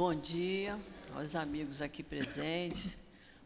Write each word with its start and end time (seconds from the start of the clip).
Bom 0.00 0.14
dia 0.14 0.80
aos 1.14 1.34
amigos 1.34 1.82
aqui 1.82 2.02
presentes. 2.02 2.96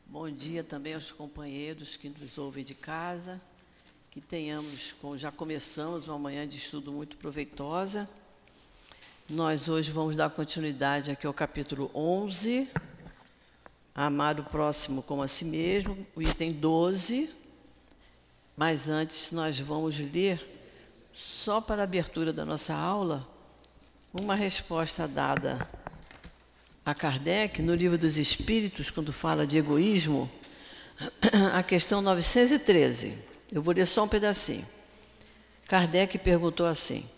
Bom 0.07 0.31
dia 0.31 0.63
também 0.63 0.95
aos 0.95 1.11
companheiros 1.11 1.97
que 1.97 2.09
nos 2.09 2.39
ouvem 2.39 2.63
de 2.63 2.77
casa. 2.77 3.41
Que 4.09 4.21
tenhamos, 4.21 4.95
já 5.17 5.33
começamos 5.33 6.07
uma 6.07 6.17
manhã 6.17 6.47
de 6.47 6.57
estudo 6.57 6.93
muito 6.93 7.17
proveitosa. 7.17 8.09
Nós 9.29 9.69
hoje 9.69 9.91
vamos 9.91 10.15
dar 10.15 10.31
continuidade 10.31 11.11
aqui 11.11 11.27
ao 11.27 11.35
capítulo 11.35 11.91
11, 11.93 12.71
Amar 13.93 14.39
o 14.39 14.45
próximo 14.45 15.03
como 15.03 15.25
a 15.25 15.27
si 15.27 15.45
mesmo, 15.47 16.07
o 16.15 16.23
item 16.23 16.53
12. 16.53 17.35
Mas 18.57 18.89
antes 18.89 19.33
nós 19.33 19.59
vamos 19.59 19.99
ler, 19.99 20.41
só 21.17 21.61
para 21.61 21.83
a 21.83 21.85
abertura 21.85 22.33
da 22.33 22.45
nossa 22.45 22.77
aula, 22.77 23.29
uma 24.13 24.37
resposta 24.37 25.09
dada 25.09 25.69
a 26.85 26.95
Kardec, 26.95 27.63
no 27.63 27.75
Livro 27.75 27.97
dos 27.97 28.19
Espíritos, 28.19 28.91
quando 28.91 29.13
fala 29.13 29.47
de 29.47 29.57
egoísmo, 29.57 30.31
a 31.55 31.63
questão 31.63 32.03
913. 32.03 33.15
Eu 33.51 33.63
vou 33.63 33.73
ler 33.73 33.87
só 33.87 34.05
um 34.05 34.09
pedacinho. 34.09 34.67
Kardec 35.67 36.19
perguntou 36.19 36.67
assim: 36.67 37.09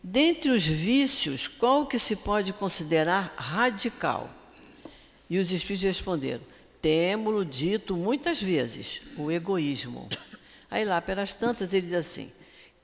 Dentre 0.00 0.50
os 0.50 0.64
vícios, 0.64 1.48
qual 1.48 1.86
que 1.86 1.98
se 1.98 2.16
pode 2.16 2.52
considerar 2.52 3.34
radical? 3.36 4.30
E 5.28 5.38
os 5.40 5.50
espíritos 5.50 5.82
responderam: 5.82 6.44
Temo-lo 6.80 7.44
dito 7.44 7.96
muitas 7.96 8.40
vezes, 8.40 9.02
o 9.16 9.32
egoísmo. 9.32 10.08
Aí 10.70 10.84
lá, 10.84 11.02
pelas 11.02 11.34
tantas, 11.34 11.72
ele 11.72 11.86
diz 11.86 11.94
assim: 11.94 12.30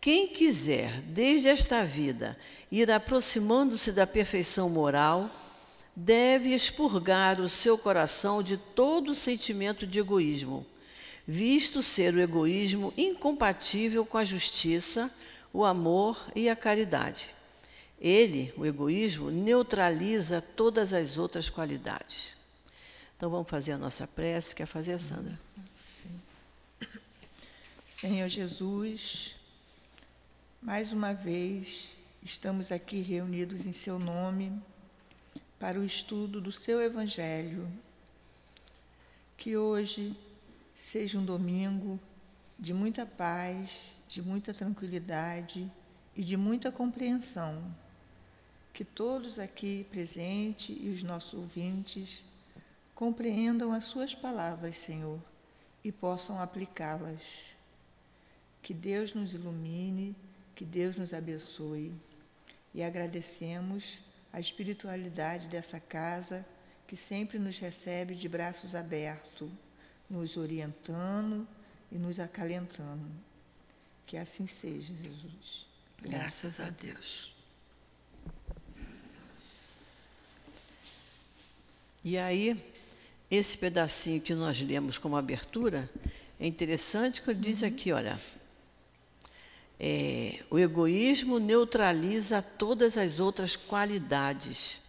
Quem 0.01 0.27
quiser, 0.27 1.03
desde 1.03 1.49
esta 1.49 1.85
vida, 1.85 2.37
ir 2.69 2.91
aproximando-se 2.91 3.93
da 3.93 4.09
perfeição 4.09 4.69
moral, 4.69 5.31
deve 5.95 6.55
expurgar 6.55 7.41
o 7.41 7.49
seu 7.49 7.77
coração 7.77 8.43
de 8.43 8.57
todo 8.57 9.15
sentimento 9.15 9.87
de 9.87 9.99
egoísmo, 9.99 10.67
visto 11.27 11.83
ser 11.83 12.15
o 12.15 12.21
egoísmo 12.21 12.93
incompatível 12.97 14.05
com 14.05 14.19
a 14.19 14.25
justiça, 14.25 15.11
o 15.53 15.65
amor 15.65 16.19
e 16.35 16.49
a 16.49 16.57
caridade. 16.57 17.35
Ele, 18.01 18.53
o 18.57 18.67
egoísmo, 18.67 19.31
neutraliza 19.31 20.41
todas 20.41 20.93
as 20.93 21.19
outras 21.19 21.49
qualidades. 21.49 22.35
Então 23.17 23.31
vamos 23.31 23.49
fazer 23.49 23.73
a 23.73 23.79
nossa 23.79 24.07
prece, 24.07 24.55
quer 24.55 24.67
fazer, 24.67 24.99
Sandra? 24.99 25.39
Sim. 25.93 26.21
Senhor 27.87 28.29
Jesus, 28.29 29.37
mais 30.61 30.93
uma 30.93 31.13
vez 31.13 31.91
estamos 32.25 32.73
aqui 32.73 33.01
reunidos 33.01 33.67
em 33.67 33.73
Seu 33.73 33.99
nome 33.99 34.61
para 35.63 35.79
o 35.79 35.85
estudo 35.85 36.41
do 36.41 36.51
seu 36.51 36.83
Evangelho. 36.83 37.71
Que 39.37 39.57
hoje 39.57 40.19
seja 40.75 41.17
um 41.17 41.25
domingo 41.25 42.01
de 42.59 42.75
muita 42.75 43.07
paz, 43.07 43.71
de 44.09 44.21
muita 44.21 44.53
tranquilidade 44.53 45.71
e 46.17 46.23
de 46.25 46.37
muita 46.37 46.73
compreensão. 46.73 47.63
Que 48.75 48.85
todos 48.85 49.39
aqui 49.39 49.87
presentes 49.89 50.77
e 50.81 50.89
os 50.89 51.05
nossos 51.05 51.35
ouvintes 51.35 52.25
compreendam 52.93 53.73
as 53.73 53.85
Suas 53.85 54.17
palavras, 54.17 54.77
Senhor, 54.77 55.21
e 55.85 55.93
possam 55.93 56.41
aplicá-las. 56.41 57.55
Que 58.61 58.75
Deus 58.75 59.15
nos 59.15 59.33
ilumine, 59.33 60.17
que 60.57 60.65
Deus 60.65 60.97
nos 60.97 61.15
abençoe. 61.15 61.93
E 62.75 62.83
agradecemos 62.83 64.01
a 64.33 64.41
espiritualidade 64.41 65.49
dessa 65.49 65.79
casa 65.79 66.45
que 66.87 66.97
sempre 66.97 67.39
nos 67.39 67.59
recebe 67.59 68.15
de 68.15 68.29
braços 68.29 68.75
abertos, 68.75 69.51
nos 70.09 70.37
orientando 70.37 71.47
e 71.91 71.97
nos 71.97 72.19
acalentando. 72.19 73.11
Que 74.07 74.17
assim 74.17 74.47
seja, 74.47 74.93
Jesus. 74.95 75.67
Graças, 76.01 76.57
Graças 76.57 76.61
a 76.61 76.71
Deus. 76.71 77.35
E 82.05 82.19
aí, 82.19 82.61
esse 83.31 83.57
pedacinho 83.57 84.21
que 84.21 84.35
nós 84.35 84.61
lemos 84.61 84.99
como 84.99 85.17
abertura, 85.17 85.89
é 86.39 86.47
interessante 86.47 87.23
que 87.23 87.31
ele 87.31 87.39
diz 87.39 87.63
uhum. 87.63 87.69
aqui, 87.69 87.93
olha, 87.93 88.19
é, 89.85 90.39
o 90.49 90.61
egoísmo 90.61 91.41
neutraliza 91.41 92.41
todas 92.41 92.97
as 92.97 93.19
outras 93.19 93.57
qualidades. 93.57 94.81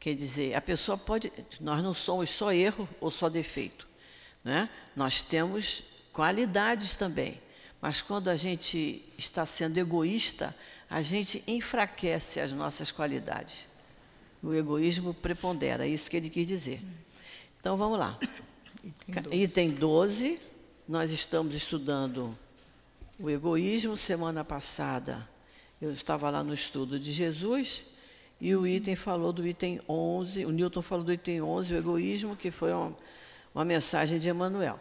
Quer 0.00 0.16
dizer, 0.16 0.56
a 0.56 0.60
pessoa 0.60 0.98
pode. 0.98 1.32
Nós 1.60 1.80
não 1.80 1.94
somos 1.94 2.28
só 2.28 2.52
erro 2.52 2.88
ou 3.00 3.08
só 3.08 3.28
defeito. 3.28 3.86
Né? 4.42 4.68
Nós 4.96 5.22
temos 5.22 5.84
qualidades 6.12 6.96
também. 6.96 7.40
Mas 7.80 8.02
quando 8.02 8.26
a 8.26 8.34
gente 8.34 9.04
está 9.16 9.46
sendo 9.46 9.78
egoísta, 9.78 10.56
a 10.88 11.02
gente 11.02 11.44
enfraquece 11.46 12.40
as 12.40 12.52
nossas 12.52 12.90
qualidades. 12.90 13.68
O 14.42 14.52
egoísmo 14.52 15.14
prepondera, 15.14 15.86
é 15.86 15.88
isso 15.88 16.10
que 16.10 16.16
ele 16.16 16.28
quis 16.28 16.48
dizer. 16.48 16.82
Então 17.60 17.76
vamos 17.76 17.96
lá. 17.96 18.18
Item 19.06 19.20
12. 19.20 19.44
Item 19.44 19.70
12 19.70 20.40
nós 20.88 21.12
estamos 21.12 21.54
estudando 21.54 22.36
o 23.20 23.28
egoísmo, 23.28 23.98
semana 23.98 24.42
passada, 24.42 25.28
eu 25.80 25.92
estava 25.92 26.30
lá 26.30 26.42
no 26.42 26.54
estudo 26.54 26.98
de 26.98 27.12
Jesus 27.12 27.84
e 28.40 28.56
o 28.56 28.66
item 28.66 28.96
falou 28.96 29.30
do 29.30 29.46
item 29.46 29.78
11, 29.86 30.46
o 30.46 30.50
Newton 30.50 30.80
falou 30.80 31.04
do 31.04 31.12
item 31.12 31.42
11, 31.42 31.74
o 31.74 31.76
egoísmo, 31.76 32.34
que 32.34 32.50
foi 32.50 32.72
uma, 32.72 32.96
uma 33.54 33.64
mensagem 33.64 34.18
de 34.18 34.30
Emmanuel. 34.30 34.80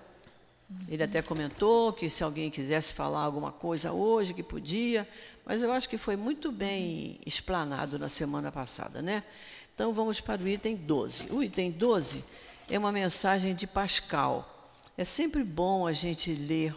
Ele 0.88 1.04
até 1.04 1.22
comentou 1.22 1.92
que 1.92 2.10
se 2.10 2.24
alguém 2.24 2.50
quisesse 2.50 2.94
falar 2.94 3.22
alguma 3.22 3.52
coisa 3.52 3.92
hoje, 3.92 4.34
que 4.34 4.44
podia, 4.44 5.06
mas 5.46 5.62
eu 5.62 5.72
acho 5.74 5.90
que 5.90 5.98
foi 5.98 6.16
muito 6.16 6.50
bem 6.50 7.20
explanado 7.26 8.00
na 8.00 8.08
semana 8.08 8.52
passada, 8.52 9.02
né? 9.02 9.24
Então 9.74 9.94
vamos 9.94 10.22
para 10.22 10.42
o 10.42 10.48
item 10.48 10.78
12. 10.78 11.26
O 11.32 11.44
item 11.44 11.72
12 11.72 12.24
é 12.70 12.80
uma 12.80 12.92
mensagem 12.92 13.54
de 13.54 13.68
Pascal. 13.68 14.72
É 14.98 15.04
sempre 15.04 15.44
bom 15.44 15.86
a 15.86 15.92
gente 15.92 16.34
ler 16.34 16.74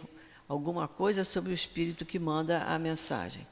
alguma 0.47 0.87
coisa 0.87 1.23
sobre 1.23 1.51
o 1.51 1.53
Espírito 1.53 2.05
que 2.05 2.19
manda 2.19 2.63
a 2.63 2.77
mensagem. 2.77 3.45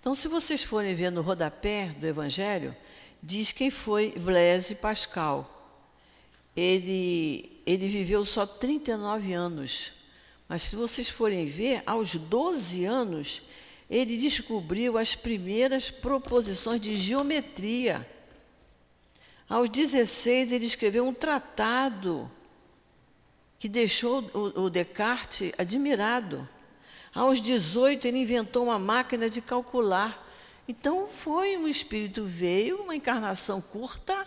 Então, 0.00 0.14
se 0.14 0.28
vocês 0.28 0.62
forem 0.62 0.94
ver 0.94 1.10
no 1.10 1.22
rodapé 1.22 1.94
do 1.98 2.06
Evangelho, 2.06 2.74
diz 3.22 3.52
quem 3.52 3.70
foi 3.70 4.12
Blaise 4.18 4.74
Pascal. 4.76 5.56
Ele, 6.56 7.62
ele 7.66 7.86
viveu 7.88 8.24
só 8.24 8.46
39 8.46 9.32
anos, 9.32 9.92
mas 10.48 10.62
se 10.62 10.74
vocês 10.74 11.08
forem 11.08 11.46
ver, 11.46 11.82
aos 11.86 12.16
12 12.16 12.84
anos, 12.84 13.42
ele 13.88 14.16
descobriu 14.16 14.96
as 14.96 15.14
primeiras 15.14 15.90
proposições 15.90 16.80
de 16.80 16.96
geometria. 16.96 18.08
Aos 19.48 19.68
16, 19.68 20.52
ele 20.52 20.64
escreveu 20.64 21.06
um 21.06 21.12
tratado 21.12 22.30
que 23.60 23.68
deixou 23.68 24.22
o, 24.32 24.62
o 24.62 24.70
Descartes 24.70 25.52
admirado. 25.58 26.48
Aos 27.14 27.42
18, 27.42 28.08
ele 28.08 28.16
inventou 28.16 28.64
uma 28.64 28.78
máquina 28.78 29.28
de 29.28 29.42
calcular. 29.42 30.26
Então, 30.66 31.06
foi 31.06 31.58
um 31.58 31.68
espírito, 31.68 32.24
veio, 32.24 32.80
uma 32.82 32.96
encarnação 32.96 33.60
curta, 33.60 34.26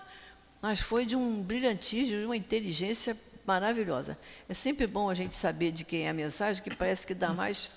mas 0.62 0.80
foi 0.80 1.04
de 1.04 1.16
um 1.16 1.42
brilhantismo, 1.42 2.20
de 2.20 2.26
uma 2.26 2.38
inteligência 2.38 3.18
maravilhosa. 3.44 4.16
É 4.48 4.54
sempre 4.54 4.86
bom 4.86 5.10
a 5.10 5.16
gente 5.16 5.34
saber 5.34 5.72
de 5.72 5.84
quem 5.84 6.06
é 6.06 6.10
a 6.10 6.14
mensagem, 6.14 6.62
que 6.62 6.76
parece 6.76 7.08
que 7.08 7.16
dá 7.16 7.34
mais 7.34 7.72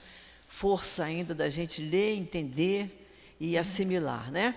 força 0.46 1.04
ainda 1.04 1.34
da 1.34 1.48
gente 1.48 1.80
ler, 1.80 2.18
entender 2.18 3.08
e 3.40 3.56
assimilar, 3.56 4.30
né? 4.30 4.54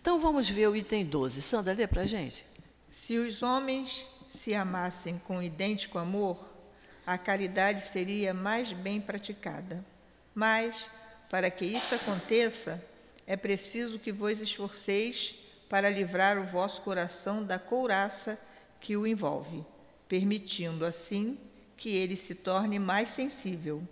Então, 0.00 0.18
vamos 0.18 0.48
ver 0.48 0.68
o 0.68 0.74
item 0.74 1.04
12. 1.04 1.42
Sandra, 1.42 1.74
lê 1.74 1.86
para 1.86 2.02
a 2.02 2.06
gente. 2.06 2.46
Se 2.88 3.18
os 3.18 3.42
homens 3.42 4.06
se 4.30 4.54
amassem 4.54 5.18
com 5.18 5.42
idêntico 5.42 5.98
amor, 5.98 6.48
a 7.04 7.18
caridade 7.18 7.80
seria 7.80 8.32
mais 8.32 8.72
bem 8.72 9.00
praticada. 9.00 9.84
Mas, 10.32 10.88
para 11.28 11.50
que 11.50 11.64
isso 11.64 11.96
aconteça, 11.96 12.80
é 13.26 13.36
preciso 13.36 13.98
que 13.98 14.12
vos 14.12 14.40
esforceis 14.40 15.34
para 15.68 15.90
livrar 15.90 16.38
o 16.38 16.44
vosso 16.44 16.80
coração 16.82 17.42
da 17.42 17.58
couraça 17.58 18.38
que 18.80 18.96
o 18.96 19.04
envolve, 19.04 19.66
permitindo 20.08 20.86
assim 20.86 21.36
que 21.76 21.88
ele 21.88 22.14
se 22.14 22.36
torne 22.36 22.78
mais 22.78 23.08
sensível 23.08 23.82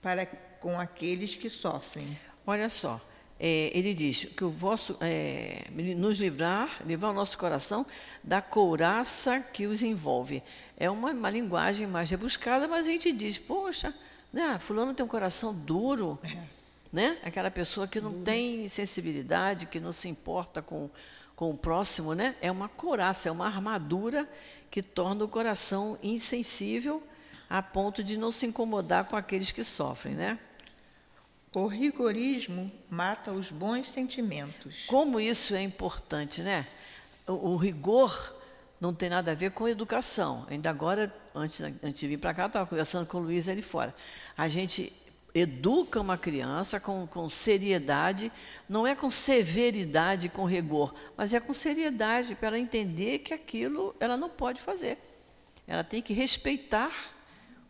para 0.00 0.24
com 0.24 0.78
aqueles 0.78 1.34
que 1.34 1.50
sofrem. 1.50 2.16
Olha 2.46 2.68
só, 2.68 3.00
é, 3.42 3.70
ele 3.72 3.94
diz 3.94 4.24
que 4.24 4.44
o 4.44 4.50
vosso 4.50 4.98
é, 5.00 5.64
nos 5.96 6.18
livrar, 6.18 6.82
livrar 6.84 7.10
o 7.10 7.14
nosso 7.14 7.38
coração 7.38 7.86
da 8.22 8.42
couraça 8.42 9.40
que 9.40 9.66
os 9.66 9.82
envolve. 9.82 10.42
É 10.76 10.90
uma, 10.90 11.10
uma 11.10 11.30
linguagem 11.30 11.86
mais 11.86 12.10
rebuscada, 12.10 12.68
mas 12.68 12.86
a 12.86 12.90
gente 12.90 13.10
diz, 13.12 13.38
poxa, 13.38 13.94
né, 14.30 14.58
fulano 14.60 14.92
tem 14.92 15.06
um 15.06 15.08
coração 15.08 15.54
duro, 15.54 16.18
é. 16.22 16.36
né? 16.92 17.16
Aquela 17.22 17.50
pessoa 17.50 17.88
que 17.88 17.98
não 17.98 18.12
duro. 18.12 18.24
tem 18.24 18.68
sensibilidade, 18.68 19.66
que 19.66 19.80
não 19.80 19.90
se 19.90 20.06
importa 20.06 20.60
com, 20.60 20.90
com 21.34 21.50
o 21.50 21.56
próximo, 21.56 22.14
né? 22.14 22.36
É 22.42 22.50
uma 22.50 22.68
couraça, 22.68 23.30
é 23.30 23.32
uma 23.32 23.46
armadura 23.46 24.28
que 24.70 24.82
torna 24.82 25.24
o 25.24 25.28
coração 25.28 25.98
insensível 26.02 27.02
a 27.48 27.62
ponto 27.62 28.04
de 28.04 28.18
não 28.18 28.30
se 28.30 28.44
incomodar 28.44 29.06
com 29.06 29.16
aqueles 29.16 29.50
que 29.50 29.64
sofrem, 29.64 30.14
né? 30.14 30.38
O 31.54 31.66
rigorismo 31.66 32.70
mata 32.88 33.32
os 33.32 33.50
bons 33.50 33.88
sentimentos. 33.88 34.84
Como 34.86 35.18
isso 35.18 35.54
é 35.54 35.62
importante, 35.62 36.42
né? 36.42 36.64
O, 37.26 37.50
o 37.50 37.56
rigor 37.56 38.36
não 38.80 38.94
tem 38.94 39.10
nada 39.10 39.32
a 39.32 39.34
ver 39.34 39.50
com 39.50 39.68
educação. 39.68 40.46
Ainda 40.48 40.70
agora, 40.70 41.12
antes, 41.34 41.60
antes 41.60 41.98
de 41.98 42.06
vir 42.06 42.18
para 42.18 42.32
cá, 42.32 42.46
estava 42.46 42.66
conversando 42.66 43.06
com 43.06 43.18
o 43.18 43.22
Luiz 43.22 43.48
ali 43.48 43.62
fora. 43.62 43.92
A 44.36 44.48
gente 44.48 44.92
educa 45.34 46.00
uma 46.00 46.16
criança 46.16 46.78
com, 46.78 47.06
com 47.06 47.28
seriedade, 47.28 48.30
não 48.68 48.86
é 48.86 48.94
com 48.94 49.10
severidade, 49.10 50.28
com 50.28 50.44
rigor, 50.44 50.94
mas 51.16 51.34
é 51.34 51.40
com 51.40 51.52
seriedade, 51.52 52.34
para 52.34 52.48
ela 52.48 52.58
entender 52.58 53.20
que 53.20 53.34
aquilo 53.34 53.94
ela 54.00 54.16
não 54.16 54.28
pode 54.28 54.60
fazer. 54.60 54.98
Ela 55.66 55.84
tem 55.84 56.02
que 56.02 56.12
respeitar 56.12 56.92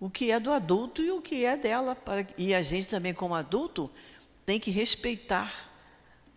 o 0.00 0.08
que 0.08 0.32
é 0.32 0.40
do 0.40 0.50
adulto 0.50 1.02
e 1.02 1.10
o 1.10 1.20
que 1.20 1.44
é 1.44 1.56
dela. 1.56 1.94
Para, 1.94 2.26
e 2.38 2.54
a 2.54 2.62
gente 2.62 2.88
também, 2.88 3.12
como 3.12 3.34
adulto, 3.34 3.90
tem 4.46 4.58
que 4.58 4.70
respeitar 4.70 5.70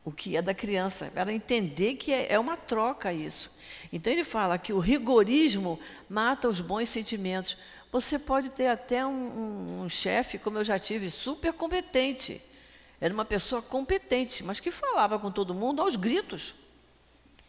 o 0.05 0.11
que 0.11 0.35
é 0.35 0.41
da 0.41 0.53
criança, 0.53 1.09
para 1.13 1.31
entender 1.31 1.95
que 1.95 2.11
é, 2.11 2.33
é 2.33 2.37
uma 2.37 2.57
troca 2.57 3.13
isso. 3.13 3.49
Então 3.91 4.11
ele 4.11 4.25
fala 4.25 4.57
que 4.57 4.73
o 4.73 4.79
rigorismo 4.79 5.79
mata 6.09 6.49
os 6.49 6.59
bons 6.59 6.89
sentimentos. 6.89 7.55
Você 7.89 8.19
pode 8.19 8.49
ter 8.49 8.67
até 8.67 9.05
um, 9.05 9.11
um, 9.11 9.83
um 9.83 9.89
chefe, 9.89 10.37
como 10.37 10.57
eu 10.57 10.63
já 10.63 10.77
tive, 10.77 11.09
super 11.09 11.53
competente. 11.53 12.41
Era 12.99 13.13
uma 13.13 13.23
pessoa 13.23 13.61
competente, 13.61 14.43
mas 14.43 14.59
que 14.59 14.71
falava 14.71 15.17
com 15.17 15.31
todo 15.31 15.53
mundo 15.53 15.81
aos 15.81 15.95
gritos. 15.95 16.53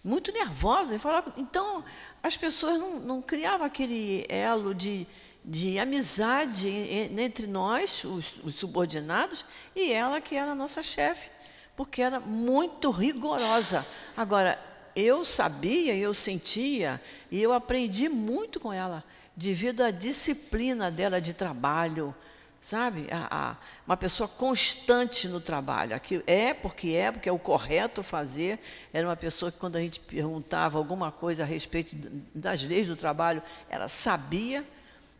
Muito 0.02 0.30
nervosa. 0.30 0.96
Falava, 0.98 1.34
então, 1.36 1.84
as 2.22 2.36
pessoas 2.36 2.78
não, 2.78 3.00
não 3.00 3.22
criavam 3.22 3.66
aquele 3.66 4.26
elo 4.28 4.74
de, 4.74 5.06
de 5.44 5.78
amizade 5.78 6.68
entre 6.68 7.46
nós, 7.46 8.02
os, 8.04 8.36
os 8.42 8.54
subordinados, 8.54 9.44
e 9.76 9.92
ela, 9.92 10.20
que 10.20 10.36
era 10.36 10.52
a 10.52 10.54
nossa 10.54 10.82
chefe, 10.82 11.28
porque 11.76 12.00
era 12.00 12.18
muito 12.18 12.90
rigorosa. 12.90 13.84
Agora, 14.16 14.58
eu 14.96 15.24
sabia, 15.24 15.94
eu 15.94 16.14
sentia, 16.14 17.00
e 17.30 17.42
eu 17.42 17.52
aprendi 17.52 18.08
muito 18.08 18.58
com 18.58 18.72
ela 18.72 19.04
devido 19.36 19.82
à 19.82 19.90
disciplina 19.90 20.90
dela 20.90 21.20
de 21.20 21.34
trabalho, 21.34 22.14
sabe? 22.60 23.08
A, 23.10 23.50
a, 23.50 23.56
uma 23.86 23.96
pessoa 23.96 24.28
constante 24.28 25.28
no 25.28 25.40
trabalho. 25.40 25.94
Aqui 25.94 26.22
é 26.26 26.54
porque 26.54 26.90
é, 26.90 27.10
porque 27.10 27.28
é 27.28 27.32
o 27.32 27.38
correto 27.38 28.02
fazer. 28.02 28.58
Era 28.92 29.06
uma 29.06 29.16
pessoa 29.16 29.52
que, 29.52 29.58
quando 29.58 29.76
a 29.76 29.80
gente 29.80 30.00
perguntava 30.00 30.78
alguma 30.78 31.10
coisa 31.10 31.42
a 31.42 31.46
respeito 31.46 31.94
das 32.34 32.62
leis 32.62 32.86
do 32.86 32.96
trabalho, 32.96 33.42
ela 33.68 33.88
sabia, 33.88 34.64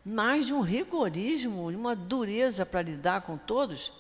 mas 0.04 0.46
de 0.46 0.52
um 0.52 0.60
rigorismo, 0.60 1.70
de 1.70 1.76
uma 1.76 1.96
dureza 1.96 2.66
para 2.66 2.82
lidar 2.82 3.22
com 3.22 3.38
todos, 3.38 3.92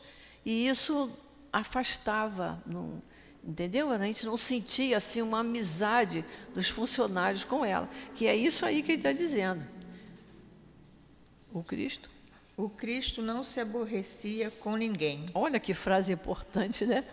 e 0.44 0.68
isso 0.68 1.10
afastava. 1.52 2.62
Não, 2.66 3.02
entendeu? 3.42 3.90
A 3.90 3.98
gente 3.98 4.26
não 4.26 4.36
sentia 4.36 4.98
assim 4.98 5.22
uma 5.22 5.40
amizade 5.40 6.24
dos 6.54 6.68
funcionários 6.68 7.44
com 7.44 7.64
ela, 7.64 7.88
que 8.14 8.26
é 8.26 8.36
isso 8.36 8.66
aí 8.66 8.82
que 8.82 8.92
ele 8.92 8.98
está 8.98 9.12
dizendo. 9.12 9.64
O 11.52 11.62
Cristo. 11.62 12.10
O 12.56 12.68
Cristo 12.68 13.22
não 13.22 13.42
se 13.42 13.58
aborrecia 13.58 14.50
com 14.50 14.76
ninguém. 14.76 15.24
Olha 15.34 15.58
que 15.58 15.74
frase 15.74 16.12
importante, 16.12 16.84
né? 16.84 17.04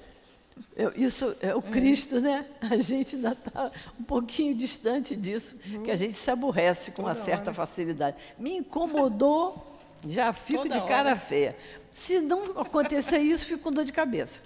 Eu, 0.75 0.91
isso 0.95 1.35
é 1.41 1.53
o 1.53 1.61
Cristo, 1.61 2.19
né? 2.19 2.45
A 2.61 2.77
gente 2.77 3.15
ainda 3.15 3.31
está 3.33 3.71
um 3.99 4.03
pouquinho 4.03 4.53
distante 4.53 5.15
disso, 5.15 5.57
uhum. 5.71 5.83
que 5.83 5.91
a 5.91 5.95
gente 5.95 6.13
se 6.13 6.31
aborrece 6.31 6.91
com 6.91 7.03
Toda 7.03 7.09
uma 7.09 7.15
certa 7.15 7.49
hora. 7.49 7.53
facilidade. 7.53 8.17
Me 8.39 8.57
incomodou, 8.57 9.79
já 10.07 10.31
fico 10.33 10.63
Toda 10.63 10.79
de 10.79 10.87
cara 10.87 11.09
hora. 11.09 11.19
feia. 11.19 11.55
Se 11.91 12.21
não 12.21 12.59
acontecer 12.59 13.19
isso, 13.19 13.45
fico 13.45 13.63
com 13.63 13.71
dor 13.71 13.83
de 13.83 13.91
cabeça. 13.91 14.41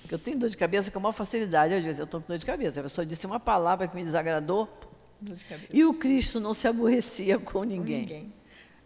Porque 0.00 0.14
eu 0.14 0.18
tenho 0.18 0.38
dor 0.38 0.48
de 0.48 0.56
cabeça 0.56 0.90
com 0.90 0.98
a 0.98 1.02
maior 1.02 1.12
facilidade. 1.12 1.74
Eu 1.74 1.80
digo, 1.80 1.94
eu 1.94 2.04
estou 2.04 2.20
com 2.20 2.28
dor 2.28 2.38
de 2.38 2.46
cabeça. 2.46 2.80
A 2.80 2.82
pessoa 2.82 3.04
disse 3.04 3.26
uma 3.26 3.38
palavra 3.38 3.86
que 3.86 3.94
me 3.94 4.02
desagradou. 4.02 4.68
De 5.20 5.36
e 5.70 5.84
o 5.84 5.92
Cristo 5.92 6.40
não 6.40 6.54
se 6.54 6.66
aborrecia 6.66 7.38
com 7.38 7.62
ninguém. 7.64 8.06
Com 8.06 8.14
ninguém. 8.14 8.34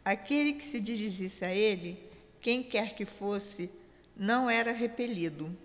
Aquele 0.04 0.54
que 0.54 0.64
se 0.64 0.80
dirigisse 0.80 1.44
a 1.44 1.54
ele, 1.54 2.02
quem 2.40 2.62
quer 2.62 2.94
que 2.94 3.04
fosse, 3.04 3.70
não 4.16 4.50
era 4.50 4.72
repelido. 4.72 5.56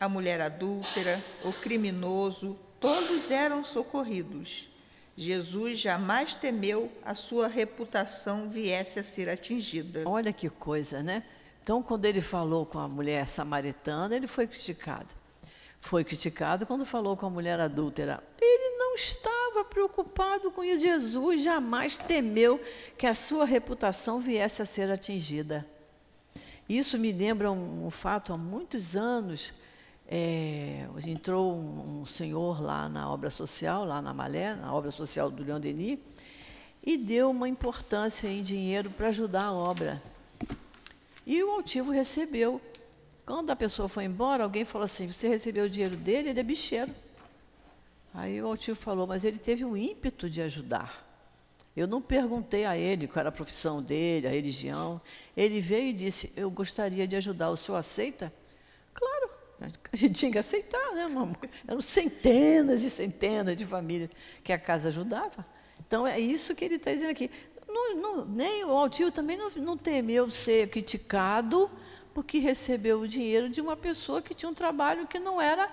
A 0.00 0.08
mulher 0.08 0.40
adúltera, 0.40 1.20
o 1.44 1.52
criminoso, 1.52 2.56
todos 2.78 3.30
eram 3.30 3.64
socorridos. 3.64 4.68
Jesus 5.16 5.80
jamais 5.80 6.36
temeu 6.36 6.92
a 7.04 7.12
sua 7.12 7.48
reputação 7.48 8.48
viesse 8.48 9.00
a 9.00 9.02
ser 9.02 9.28
atingida. 9.28 10.08
Olha 10.08 10.32
que 10.32 10.48
coisa, 10.48 11.02
né? 11.02 11.24
Então, 11.60 11.82
quando 11.82 12.04
ele 12.04 12.20
falou 12.20 12.64
com 12.64 12.78
a 12.78 12.88
mulher 12.88 13.26
samaritana, 13.26 14.14
ele 14.14 14.28
foi 14.28 14.46
criticado. 14.46 15.12
Foi 15.80 16.04
criticado 16.04 16.64
quando 16.64 16.84
falou 16.84 17.16
com 17.16 17.26
a 17.26 17.30
mulher 17.30 17.58
adúltera. 17.58 18.22
Ele 18.40 18.78
não 18.78 18.94
estava 18.94 19.64
preocupado 19.64 20.50
com 20.50 20.62
isso. 20.62 20.82
Jesus 20.82 21.42
jamais 21.42 21.98
temeu 21.98 22.60
que 22.96 23.06
a 23.06 23.14
sua 23.14 23.44
reputação 23.44 24.20
viesse 24.20 24.62
a 24.62 24.64
ser 24.64 24.90
atingida. 24.90 25.66
Isso 26.68 26.98
me 26.98 27.10
lembra 27.10 27.50
um, 27.50 27.86
um 27.86 27.90
fato 27.90 28.32
há 28.32 28.36
muitos 28.36 28.94
anos. 28.94 29.52
É, 30.10 30.86
entrou 31.06 31.54
um, 31.54 32.00
um, 32.00 32.04
senhor 32.06 32.62
lá 32.62 32.88
na 32.88 33.12
obra 33.12 33.28
social, 33.28 33.84
lá 33.84 34.00
na 34.00 34.14
Malé, 34.14 34.54
na 34.54 34.72
obra 34.72 34.90
social 34.90 35.30
do 35.30 35.44
Leão 35.44 35.60
Denis, 35.60 35.98
e 36.82 36.96
deu 36.96 37.30
uma 37.30 37.46
importância 37.46 38.26
em 38.26 38.40
dinheiro 38.40 38.90
para 38.90 39.08
ajudar 39.08 39.44
a 39.44 39.52
obra. 39.52 40.02
E 41.26 41.42
o 41.44 41.50
altivo 41.50 41.92
recebeu. 41.92 42.58
Quando 43.26 43.50
a 43.50 43.56
pessoa 43.56 43.86
foi 43.86 44.04
embora, 44.04 44.44
alguém 44.44 44.64
falou 44.64 44.86
assim: 44.86 45.12
Você 45.12 45.28
recebeu 45.28 45.66
o 45.66 45.68
dinheiro 45.68 45.94
dele? 45.94 46.30
Ele 46.30 46.40
é 46.40 46.42
bicheiro. 46.42 46.94
Aí 48.14 48.40
o 48.40 48.46
altivo 48.46 48.78
falou: 48.78 49.06
Mas 49.06 49.24
ele 49.24 49.38
teve 49.38 49.62
um 49.62 49.76
ímpeto 49.76 50.30
de 50.30 50.40
ajudar. 50.40 51.06
Eu 51.76 51.86
não 51.86 52.00
perguntei 52.00 52.64
a 52.64 52.78
ele 52.78 53.06
qual 53.06 53.20
era 53.20 53.28
a 53.28 53.32
profissão 53.32 53.82
dele, 53.82 54.26
a 54.26 54.30
religião. 54.30 54.98
Ele 55.36 55.60
veio 55.60 55.90
e 55.90 55.92
disse: 55.92 56.32
Eu 56.34 56.50
gostaria 56.50 57.06
de 57.06 57.14
ajudar. 57.16 57.50
O 57.50 57.56
senhor 57.58 57.76
aceita? 57.76 58.32
A 59.92 59.96
gente 59.96 60.14
tinha 60.14 60.30
que 60.30 60.38
aceitar, 60.38 60.94
né? 60.94 61.06
Eram 61.66 61.80
centenas 61.80 62.82
e 62.82 62.90
centenas 62.90 63.56
de 63.56 63.66
famílias 63.66 64.10
que 64.44 64.52
a 64.52 64.58
casa 64.58 64.88
ajudava. 64.88 65.44
Então 65.86 66.06
é 66.06 66.18
isso 66.18 66.54
que 66.54 66.64
ele 66.64 66.76
está 66.76 66.92
dizendo 66.92 67.10
aqui. 67.10 67.30
Não, 67.66 67.96
não, 67.96 68.24
nem 68.24 68.64
o 68.64 68.70
altivo 68.70 69.10
também 69.10 69.36
não, 69.36 69.50
não 69.56 69.76
temeu 69.76 70.30
ser 70.30 70.68
criticado 70.68 71.70
porque 72.14 72.38
recebeu 72.38 73.00
o 73.00 73.08
dinheiro 73.08 73.48
de 73.48 73.60
uma 73.60 73.76
pessoa 73.76 74.22
que 74.22 74.34
tinha 74.34 74.48
um 74.48 74.54
trabalho 74.54 75.06
que 75.06 75.18
não 75.18 75.40
era 75.40 75.70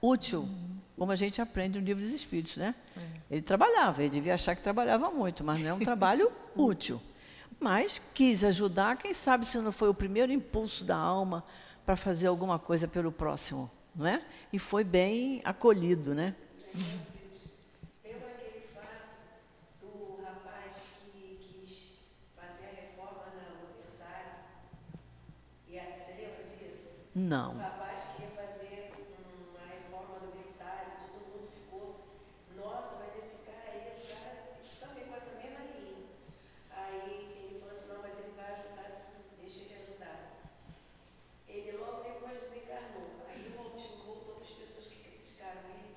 útil, 0.00 0.40
uhum. 0.40 0.76
como 0.96 1.12
a 1.12 1.16
gente 1.16 1.40
aprende 1.40 1.78
no 1.78 1.84
livro 1.84 2.02
dos 2.02 2.12
Espíritos, 2.12 2.56
né? 2.56 2.74
É. 2.96 3.34
Ele 3.36 3.42
trabalhava, 3.42 4.02
ele 4.02 4.10
devia 4.10 4.34
achar 4.34 4.54
que 4.54 4.62
trabalhava 4.62 5.10
muito, 5.10 5.42
mas 5.42 5.60
não 5.60 5.70
é 5.70 5.74
um 5.74 5.78
trabalho 5.78 6.30
útil. 6.54 7.00
Mas 7.58 8.00
quis 8.14 8.44
ajudar, 8.44 8.96
quem 8.96 9.12
sabe 9.12 9.44
se 9.44 9.58
não 9.58 9.72
foi 9.72 9.88
o 9.88 9.94
primeiro 9.94 10.30
impulso 10.30 10.84
da 10.84 10.96
alma 10.96 11.42
para 11.88 11.96
fazer 11.96 12.26
alguma 12.26 12.58
coisa 12.58 12.86
pelo 12.86 13.10
próximo, 13.10 13.70
não 13.96 14.06
é? 14.06 14.22
E 14.52 14.58
foi 14.58 14.84
bem 14.84 15.40
acolhido, 15.42 16.14
né? 16.14 16.34
Não. 27.14 27.54
O 27.54 27.58
rapaz 27.58 28.00
que 28.14 28.22
ia 28.22 28.28
fazer 28.28 28.92
uma 29.50 29.66
reforma 29.66 30.20
do 30.20 30.38
berçário, 30.38 30.92
todo 31.00 31.26
mundo 31.32 31.48
ficou, 31.50 32.04
nossa, 32.54 33.02
mas 33.02 33.24
esse 33.24 33.44
cara 33.44 33.72
aí, 33.72 33.88
esse 33.88 34.12
cara 34.12 34.36
também 34.78 35.04
com 35.06 35.14
essa 35.14 35.34
mesma 35.36 35.58
linha. 35.74 36.04
Aí 36.70 37.48
ele 37.50 37.58
falou 37.58 37.74
assim, 37.74 37.88
não, 37.88 38.02
mas 38.02 38.18
ele 38.20 38.32
vai 38.36 38.52
ajudar 38.54 38.90
sim, 38.90 39.24
deixa 39.40 39.60
ele 39.64 39.82
ajudar. 39.82 40.38
Ele 41.48 41.76
logo 41.76 42.02
depois 42.04 42.38
desencarnou. 42.40 43.10
Aí 43.28 43.52
o 43.52 43.62
motivo 43.62 43.96
voltou 44.06 44.36
das 44.38 44.50
pessoas 44.50 44.86
que 44.86 45.02
criticaram 45.02 45.62
ele, 45.74 45.96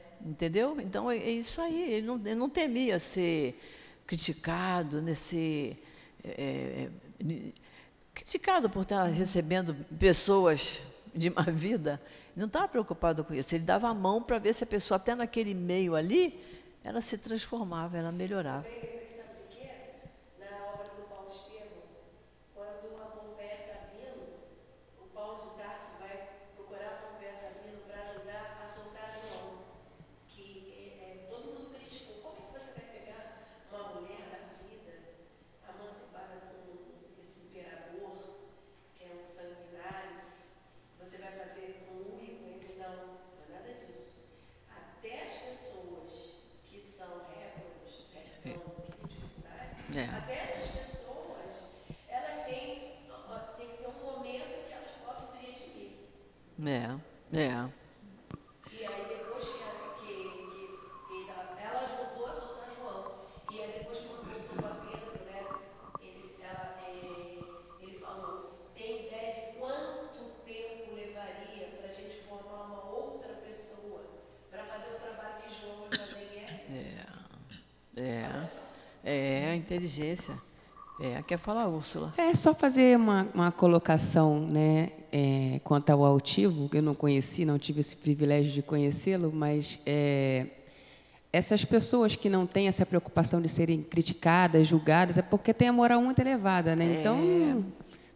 entendeu? 0.25 0.79
Então 0.79 1.09
é, 1.09 1.17
é 1.17 1.29
isso 1.29 1.61
aí. 1.61 1.93
Ele 1.93 2.07
não, 2.07 2.15
ele 2.15 2.35
não 2.35 2.49
temia 2.49 2.99
ser 2.99 3.59
criticado, 4.05 5.01
nesse 5.01 5.77
é, 6.23 6.89
é, 7.19 7.51
criticado 8.13 8.69
por 8.69 8.81
estar 8.81 9.05
recebendo 9.05 9.73
pessoas 9.97 10.81
de 11.13 11.29
má 11.29 11.43
vida, 11.43 12.01
não 12.35 12.47
estava 12.47 12.67
preocupado 12.67 13.23
com 13.23 13.33
isso. 13.33 13.55
Ele 13.55 13.63
dava 13.63 13.89
a 13.89 13.93
mão 13.93 14.21
para 14.21 14.39
ver 14.39 14.53
se 14.53 14.63
a 14.63 14.67
pessoa, 14.67 14.97
até 14.97 15.15
naquele 15.15 15.53
meio 15.53 15.95
ali, 15.95 16.39
ela 16.83 17.01
se 17.01 17.17
transformava, 17.17 17.97
ela 17.97 18.11
melhorava. 18.11 18.65
É, 56.63 56.91
é. 57.33 57.69
E 58.71 58.85
aí 58.85 59.05
depois 59.09 59.43
que, 59.43 60.05
que, 60.05 60.13
que 61.07 61.29
ela 61.59 61.81
ajudou 61.81 62.27
a 62.27 62.31
soltar 62.31 62.69
João. 62.77 63.13
E 63.51 63.59
aí 63.59 63.79
depois 63.79 63.97
que 63.97 64.07
voltou 64.07 64.57
para 64.57 64.75
Pedro, 64.75 65.25
né, 65.25 65.43
ele, 66.01 66.35
ela, 66.39 66.77
é, 66.85 67.83
ele 67.83 67.97
falou, 67.97 68.51
tem 68.75 69.07
ideia 69.07 69.33
de 69.33 69.57
quanto 69.57 70.23
tempo 70.45 70.93
levaria 70.93 71.69
para 71.79 71.89
a 71.89 71.91
gente 71.91 72.15
formar 72.15 72.65
uma 72.65 72.85
outra 72.91 73.33
pessoa 73.43 74.03
para 74.51 74.63
fazer 74.65 74.91
o 74.91 74.99
trabalho 74.99 75.41
que 75.41 75.59
João 75.59 75.89
vai 75.89 75.97
fazer 75.97 76.21
em 76.21 76.43
Éfeso? 76.43 76.79
É, 77.97 78.25
é, 79.03 79.45
é 79.45 79.51
a 79.51 79.55
inteligência. 79.81 80.35
É, 80.99 81.21
quer 81.23 81.37
falar, 81.37 81.67
Úrsula? 81.67 82.13
É 82.17 82.33
só 82.35 82.53
fazer 82.53 82.97
uma, 82.97 83.27
uma 83.33 83.51
colocação, 83.51 84.47
né? 84.47 84.91
é, 85.11 85.59
quanto 85.63 85.89
ao 85.89 86.03
altivo, 86.05 86.69
eu 86.73 86.81
não 86.81 86.95
conheci, 86.95 87.43
não 87.43 87.59
tive 87.59 87.81
esse 87.81 87.95
privilégio 87.95 88.51
de 88.53 88.61
conhecê-lo, 88.61 89.31
mas 89.33 89.77
é, 89.85 90.45
essas 91.33 91.65
pessoas 91.65 92.15
que 92.15 92.29
não 92.29 92.47
têm 92.47 92.67
essa 92.67 92.85
preocupação 92.85 93.41
de 93.41 93.49
serem 93.49 93.83
criticadas, 93.83 94.67
julgadas, 94.67 95.17
é 95.17 95.21
porque 95.21 95.53
têm 95.53 95.67
a 95.67 95.73
moral 95.73 96.01
muito 96.01 96.19
elevada, 96.19 96.75
né? 96.75 96.97
Então, 96.99 97.65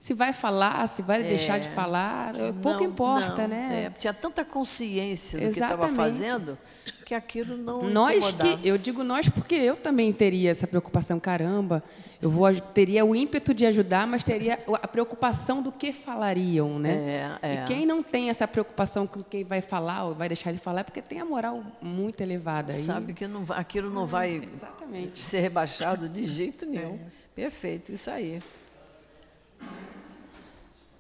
se 0.05 0.13
vai 0.13 0.33
falar, 0.33 0.88
se 0.88 1.01
vai 1.01 1.21
é. 1.21 1.24
deixar 1.24 1.59
de 1.59 1.67
falar, 1.69 2.31
pouco 2.62 2.81
não, 2.81 2.91
importa, 2.91 3.41
não. 3.41 3.47
né? 3.47 3.85
É, 3.85 3.89
tinha 3.89 4.13
tanta 4.13 4.45
consciência 4.45 5.39
do 5.39 5.45
Exatamente. 5.45 5.79
que 5.79 5.83
estava 5.83 5.95
fazendo 5.95 6.55
que 7.03 7.15
aquilo 7.15 7.57
não 7.57 7.83
nós 7.89 8.31
que 8.31 8.59
eu 8.63 8.77
digo 8.77 9.03
nós 9.03 9.27
porque 9.29 9.55
eu 9.55 9.75
também 9.75 10.13
teria 10.13 10.51
essa 10.51 10.67
preocupação 10.67 11.19
caramba 11.19 11.83
eu 12.21 12.29
vou 12.29 12.53
teria 12.59 13.03
o 13.03 13.15
ímpeto 13.15 13.53
de 13.53 13.65
ajudar 13.65 14.05
mas 14.05 14.24
teria 14.24 14.59
a 14.81 14.88
preocupação 14.88 15.62
do 15.62 15.71
que 15.71 15.91
falariam 15.91 16.77
né 16.79 17.38
é, 17.41 17.47
é. 17.47 17.53
e 17.55 17.65
quem 17.65 17.85
não 17.85 18.03
tem 18.03 18.29
essa 18.29 18.47
preocupação 18.47 19.05
com 19.05 19.24
quem 19.24 19.43
vai 19.43 19.62
falar 19.62 20.05
ou 20.05 20.15
vai 20.15 20.27
deixar 20.27 20.51
de 20.51 20.59
falar 20.59 20.81
é 20.81 20.83
porque 20.83 21.01
tem 21.01 21.19
a 21.19 21.25
moral 21.25 21.63
muito 21.81 22.21
elevada 22.21 22.71
sabe 22.71 23.13
que 23.13 23.27
não, 23.27 23.45
aquilo 23.50 23.89
não 23.89 24.05
vai 24.05 24.41
exatamente. 24.53 25.19
ser 25.19 25.39
rebaixado 25.39 26.09
de 26.09 26.24
jeito 26.25 26.65
nenhum 26.65 26.95
é. 26.95 27.00
perfeito 27.35 27.91
isso 27.91 28.09
aí 28.09 28.39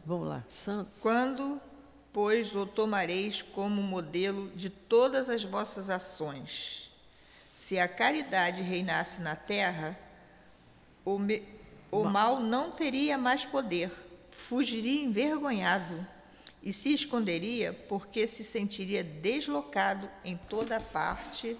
vamos 0.05 0.27
lá 0.27 0.43
Santo. 0.47 0.89
quando 0.99 1.59
pois 2.15 2.55
o 2.55 2.65
tomareis 2.65 3.41
como 3.41 3.83
modelo 3.83 4.49
de 4.55 4.69
todas 4.69 5.29
as 5.29 5.43
vossas 5.43 5.89
ações. 5.89 6.89
Se 7.57 7.77
a 7.77 7.89
caridade 7.89 8.61
reinasse 8.61 9.19
na 9.19 9.35
terra, 9.35 9.99
o, 11.03 11.19
me, 11.19 11.43
o 11.91 12.05
mal 12.05 12.39
não 12.39 12.71
teria 12.71 13.17
mais 13.17 13.43
poder, 13.43 13.91
fugiria 14.31 15.03
envergonhado 15.03 16.07
e 16.63 16.71
se 16.71 16.93
esconderia 16.93 17.73
porque 17.89 18.25
se 18.27 18.45
sentiria 18.45 19.03
deslocado 19.03 20.09
em 20.23 20.37
toda 20.37 20.79
parte, 20.79 21.57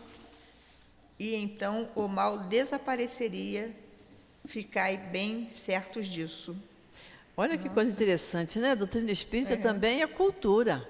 e 1.20 1.36
então 1.36 1.90
o 1.96 2.08
mal 2.08 2.38
desapareceria. 2.38 3.76
Ficai 4.46 4.96
bem 4.96 5.50
certos 5.52 6.08
disso. 6.08 6.56
Olha 7.38 7.58
que 7.58 7.68
coisa 7.68 7.92
interessante, 7.92 8.60
né? 8.60 8.72
A 8.72 8.76
doutrina 8.76 9.12
espírita 9.12 9.56
é. 9.56 9.58
também 9.58 10.02
é 10.02 10.08
cultura. 10.08 10.88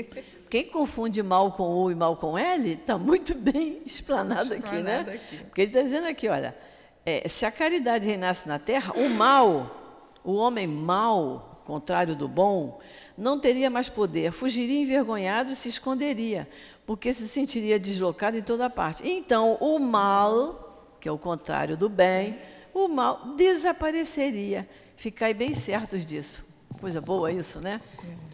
Quem 0.48 0.64
confunde 0.64 1.22
mal 1.22 1.52
com 1.52 1.74
U 1.74 1.90
e 1.90 1.94
mal 1.94 2.16
com 2.16 2.38
L, 2.38 2.72
está 2.72 2.96
muito 2.96 3.34
bem 3.34 3.82
explanado, 3.84 4.54
aqui, 4.54 4.76
né? 4.76 5.00
Aqui. 5.00 5.36
Porque 5.44 5.62
ele 5.62 5.70
está 5.70 5.82
dizendo 5.82 6.06
aqui, 6.06 6.28
olha, 6.28 6.56
é, 7.04 7.26
se 7.28 7.44
a 7.44 7.50
caridade 7.50 8.06
reinasse 8.06 8.46
na 8.46 8.58
Terra, 8.58 8.94
o 8.96 9.08
mal, 9.10 10.14
o 10.22 10.34
homem 10.34 10.66
mau, 10.66 11.62
contrário 11.64 12.14
do 12.14 12.28
bom, 12.28 12.80
não 13.16 13.38
teria 13.38 13.68
mais 13.68 13.88
poder, 13.88 14.30
fugiria 14.30 14.80
envergonhado 14.80 15.50
e 15.50 15.54
se 15.54 15.68
esconderia, 15.68 16.48
porque 16.86 17.12
se 17.12 17.26
sentiria 17.28 17.78
deslocado 17.78 18.38
em 18.38 18.42
toda 18.42 18.70
parte. 18.70 19.06
Então, 19.06 19.58
o 19.60 19.78
mal, 19.78 20.96
que 21.00 21.08
é 21.08 21.12
o 21.12 21.18
contrário 21.18 21.76
do 21.76 21.88
bem, 21.88 22.38
o 22.72 22.86
mal 22.88 23.34
desapareceria 23.36 24.66
Ficai 24.98 25.32
bem 25.32 25.54
certos 25.54 26.04
disso. 26.04 26.44
Coisa 26.80 27.00
boa 27.00 27.30
isso, 27.30 27.60
né? 27.60 27.80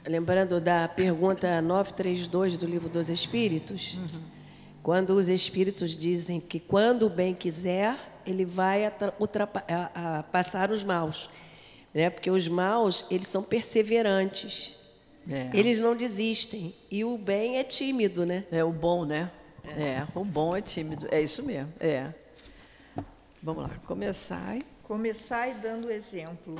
Lembrando 0.06 0.58
da 0.58 0.88
pergunta 0.88 1.60
932 1.60 2.56
do 2.56 2.64
Livro 2.64 2.88
dos 2.88 3.10
Espíritos, 3.10 3.98
uhum. 3.98 4.20
quando 4.82 5.10
os 5.10 5.28
Espíritos 5.28 5.94
dizem 5.94 6.40
que 6.40 6.58
quando 6.58 7.04
o 7.04 7.10
bem 7.10 7.34
quiser, 7.34 7.98
ele 8.26 8.46
vai 8.46 8.86
a, 8.86 8.92
a 10.18 10.22
passar 10.22 10.70
os 10.70 10.82
maus. 10.82 11.28
Né? 11.92 12.08
Porque 12.08 12.30
os 12.30 12.48
maus, 12.48 13.04
eles 13.10 13.28
são 13.28 13.42
perseverantes. 13.42 14.74
É. 15.30 15.50
Eles 15.52 15.80
não 15.80 15.94
desistem. 15.94 16.74
E 16.90 17.04
o 17.04 17.18
bem 17.18 17.58
é 17.58 17.62
tímido, 17.62 18.24
né? 18.24 18.44
É 18.50 18.64
o 18.64 18.72
bom, 18.72 19.04
né? 19.04 19.30
É, 19.76 19.82
é 19.82 20.06
o 20.14 20.24
bom 20.24 20.56
é 20.56 20.62
tímido. 20.62 21.08
É 21.10 21.20
isso 21.20 21.42
mesmo. 21.42 21.74
É. 21.78 22.10
Vamos 23.42 23.64
lá, 23.64 23.70
começar. 23.86 24.56
Começai 24.84 25.54
dando 25.54 25.90
exemplo. 25.90 26.56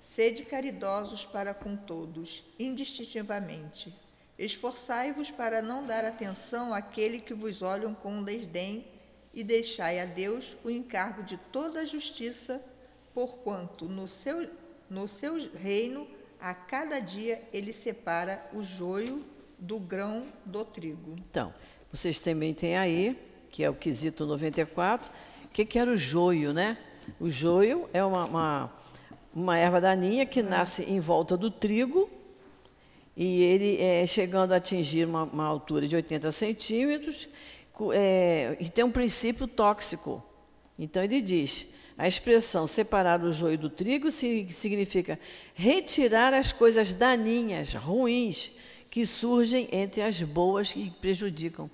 Sede 0.00 0.44
caridosos 0.44 1.24
para 1.24 1.54
com 1.54 1.76
todos, 1.76 2.44
indistintivamente. 2.58 3.94
Esforçai-vos 4.36 5.30
para 5.30 5.62
não 5.62 5.86
dar 5.86 6.04
atenção 6.04 6.74
àquele 6.74 7.20
que 7.20 7.32
vos 7.32 7.62
olham 7.62 7.94
com 7.94 8.24
desdém 8.24 8.84
e 9.32 9.44
deixai 9.44 10.00
a 10.00 10.04
Deus 10.04 10.56
o 10.64 10.68
encargo 10.68 11.22
de 11.22 11.36
toda 11.36 11.80
a 11.80 11.84
justiça, 11.84 12.60
porquanto 13.14 13.84
no 13.84 14.08
seu, 14.08 14.50
no 14.90 15.06
seu 15.06 15.38
reino 15.54 16.08
a 16.40 16.54
cada 16.54 16.98
dia 16.98 17.40
ele 17.52 17.72
separa 17.72 18.44
o 18.52 18.64
joio 18.64 19.24
do 19.60 19.78
grão 19.78 20.24
do 20.44 20.64
trigo. 20.64 21.14
Então, 21.30 21.54
vocês 21.92 22.18
também 22.18 22.52
têm 22.52 22.76
aí, 22.76 23.16
que 23.48 23.62
é 23.62 23.70
o 23.70 23.74
quesito 23.74 24.26
94, 24.26 25.08
o 25.44 25.48
que, 25.48 25.64
que 25.64 25.78
era 25.78 25.88
o 25.88 25.96
joio, 25.96 26.52
né? 26.52 26.76
O 27.18 27.30
joio 27.30 27.88
é 27.92 28.04
uma, 28.04 28.24
uma, 28.24 28.72
uma 29.34 29.58
erva 29.58 29.80
daninha 29.80 30.26
que 30.26 30.42
nasce 30.42 30.84
em 30.84 31.00
volta 31.00 31.36
do 31.36 31.50
trigo 31.50 32.08
e 33.16 33.42
ele 33.42 33.80
é 33.80 34.04
chegando 34.06 34.52
a 34.52 34.56
atingir 34.56 35.06
uma, 35.06 35.24
uma 35.24 35.44
altura 35.44 35.86
de 35.86 35.94
80 35.94 36.32
centímetros 36.32 37.28
é, 37.92 38.56
e 38.60 38.68
tem 38.68 38.84
um 38.84 38.90
princípio 38.90 39.46
tóxico. 39.46 40.22
Então 40.78 41.02
ele 41.02 41.20
diz: 41.20 41.66
a 41.96 42.08
expressão 42.08 42.66
separar 42.66 43.22
o 43.22 43.32
joio 43.32 43.56
do 43.56 43.70
trigo 43.70 44.10
significa 44.10 45.18
retirar 45.54 46.34
as 46.34 46.52
coisas 46.52 46.92
daninhas, 46.92 47.74
ruins, 47.74 48.50
que 48.90 49.06
surgem 49.06 49.68
entre 49.70 50.02
as 50.02 50.22
boas 50.22 50.72
que 50.72 50.90
prejudicam. 50.90 51.70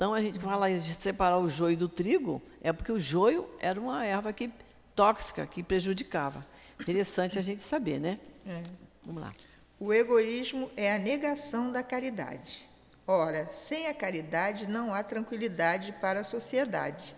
Então 0.00 0.14
a 0.14 0.22
gente 0.22 0.38
fala 0.38 0.70
de 0.70 0.94
separar 0.94 1.36
o 1.36 1.46
joio 1.46 1.76
do 1.76 1.86
trigo, 1.86 2.40
é 2.62 2.72
porque 2.72 2.90
o 2.90 2.98
joio 2.98 3.46
era 3.60 3.78
uma 3.78 4.02
erva 4.02 4.32
que, 4.32 4.50
tóxica 4.96 5.46
que 5.46 5.62
prejudicava. 5.62 6.42
Interessante 6.80 7.38
a 7.38 7.42
gente 7.42 7.60
saber, 7.60 8.00
né? 8.00 8.18
É. 8.46 8.62
Vamos 9.04 9.22
lá. 9.22 9.32
O 9.78 9.92
egoísmo 9.92 10.70
é 10.74 10.90
a 10.94 10.98
negação 10.98 11.70
da 11.70 11.82
caridade. 11.82 12.66
Ora, 13.06 13.50
sem 13.52 13.88
a 13.88 13.94
caridade 13.94 14.66
não 14.66 14.94
há 14.94 15.02
tranquilidade 15.02 15.92
para 16.00 16.20
a 16.20 16.24
sociedade. 16.24 17.14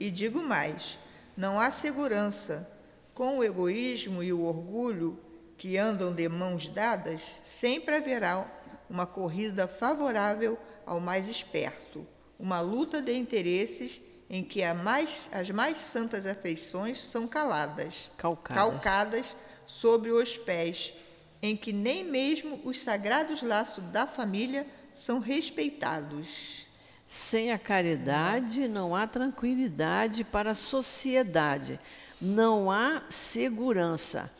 E 0.00 0.10
digo 0.10 0.42
mais: 0.42 0.98
não 1.36 1.60
há 1.60 1.70
segurança. 1.70 2.66
Com 3.12 3.36
o 3.36 3.44
egoísmo 3.44 4.22
e 4.22 4.32
o 4.32 4.44
orgulho, 4.44 5.20
que 5.58 5.76
andam 5.76 6.10
de 6.10 6.26
mãos 6.26 6.68
dadas, 6.68 7.20
sempre 7.42 7.96
haverá 7.96 8.50
uma 8.88 9.04
corrida 9.04 9.68
favorável 9.68 10.58
ao 10.86 10.98
mais 10.98 11.28
esperto 11.28 12.13
uma 12.38 12.60
luta 12.60 13.00
de 13.00 13.12
interesses 13.16 14.00
em 14.28 14.42
que 14.42 14.64
mais- 14.74 15.28
as 15.32 15.50
mais 15.50 15.78
santas 15.78 16.26
afeições 16.26 17.02
são 17.04 17.26
caladas, 17.26 18.10
Calcadas. 18.16 18.56
calcadas 18.62 19.36
sobre 19.66 20.10
os 20.10 20.36
pés, 20.36 20.94
em 21.42 21.56
que 21.56 21.72
nem 21.72 22.04
mesmo 22.04 22.60
os 22.64 22.80
sagrados 22.80 23.42
laços 23.42 23.84
da 23.84 24.06
família 24.06 24.66
são 24.92 25.18
respeitados. 25.18 26.66
Sem 27.06 27.52
a 27.52 27.58
caridade 27.58 28.66
não 28.66 28.96
há 28.96 29.06
tranquilidade 29.06 30.24
para 30.24 30.52
a 30.52 30.54
sociedade, 30.54 31.78
não 32.20 32.70
há 32.70 33.02
segurança. 33.10 34.30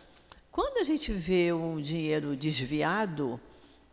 Quando 0.50 0.78
a 0.78 0.82
gente 0.82 1.12
vê 1.12 1.52
um 1.52 1.80
dinheiro 1.80 2.34
desviado, 2.36 3.38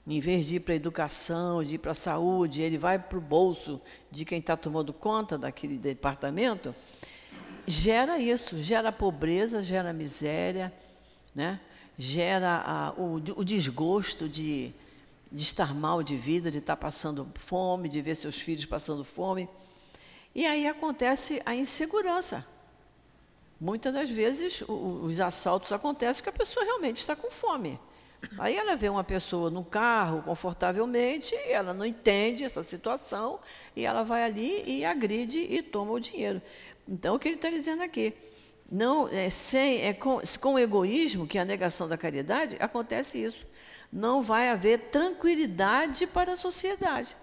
em 0.08 0.20
vez 0.20 0.48
de 0.48 0.56
ir 0.56 0.60
para 0.62 0.74
a 0.74 0.76
educação, 0.76 1.64
de 1.64 1.76
ir 1.76 1.78
para 1.78 1.92
a 1.92 1.96
saúde, 1.96 2.62
ele 2.62 2.78
vai 2.78 2.98
para 2.98 3.18
o 3.18 3.22
bolso 3.22 3.80
de 4.10 4.26
quem 4.26 4.40
está 4.40 4.58
tomando 4.58 4.92
conta 4.92 5.38
daquele 5.38 5.78
departamento, 5.78 6.74
gera 7.68 8.18
isso, 8.20 8.58
gera 8.58 8.92
pobreza, 8.92 9.62
gera 9.62 9.94
miséria, 9.94 10.74
né? 11.34 11.60
gera 11.98 12.64
a- 12.66 12.94
o, 12.98 13.16
o 13.38 13.44
desgosto 13.46 14.28
de, 14.28 14.74
de 15.32 15.42
estar 15.44 15.74
mal 15.76 16.02
de 16.02 16.18
vida, 16.18 16.50
de 16.50 16.58
estar 16.58 16.76
passando 16.76 17.28
fome, 17.36 17.88
de 17.88 18.02
ver 18.02 18.16
seus 18.16 18.40
filhos 18.40 18.66
passando 18.66 19.04
fome. 19.04 19.48
E 20.34 20.46
aí 20.48 20.68
acontece 20.68 21.42
a 21.46 21.54
insegurança. 21.56 22.46
Muitas 23.60 23.94
das 23.94 24.10
vezes 24.10 24.62
o- 24.62 25.02
os 25.04 25.22
assaltos 25.22 25.72
acontecem 25.72 26.24
porque 26.24 26.36
a 26.36 26.40
pessoa 26.46 26.66
realmente 26.66 26.96
está 26.98 27.16
com 27.16 27.30
fome. 27.30 27.80
Aí 28.38 28.56
ela 28.56 28.76
vê 28.76 28.88
uma 28.88 29.04
pessoa 29.04 29.50
no 29.50 29.64
carro 29.64 30.22
confortavelmente, 30.22 31.36
ela 31.48 31.74
não 31.74 31.86
entende 31.86 32.44
essa 32.44 32.64
situação 32.64 33.40
e 33.76 33.86
ela 33.86 34.04
vai 34.04 34.24
ali 34.24 34.64
e 34.66 34.86
agride 34.86 35.40
e 35.40 35.62
toma 35.62 35.92
o 35.92 36.00
dinheiro. 36.00 36.42
Então, 36.88 37.16
o 37.16 37.20
que 37.20 37.28
ele 37.28 37.36
está 37.36 37.50
dizendo 37.50 37.82
aqui? 37.82 38.14
Não, 38.72 39.08
é, 39.10 39.30
sem, 39.30 39.82
é 39.82 39.94
com, 39.94 40.22
com 40.40 40.60
egoísmo, 40.60 41.28
que 41.28 41.38
é 41.38 41.42
a 41.42 41.46
negação 41.46 41.88
da 41.88 41.98
caridade, 41.98 42.58
acontece 42.60 43.22
isso. 43.22 43.46
Não 43.92 44.22
vai 44.22 44.50
haver 44.50 44.90
tranquilidade 44.90 46.08
para 46.08 46.34
a 46.34 46.38
sociedade 46.38 47.16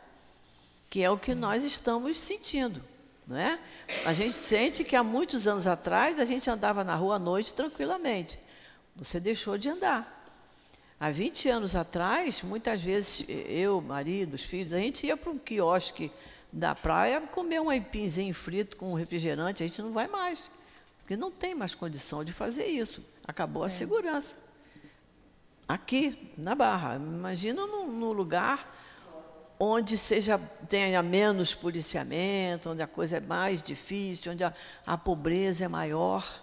que 0.90 1.02
é 1.02 1.10
o 1.10 1.18
que 1.18 1.34
nós 1.34 1.64
estamos 1.64 2.18
sentindo. 2.18 2.82
É? 3.30 3.58
A 4.06 4.14
gente 4.14 4.32
sente 4.32 4.82
que 4.82 4.96
há 4.96 5.02
muitos 5.02 5.46
anos 5.46 5.66
atrás 5.66 6.18
a 6.18 6.24
gente 6.24 6.48
andava 6.48 6.82
na 6.82 6.94
rua 6.94 7.16
à 7.16 7.18
noite 7.18 7.52
tranquilamente. 7.52 8.38
Você 8.96 9.20
deixou 9.20 9.58
de 9.58 9.68
andar. 9.68 10.17
Há 11.00 11.10
20 11.10 11.48
anos 11.48 11.76
atrás, 11.76 12.42
muitas 12.42 12.82
vezes, 12.82 13.24
eu, 13.28 13.80
marido, 13.80 14.34
os 14.34 14.42
filhos, 14.42 14.72
a 14.72 14.78
gente 14.78 15.06
ia 15.06 15.16
para 15.16 15.30
um 15.30 15.38
quiosque 15.38 16.10
da 16.52 16.74
praia 16.74 17.20
comer 17.20 17.60
um 17.60 17.70
aipinzinho 17.70 18.34
frito 18.34 18.76
com 18.76 18.90
um 18.90 18.94
refrigerante, 18.94 19.62
a 19.62 19.66
gente 19.66 19.80
não 19.80 19.92
vai 19.92 20.08
mais. 20.08 20.50
Porque 20.98 21.16
não 21.16 21.30
tem 21.30 21.54
mais 21.54 21.74
condição 21.74 22.24
de 22.24 22.32
fazer 22.32 22.66
isso. 22.66 23.04
Acabou 23.26 23.62
a 23.62 23.68
segurança. 23.68 24.36
Aqui, 25.68 26.32
na 26.36 26.54
Barra. 26.54 26.96
Imagina 26.96 27.64
num, 27.64 27.92
num 27.92 28.12
lugar 28.12 28.74
onde 29.60 29.96
seja 29.96 30.38
tenha 30.68 31.02
menos 31.02 31.54
policiamento, 31.54 32.70
onde 32.70 32.82
a 32.82 32.86
coisa 32.86 33.18
é 33.18 33.20
mais 33.20 33.62
difícil, 33.62 34.32
onde 34.32 34.42
a, 34.42 34.52
a 34.86 34.98
pobreza 34.98 35.64
é 35.64 35.68
maior, 35.68 36.42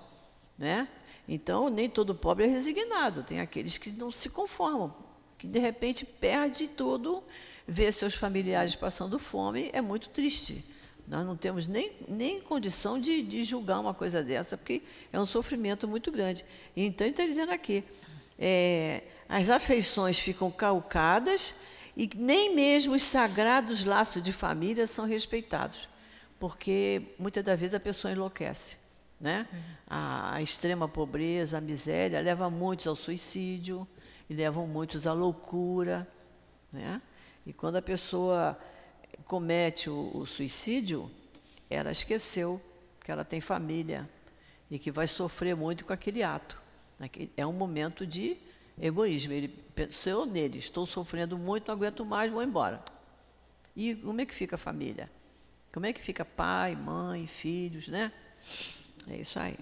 né? 0.57 0.87
Então 1.27 1.69
nem 1.69 1.89
todo 1.89 2.13
pobre 2.13 2.45
é 2.45 2.47
resignado. 2.47 3.23
Tem 3.23 3.39
aqueles 3.39 3.77
que 3.77 3.91
não 3.91 4.11
se 4.11 4.29
conformam, 4.29 4.93
que 5.37 5.47
de 5.47 5.59
repente 5.59 6.05
perde 6.05 6.67
tudo, 6.67 7.23
vê 7.67 7.91
seus 7.91 8.13
familiares 8.13 8.75
passando 8.75 9.17
fome, 9.17 9.69
é 9.73 9.81
muito 9.81 10.09
triste. 10.09 10.63
Nós 11.07 11.25
não 11.25 11.35
temos 11.35 11.67
nem, 11.67 11.91
nem 12.07 12.41
condição 12.41 12.99
de, 12.99 13.21
de 13.21 13.43
julgar 13.43 13.79
uma 13.79 13.93
coisa 13.93 14.23
dessa, 14.23 14.57
porque 14.57 14.81
é 15.13 15.19
um 15.19 15.25
sofrimento 15.25 15.87
muito 15.87 16.11
grande. 16.11 16.43
Então 16.75 17.05
ele 17.05 17.13
está 17.13 17.25
dizendo 17.25 17.51
aqui, 17.51 17.83
é, 18.39 19.03
as 19.29 19.49
afeições 19.49 20.17
ficam 20.17 20.49
calcadas 20.49 21.53
e 21.95 22.09
nem 22.15 22.55
mesmo 22.55 22.93
os 22.93 23.03
sagrados 23.03 23.83
laços 23.83 24.21
de 24.21 24.33
família 24.33 24.87
são 24.87 25.05
respeitados, 25.05 25.87
porque 26.39 27.03
muitas 27.19 27.43
das 27.43 27.59
vezes 27.59 27.75
a 27.75 27.79
pessoa 27.79 28.11
enlouquece. 28.11 28.84
Né? 29.19 29.47
A, 29.87 30.35
a 30.35 30.41
extrema 30.41 30.87
pobreza, 30.87 31.57
a 31.57 31.61
miséria, 31.61 32.19
leva 32.21 32.49
muitos 32.49 32.87
ao 32.87 32.95
suicídio 32.95 33.87
e 34.29 34.33
levam 34.33 34.67
muitos 34.67 35.07
à 35.07 35.13
loucura. 35.13 36.07
Né? 36.71 37.01
E 37.45 37.53
quando 37.53 37.77
a 37.77 37.81
pessoa 37.81 38.57
comete 39.25 39.89
o, 39.89 40.11
o 40.15 40.25
suicídio, 40.25 41.09
ela 41.69 41.91
esqueceu 41.91 42.61
que 43.03 43.11
ela 43.11 43.23
tem 43.23 43.39
família 43.39 44.09
e 44.69 44.79
que 44.79 44.91
vai 44.91 45.07
sofrer 45.07 45.55
muito 45.55 45.85
com 45.85 45.93
aquele 45.93 46.23
ato. 46.23 46.61
né? 46.99 47.09
É 47.37 47.45
um 47.45 47.53
momento 47.53 48.05
de 48.05 48.37
egoísmo. 48.81 49.33
Ele 49.33 49.47
pensou 49.47 50.25
nele, 50.25 50.57
estou 50.57 50.85
sofrendo 50.85 51.37
muito, 51.37 51.67
não 51.67 51.75
aguento 51.75 52.03
mais, 52.05 52.31
vou 52.31 52.43
embora. 52.43 52.83
E 53.75 53.95
como 53.95 54.21
é 54.21 54.25
que 54.25 54.33
fica 54.33 54.55
a 54.55 54.59
família? 54.59 55.09
Como 55.73 55.85
é 55.85 55.93
que 55.93 56.01
fica 56.01 56.23
pai, 56.23 56.75
mãe, 56.75 57.27
filhos, 57.27 57.89
né? 57.89 58.11
É 59.09 59.19
isso 59.19 59.39
aí. 59.39 59.55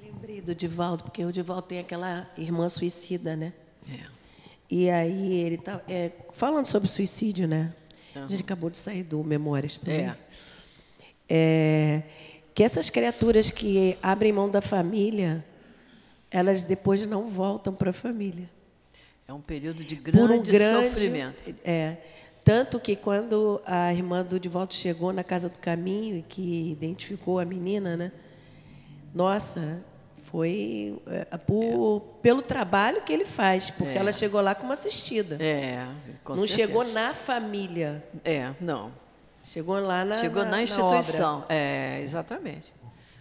Lembrei 0.00 0.40
do 0.40 0.54
Divaldo, 0.54 1.04
porque 1.04 1.24
o 1.24 1.32
Divaldo 1.32 1.62
tem 1.62 1.80
aquela 1.80 2.30
irmã 2.36 2.68
suicida, 2.68 3.36
né? 3.36 3.52
É. 3.90 4.06
E 4.70 4.90
aí 4.90 5.34
ele 5.34 5.58
tá 5.58 5.80
é, 5.88 6.12
falando 6.32 6.66
sobre 6.66 6.88
suicídio, 6.88 7.46
né? 7.46 7.74
A 8.14 8.26
gente 8.26 8.42
acabou 8.42 8.68
de 8.70 8.78
sair 8.78 9.02
do 9.02 9.22
Memórias 9.22 9.78
também. 9.78 10.06
É. 10.06 10.16
É, 11.28 12.02
que 12.54 12.62
essas 12.62 12.90
criaturas 12.90 13.50
que 13.50 13.96
abrem 14.02 14.32
mão 14.32 14.50
da 14.50 14.60
família, 14.60 15.44
elas 16.30 16.64
depois 16.64 17.04
não 17.06 17.28
voltam 17.28 17.72
para 17.72 17.90
a 17.90 17.92
família. 17.92 18.48
É 19.28 19.32
um 19.34 19.42
período 19.42 19.84
de 19.84 19.94
Por 19.94 20.10
grande, 20.10 20.50
um 20.50 20.54
grande 20.54 20.88
sofrimento. 20.88 21.54
É. 21.62 21.98
Tanto 22.42 22.80
que 22.80 22.96
quando 22.96 23.60
a 23.66 23.92
irmã 23.92 24.24
do 24.24 24.40
Divaldo 24.40 24.72
chegou 24.72 25.12
na 25.12 25.22
Casa 25.22 25.50
do 25.50 25.58
Caminho 25.58 26.16
e 26.16 26.22
que 26.22 26.70
identificou 26.72 27.38
a 27.38 27.44
menina, 27.44 27.94
né? 27.94 28.10
Nossa, 29.14 29.84
foi 30.16 30.98
é, 31.06 31.36
por, 31.36 32.00
pelo 32.22 32.40
trabalho 32.40 33.02
que 33.02 33.12
ele 33.12 33.26
faz, 33.26 33.68
porque 33.70 33.92
É. 33.92 33.96
ela 33.98 34.12
chegou 34.14 34.40
lá 34.40 34.54
como 34.54 34.72
assistida. 34.72 35.36
É, 35.44 35.86
com 36.24 36.34
não 36.34 36.46
certeza. 36.46 36.66
chegou 36.66 36.84
na 36.90 37.12
família, 37.12 38.02
É, 38.24 38.54
não. 38.58 38.90
chegou 39.44 39.78
lá 39.78 40.06
na 40.06 40.14
Chegou 40.14 40.42
na, 40.42 40.48
obra. 40.48 40.62
instituição. 40.62 41.44
é, 41.50 42.00
exatamente. 42.00 42.72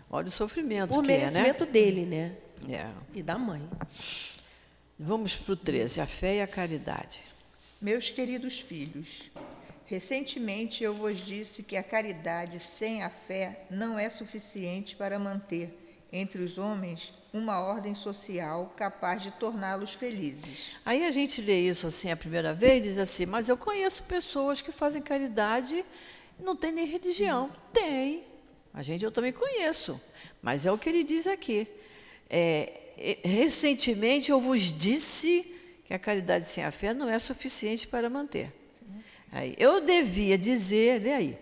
Olha 0.10 0.28
o 0.28 0.32
sofrimento 0.32 0.88
Por 0.94 1.02
que 1.02 1.08
merecimento 1.10 1.66
dele, 1.66 2.06
né? 2.06 2.32
é, 2.64 2.72
né? 2.72 2.78
É. 3.14 3.18
E 3.20 3.22
da 3.22 3.38
mãe. 3.38 3.62
Vamos 5.00 5.36
para 5.36 5.54
o 5.54 5.56
13, 5.56 6.02
a 6.02 6.08
fé 6.08 6.38
e 6.38 6.42
a 6.42 6.48
caridade. 6.48 7.24
Meus 7.80 8.10
queridos 8.10 8.60
filhos, 8.60 9.30
recentemente 9.86 10.84
eu 10.84 10.92
vos 10.92 11.22
disse 11.22 11.62
que 11.62 11.78
a 11.78 11.84
caridade 11.84 12.60
sem 12.60 13.04
a 13.04 13.10
fé 13.12 13.66
não 13.70 14.00
é 14.00 14.10
suficiente 14.10 14.96
para 14.96 15.20
manter 15.20 15.72
entre 16.12 16.42
os 16.42 16.58
homens 16.58 17.14
uma 17.32 17.60
ordem 17.60 17.94
social 17.94 18.74
capaz 18.76 19.22
de 19.22 19.30
torná-los 19.30 19.94
felizes. 19.94 20.76
Aí 20.84 21.06
a 21.06 21.12
gente 21.12 21.42
lê 21.42 21.60
isso 21.60 21.86
assim 21.86 22.10
a 22.10 22.18
primeira 22.18 22.52
vez 22.52 22.78
e 22.78 22.90
diz 22.90 22.98
assim, 22.98 23.28
mas 23.28 23.50
eu 23.50 23.58
conheço 23.58 24.02
pessoas 24.04 24.64
que 24.64 24.72
fazem 24.72 25.00
caridade 25.00 25.86
não 26.40 26.56
tem 26.56 26.72
nem 26.72 26.88
religião. 26.88 27.52
Tem. 27.72 28.24
A 28.74 28.82
gente 28.82 29.06
eu 29.06 29.12
também 29.12 29.32
conheço. 29.32 30.02
Mas 30.42 30.66
é 30.66 30.72
o 30.72 30.78
que 30.78 30.90
ele 30.90 31.04
diz 31.04 31.28
aqui. 31.28 31.68
É, 32.30 32.87
recentemente 33.24 34.32
eu 34.32 34.40
vos 34.40 34.74
disse 34.74 35.54
que 35.86 35.94
a 35.94 36.00
caridade 36.00 36.46
sem 36.46 36.64
a 36.64 36.72
fé 36.72 36.94
não 36.94 37.10
é 37.10 37.18
suficiente 37.20 37.88
para 37.88 38.10
manter. 38.10 38.54
Aí, 39.32 39.56
eu 39.58 39.82
devia 39.82 40.38
dizer, 40.38 41.02
lê 41.02 41.14
aí. 41.14 41.40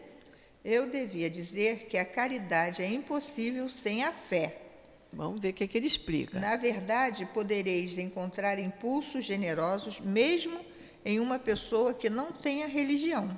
Eu 0.63 0.89
devia 0.89 1.30
dizer 1.30 1.86
que 1.88 1.98
a 1.98 2.06
caridade 2.06 2.82
é 2.82 2.88
impossível 2.88 3.70
sem 3.70 4.04
a 4.04 4.12
fé. 4.12 4.58
Vamos 5.13 5.39
ver 5.39 5.50
o 5.50 5.54
que, 5.54 5.63
é 5.63 5.68
que 5.68 5.78
ele 5.78 5.88
explica. 5.88 6.39
Na 6.39 6.56
verdade, 6.56 7.26
podereis 7.28 7.98
encontrar 7.98 8.60
impulsos 8.60 9.24
generosos 9.24 10.00
mesmo 10.00 10.60
em 11.06 11.20
uma 11.20 11.39
pessoa 11.39 11.94
que 11.94 12.10
não 12.10 12.32
tenha 12.32 12.68
religião. 12.68 13.38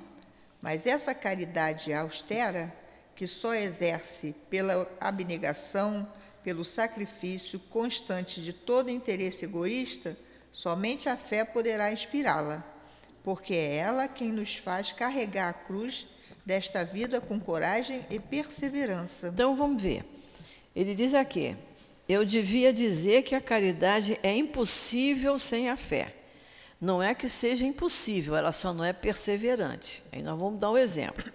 Mas 0.62 0.88
essa 0.88 1.14
caridade 1.14 1.94
austera, 1.94 2.74
que 3.16 3.28
só 3.28 3.54
exerce 3.54 4.34
pela 4.50 4.90
abnegação, 5.00 6.08
pelo 6.48 6.64
sacrifício 6.64 7.60
constante 7.60 8.40
de 8.40 8.54
todo 8.54 8.90
interesse 8.90 9.44
egoísta, 9.44 10.18
somente 10.50 11.10
a 11.10 11.18
fé 11.18 11.44
poderá 11.44 11.92
inspirá-la, 11.92 12.64
porque 13.22 13.54
é 13.54 13.76
ela 13.76 14.08
quem 14.08 14.32
nos 14.32 14.56
faz 14.56 14.94
carregar 14.94 15.50
a 15.50 15.54
cruz 15.54 16.08
desta 16.46 16.86
vida 16.86 17.20
com 17.20 17.38
coragem 17.38 18.06
e 18.10 18.18
perseverança. 18.18 19.28
Então 19.28 19.58
vamos 19.58 19.84
ver. 19.84 20.06
Ele 20.74 20.96
diz 20.96 21.14
aqui: 21.14 21.54
eu 22.08 22.24
devia 22.24 22.72
dizer 22.72 23.24
que 23.24 23.36
a 23.36 23.42
caridade 23.42 24.18
é 24.24 24.34
impossível 24.34 25.38
sem 25.38 25.70
a 25.70 25.76
fé. 25.76 26.16
Não 26.80 27.04
é 27.04 27.14
que 27.14 27.28
seja 27.28 27.66
impossível, 27.66 28.38
ela 28.38 28.54
só 28.54 28.72
não 28.72 28.86
é 28.86 28.94
perseverante. 28.94 30.02
Aí 30.14 30.22
nós 30.22 30.40
vamos 30.40 30.62
dar 30.62 30.72
um 30.72 30.78
exemplo. 30.78 31.30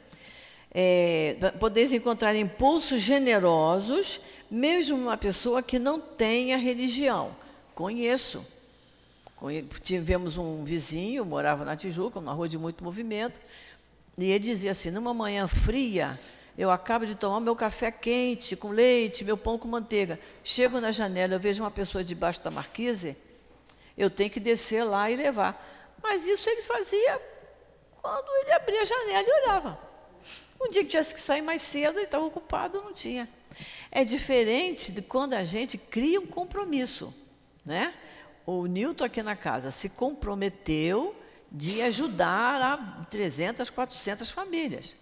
É, 0.74 1.37
podeis 1.61 1.92
encontrar 1.92 2.35
impulsos 2.35 3.00
generosos, 3.02 4.20
mesmo 4.50 4.96
uma 4.96 5.18
pessoa 5.18 5.62
que 5.62 5.78
não 5.78 6.00
tenha 6.00 6.56
religião. 6.56 7.37
Conheço. 7.74 8.44
Tivemos 9.82 10.38
um 10.38 10.64
vizinho, 10.64 11.26
morava 11.26 11.64
na 11.64 11.76
Tijuca, 11.76 12.20
numa 12.20 12.32
rua 12.32 12.48
de 12.48 12.56
muito 12.56 12.82
movimento, 12.82 13.40
e 14.16 14.30
ele 14.30 14.38
dizia 14.38 14.70
assim: 14.70 14.90
numa 14.90 15.12
manhã 15.12 15.46
fria, 15.48 16.18
eu 16.56 16.70
acabo 16.70 17.04
de 17.04 17.16
tomar 17.16 17.40
meu 17.40 17.56
café 17.56 17.90
quente, 17.90 18.54
com 18.54 18.68
leite, 18.70 19.24
meu 19.24 19.37
pão 19.37 19.58
com 19.58 19.66
manteiga. 19.66 20.18
Chego 20.44 20.80
na 20.80 20.92
janela, 20.92 21.35
eu 21.35 21.40
vejo 21.40 21.62
uma 21.62 21.70
pessoa 21.70 22.04
debaixo 22.04 22.40
da 22.42 22.50
marquise, 22.50 23.16
eu 23.98 24.08
tenho 24.08 24.30
que 24.30 24.40
descer 24.40 24.85
lá 24.85 25.11
e 25.11 25.16
levar. 25.16 25.68
Mas 26.02 26.24
isso 26.24 26.48
ele 26.48 26.62
fazia 26.62 27.20
quando 28.00 28.28
ele 28.42 28.52
abria 28.52 28.80
a 28.80 28.85
janela 28.85 29.28
e 29.28 29.42
olhava. 29.42 29.91
Um 30.62 30.70
dia 30.70 30.85
que 30.85 30.90
tivesse 30.90 31.12
que 31.12 31.20
sair 31.20 31.42
mais 31.42 31.61
cedo, 31.61 31.98
ele 31.98 32.05
estava 32.05 32.25
ocupado, 32.25 32.81
não 32.81 32.92
tinha. 32.92 33.29
É 33.90 34.05
diferente 34.05 34.92
de 34.92 35.03
quando 35.03 35.35
a 35.35 35.42
gente 35.42 35.77
cria 35.77 36.20
um 36.20 36.27
compromisso. 36.27 37.12
Né? 37.64 37.92
O 38.46 38.66
Newton 38.66 39.05
aqui 39.05 39.22
na 39.22 39.35
casa 39.35 39.72
se 39.72 39.88
comprometeu 39.90 41.16
de 41.51 41.83
ajudar 41.83 42.62
a 42.62 43.05
300, 43.05 43.68
400 43.70 44.31
famílias. 44.31 44.94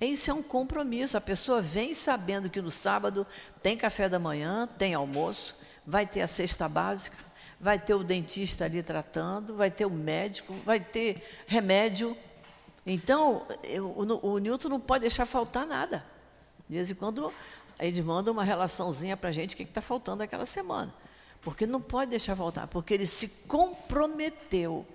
Isso 0.00 0.30
é 0.30 0.34
um 0.34 0.42
compromisso. 0.42 1.16
A 1.16 1.20
pessoa 1.20 1.60
vem 1.60 1.92
sabendo 1.92 2.48
que 2.48 2.60
no 2.60 2.70
sábado 2.70 3.26
tem 3.60 3.76
café 3.76 4.08
da 4.08 4.18
manhã, 4.18 4.68
tem 4.78 4.94
almoço, 4.94 5.56
vai 5.84 6.06
ter 6.06 6.22
a 6.22 6.26
cesta 6.26 6.68
básica, 6.68 7.16
vai 7.60 7.78
ter 7.78 7.94
o 7.94 8.04
dentista 8.04 8.66
ali 8.66 8.82
tratando, 8.82 9.56
vai 9.56 9.70
ter 9.70 9.84
o 9.84 9.90
médico, 9.90 10.54
vai 10.64 10.80
ter 10.80 11.22
remédio. 11.46 12.16
Então, 12.86 13.44
eu, 13.64 13.86
o, 13.88 14.34
o 14.34 14.38
Newton 14.38 14.68
não 14.68 14.80
pode 14.80 15.00
deixar 15.02 15.26
faltar 15.26 15.66
nada. 15.66 16.04
De 16.68 16.76
vez 16.76 16.90
em 16.90 16.94
quando, 16.94 17.32
eles 17.80 17.98
mandam 18.00 18.32
uma 18.32 18.44
relaçãozinha 18.44 19.16
para 19.16 19.30
a 19.30 19.32
gente 19.32 19.54
o 19.54 19.56
que 19.56 19.64
está 19.64 19.80
faltando 19.80 20.22
aquela 20.22 20.46
semana. 20.46 20.94
Porque 21.42 21.66
não 21.66 21.80
pode 21.80 22.10
deixar 22.10 22.36
faltar, 22.36 22.66
porque 22.68 22.94
ele 22.94 23.06
se 23.06 23.28
comprometeu. 23.46 24.86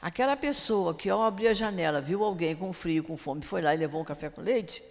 Aquela 0.00 0.36
pessoa 0.36 0.94
que, 0.94 1.08
ao 1.08 1.22
abrir 1.22 1.48
a 1.48 1.54
janela, 1.54 2.00
viu 2.00 2.22
alguém 2.22 2.54
com 2.54 2.72
frio, 2.72 3.02
com 3.02 3.16
fome, 3.16 3.42
foi 3.42 3.62
lá 3.62 3.74
e 3.74 3.78
levou 3.78 4.00
um 4.00 4.04
café 4.04 4.28
com 4.28 4.40
leite, 4.40 4.82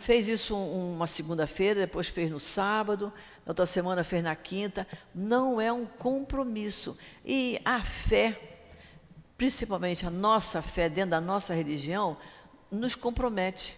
fez 0.00 0.28
isso 0.28 0.56
uma 0.56 1.06
segunda-feira, 1.06 1.80
depois 1.80 2.08
fez 2.08 2.30
no 2.30 2.40
sábado, 2.40 3.12
na 3.44 3.50
outra 3.50 3.66
semana 3.66 4.02
fez 4.02 4.22
na 4.22 4.34
quinta. 4.34 4.86
Não 5.14 5.60
é 5.60 5.72
um 5.72 5.86
compromisso. 5.86 6.96
E 7.24 7.60
a 7.64 7.82
fé, 7.82 8.49
principalmente 9.40 10.06
a 10.06 10.10
nossa 10.10 10.60
fé 10.60 10.86
dentro 10.86 11.12
da 11.12 11.20
nossa 11.20 11.54
religião, 11.54 12.14
nos 12.70 12.94
compromete. 12.94 13.74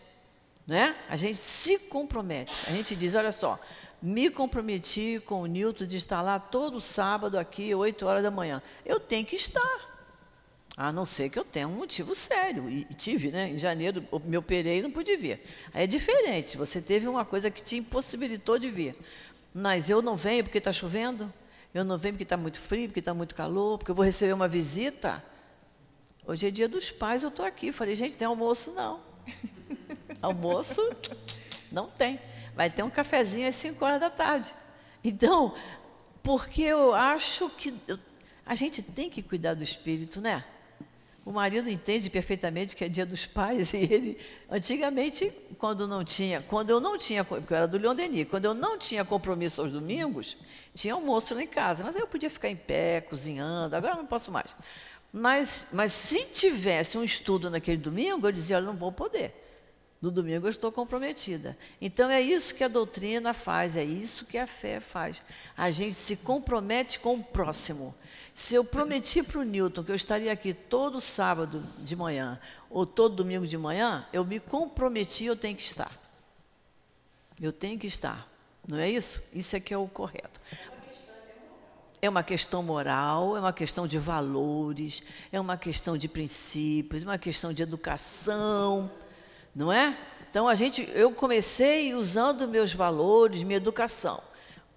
Né? 0.66 0.96
A 1.08 1.14
gente 1.14 1.36
se 1.36 1.78
compromete. 1.78 2.64
A 2.66 2.72
gente 2.72 2.96
diz: 2.96 3.14
olha 3.14 3.30
só, 3.30 3.60
me 4.02 4.28
comprometi 4.28 5.22
com 5.24 5.42
o 5.42 5.46
Nilton 5.46 5.86
de 5.86 5.96
estar 5.96 6.20
lá 6.20 6.40
todo 6.40 6.80
sábado 6.80 7.38
aqui, 7.38 7.72
8 7.72 8.04
horas 8.04 8.24
da 8.24 8.30
manhã. 8.30 8.60
Eu 8.84 8.98
tenho 8.98 9.24
que 9.24 9.36
estar. 9.36 9.92
A 10.76 10.90
não 10.90 11.04
ser 11.04 11.30
que 11.30 11.38
eu 11.38 11.44
tenha 11.44 11.68
um 11.68 11.76
motivo 11.76 12.12
sério. 12.12 12.68
E, 12.68 12.80
e 12.90 12.94
tive, 12.94 13.30
né? 13.30 13.50
Em 13.50 13.58
janeiro, 13.58 14.04
me 14.24 14.36
operei 14.36 14.80
e 14.80 14.82
não 14.82 14.90
pude 14.90 15.16
vir. 15.16 15.40
Aí 15.72 15.84
é 15.84 15.86
diferente. 15.86 16.56
Você 16.56 16.82
teve 16.82 17.06
uma 17.06 17.24
coisa 17.24 17.52
que 17.52 17.62
te 17.62 17.76
impossibilitou 17.76 18.58
de 18.58 18.68
vir. 18.68 18.96
Mas 19.54 19.88
eu 19.88 20.02
não 20.02 20.16
venho 20.16 20.42
porque 20.42 20.58
está 20.58 20.72
chovendo. 20.72 21.32
Eu 21.72 21.84
não 21.84 21.96
venho 21.96 22.14
porque 22.14 22.24
está 22.24 22.36
muito 22.36 22.58
frio, 22.58 22.88
porque 22.88 22.98
está 22.98 23.14
muito 23.14 23.32
calor, 23.36 23.78
porque 23.78 23.92
eu 23.92 23.94
vou 23.94 24.04
receber 24.04 24.32
uma 24.32 24.48
visita. 24.48 25.22
Hoje 26.24 26.46
é 26.46 26.50
dia 26.50 26.68
dos 26.68 26.90
pais, 26.90 27.22
eu 27.22 27.30
estou 27.30 27.44
aqui. 27.44 27.72
Falei, 27.72 27.96
gente, 27.96 28.16
tem 28.16 28.26
almoço? 28.26 28.72
Não. 28.72 29.00
almoço? 30.22 30.80
Não 31.70 31.88
tem. 31.88 32.20
Vai 32.54 32.70
ter 32.70 32.82
um 32.82 32.90
cafezinho 32.90 33.48
às 33.48 33.56
5 33.56 33.84
horas 33.84 34.00
da 34.00 34.08
tarde. 34.08 34.54
Então, 35.02 35.54
porque 36.22 36.62
eu 36.62 36.94
acho 36.94 37.48
que 37.50 37.74
eu, 37.88 37.98
a 38.46 38.54
gente 38.54 38.82
tem 38.82 39.10
que 39.10 39.20
cuidar 39.20 39.54
do 39.54 39.64
espírito, 39.64 40.20
né? 40.20 40.44
O 41.24 41.30
marido 41.30 41.68
entende 41.68 42.10
perfeitamente 42.10 42.74
que 42.74 42.84
é 42.84 42.88
dia 42.88 43.06
dos 43.06 43.24
pais 43.24 43.72
e 43.72 43.78
ele, 43.78 44.18
antigamente, 44.50 45.32
quando 45.56 45.86
não 45.86 46.04
tinha, 46.04 46.42
quando 46.42 46.70
eu 46.70 46.80
não 46.80 46.98
tinha, 46.98 47.24
porque 47.24 47.52
eu 47.52 47.56
era 47.56 47.68
do 47.68 47.78
Leon 47.78 47.94
Denis, 47.94 48.26
quando 48.28 48.44
eu 48.44 48.54
não 48.54 48.76
tinha 48.76 49.04
compromisso 49.04 49.60
aos 49.60 49.70
domingos, 49.70 50.36
tinha 50.74 50.94
almoço 50.94 51.32
lá 51.32 51.42
em 51.42 51.46
casa, 51.46 51.84
mas 51.84 51.94
aí 51.94 52.02
eu 52.02 52.08
podia 52.08 52.28
ficar 52.28 52.48
em 52.48 52.56
pé, 52.56 53.00
cozinhando, 53.00 53.76
agora 53.76 53.94
não 53.94 54.06
posso 54.06 54.32
mais. 54.32 54.52
Mas, 55.12 55.66
mas 55.72 55.92
se 55.92 56.24
tivesse 56.24 56.96
um 56.96 57.04
estudo 57.04 57.50
naquele 57.50 57.76
domingo, 57.76 58.26
eu 58.26 58.32
dizia, 58.32 58.56
olha, 58.56 58.66
não 58.66 58.76
vou 58.76 58.90
poder. 58.90 59.34
No 60.00 60.10
domingo 60.10 60.46
eu 60.46 60.50
estou 60.50 60.72
comprometida. 60.72 61.56
Então 61.80 62.10
é 62.10 62.20
isso 62.20 62.54
que 62.54 62.64
a 62.64 62.68
doutrina 62.68 63.32
faz, 63.32 63.76
é 63.76 63.84
isso 63.84 64.24
que 64.24 64.36
a 64.36 64.48
fé 64.48 64.80
faz. 64.80 65.22
A 65.56 65.70
gente 65.70 65.94
se 65.94 66.16
compromete 66.16 66.98
com 66.98 67.14
o 67.14 67.22
próximo. 67.22 67.94
Se 68.34 68.54
eu 68.54 68.64
prometi 68.64 69.22
para 69.22 69.38
o 69.38 69.44
Newton 69.44 69.84
que 69.84 69.92
eu 69.92 69.94
estaria 69.94 70.32
aqui 70.32 70.54
todo 70.54 71.00
sábado 71.00 71.62
de 71.78 71.94
manhã 71.94 72.40
ou 72.70 72.86
todo 72.86 73.14
domingo 73.14 73.46
de 73.46 73.58
manhã, 73.58 74.04
eu 74.12 74.24
me 74.24 74.40
comprometi, 74.40 75.26
eu 75.26 75.36
tenho 75.36 75.54
que 75.54 75.62
estar. 75.62 75.92
Eu 77.40 77.52
tenho 77.52 77.78
que 77.78 77.86
estar. 77.86 78.26
Não 78.66 78.78
é 78.78 78.90
isso? 78.90 79.22
Isso 79.32 79.54
é 79.54 79.60
que 79.60 79.74
é 79.74 79.76
o 79.76 79.86
correto. 79.86 80.40
É 82.04 82.08
uma 82.08 82.24
questão 82.24 82.64
moral, 82.64 83.36
é 83.36 83.38
uma 83.38 83.52
questão 83.52 83.86
de 83.86 83.96
valores, 83.96 85.04
é 85.30 85.38
uma 85.38 85.56
questão 85.56 85.96
de 85.96 86.08
princípios, 86.08 87.04
é 87.04 87.06
uma 87.06 87.16
questão 87.16 87.52
de 87.52 87.62
educação, 87.62 88.90
não 89.54 89.72
é? 89.72 89.96
Então 90.28 90.48
a 90.48 90.56
gente, 90.56 90.90
eu 90.96 91.12
comecei 91.12 91.94
usando 91.94 92.48
meus 92.48 92.74
valores, 92.74 93.44
minha 93.44 93.56
educação. 93.56 94.20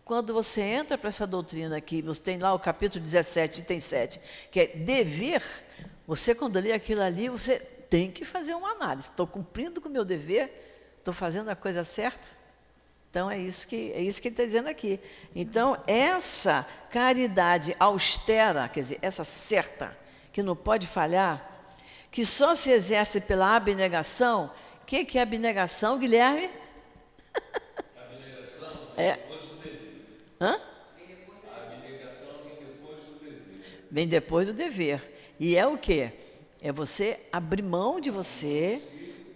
Quando 0.03 0.35
você 0.35 0.61
entra 0.61 0.99
para 0.99 1.07
essa 1.07 1.25
doutrina 1.25 1.75
aqui, 1.75 1.99
você 1.99 2.21
tem 2.21 2.37
lá 2.37 2.53
o 2.53 2.59
capítulo 2.59 3.03
17, 3.03 3.61
item 3.61 3.79
7, 3.79 4.19
que 4.51 4.59
é 4.59 4.67
dever, 4.67 5.41
você 6.05 6.35
quando 6.35 6.59
lê 6.59 6.73
aquilo 6.73 7.01
ali, 7.01 7.27
você 7.27 7.57
tem 7.89 8.11
que 8.11 8.23
fazer 8.23 8.53
uma 8.53 8.69
análise. 8.73 9.09
Estou 9.09 9.25
cumprindo 9.25 9.81
com 9.81 9.89
o 9.89 9.91
meu 9.91 10.05
dever? 10.05 10.53
Estou 10.99 11.11
fazendo 11.11 11.49
a 11.49 11.55
coisa 11.55 11.83
certa? 11.83 12.34
Então 13.15 13.31
é 13.31 13.39
isso 13.39 13.65
que 13.65 13.93
é 13.93 14.01
isso 14.01 14.21
que 14.21 14.27
ele 14.27 14.33
está 14.33 14.43
dizendo 14.43 14.67
aqui. 14.67 14.99
Então 15.33 15.81
essa 15.87 16.67
caridade 16.89 17.73
austera, 17.79 18.67
quer 18.67 18.81
dizer, 18.81 18.99
essa 19.01 19.23
certa, 19.23 19.97
que 20.33 20.43
não 20.43 20.53
pode 20.53 20.85
falhar, 20.85 21.49
que 22.11 22.25
só 22.25 22.53
se 22.53 22.71
exerce 22.71 23.21
pela 23.21 23.55
abnegação. 23.55 24.51
O 24.81 24.85
que, 24.85 25.05
que 25.05 25.17
é 25.17 25.21
abnegação, 25.21 25.97
Guilherme? 25.97 26.49
Abnegação 27.95 28.69
é 28.97 29.17
Hã? 30.41 30.59
Vem 30.99 31.07
depois 32.59 32.99
do 33.05 33.13
dever. 33.23 33.85
Vem 33.89 34.07
depois 34.09 34.47
do 34.47 34.53
dever. 34.53 35.33
E 35.39 35.55
é 35.55 35.65
o 35.65 35.77
quê? 35.77 36.11
É 36.61 36.69
você 36.69 37.17
abrir 37.31 37.63
mão 37.63 38.01
de 38.01 38.11
você, 38.11 38.77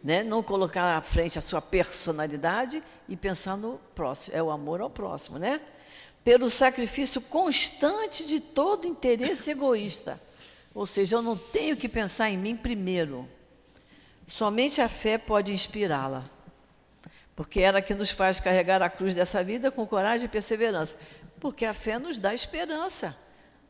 né? 0.04 0.24
não 0.24 0.42
colocar 0.42 0.98
à 0.98 1.02
frente 1.02 1.38
a 1.38 1.42
sua 1.42 1.62
personalidade 1.62 2.84
e 3.08 3.16
pensar 3.16 3.58
no 3.58 3.80
próximo. 3.94 4.36
É 4.36 4.42
o 4.42 4.52
amor 4.52 4.82
ao 4.82 4.90
próximo, 4.90 5.38
né? 5.38 5.62
Pelo 6.24 6.50
sacrifício 6.50 7.22
constante 7.22 8.26
de 8.26 8.40
todo 8.40 8.88
interesse 8.88 9.52
egoísta. 9.52 10.20
Ou 10.74 10.86
seja, 10.86 11.16
eu 11.16 11.22
não 11.22 11.36
tenho 11.36 11.76
que 11.76 11.90
pensar 11.90 12.30
em 12.30 12.38
mim 12.38 12.56
primeiro. 12.56 13.28
Somente 14.28 14.82
a 14.82 14.88
fé 14.88 15.18
pode 15.18 15.52
inspirá-la 15.52 16.24
porque 17.40 17.62
ela 17.62 17.82
que 17.82 17.96
nos 17.96 18.10
faz 18.10 18.38
carregar 18.38 18.82
a 18.82 18.90
cruz 18.90 19.16
dessa 19.16 19.42
vida 19.42 19.72
com 19.72 19.88
coragem 19.88 20.26
e 20.26 20.28
perseverança. 20.28 20.94
Porque 21.40 21.66
a 21.66 21.74
fé 21.74 21.98
nos 21.98 22.20
dá 22.20 22.34
esperança, 22.34 23.16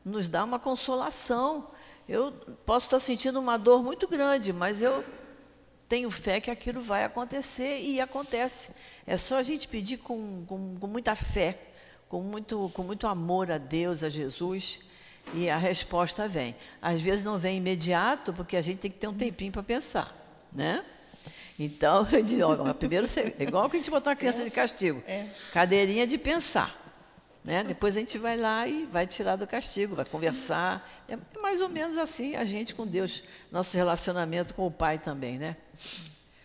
nos 0.03 0.27
dá 0.27 0.43
uma 0.43 0.57
consolação. 0.57 1.67
Eu 2.07 2.31
posso 2.65 2.87
estar 2.87 2.97
sentindo 2.97 3.39
uma 3.39 3.57
dor 3.57 3.83
muito 3.83 4.07
grande, 4.07 4.51
mas 4.51 4.81
eu 4.81 5.05
tenho 5.89 6.09
fé 6.11 6.39
que 6.39 6.51
aquilo 6.51 6.81
vai 6.81 7.03
acontecer 7.03 7.81
e 7.81 7.99
acontece. 7.99 8.71
É 9.07 9.17
só 9.17 9.37
a 9.37 9.43
gente 9.43 9.67
pedir 9.67 9.97
com, 9.97 10.45
com, 10.45 10.77
com 10.79 10.87
muita 10.87 11.15
fé, 11.15 11.57
com 12.07 12.21
muito, 12.21 12.71
com 12.75 12.83
muito 12.83 13.07
amor 13.07 13.51
a 13.51 13.57
Deus, 13.57 14.03
a 14.03 14.09
Jesus, 14.09 14.81
e 15.33 15.49
a 15.49 15.57
resposta 15.57 16.27
vem. 16.27 16.55
Às 16.79 17.01
vezes 17.01 17.25
não 17.25 17.39
vem 17.39 17.57
imediato, 17.57 18.31
porque 18.31 18.55
a 18.55 18.61
gente 18.61 18.77
tem 18.77 18.91
que 18.91 18.97
ter 18.97 19.07
um 19.07 19.13
tempinho 19.13 19.51
para 19.51 19.63
pensar, 19.63 20.15
né? 20.53 20.85
Então, 21.57 22.07
ó, 22.47 22.73
primeiro 22.73 23.07
você, 23.07 23.33
é 23.37 23.43
igual 23.43 23.67
que 23.67 23.75
a 23.75 23.79
gente 23.79 23.89
botar 23.89 24.11
uma 24.11 24.15
criança 24.15 24.45
de 24.45 24.51
castigo. 24.51 25.03
É. 25.07 25.25
Cadeirinha 25.51 26.05
de 26.05 26.19
pensar. 26.19 26.77
Né? 27.43 27.63
Depois 27.63 27.97
a 27.97 27.99
gente 27.99 28.17
vai 28.17 28.37
lá 28.37 28.67
e 28.67 28.85
vai 28.85 29.07
tirar 29.07 29.35
do 29.35 29.47
castigo, 29.47 29.95
vai 29.95 30.05
conversar. 30.05 30.87
É 31.09 31.17
mais 31.41 31.59
ou 31.59 31.67
menos 31.67 31.97
assim 31.97 32.35
a 32.35 32.45
gente 32.45 32.75
com 32.75 32.85
Deus, 32.85 33.23
nosso 33.51 33.75
relacionamento 33.75 34.53
com 34.53 34.67
o 34.67 34.71
Pai 34.71 34.99
também, 34.99 35.39
né? 35.39 35.57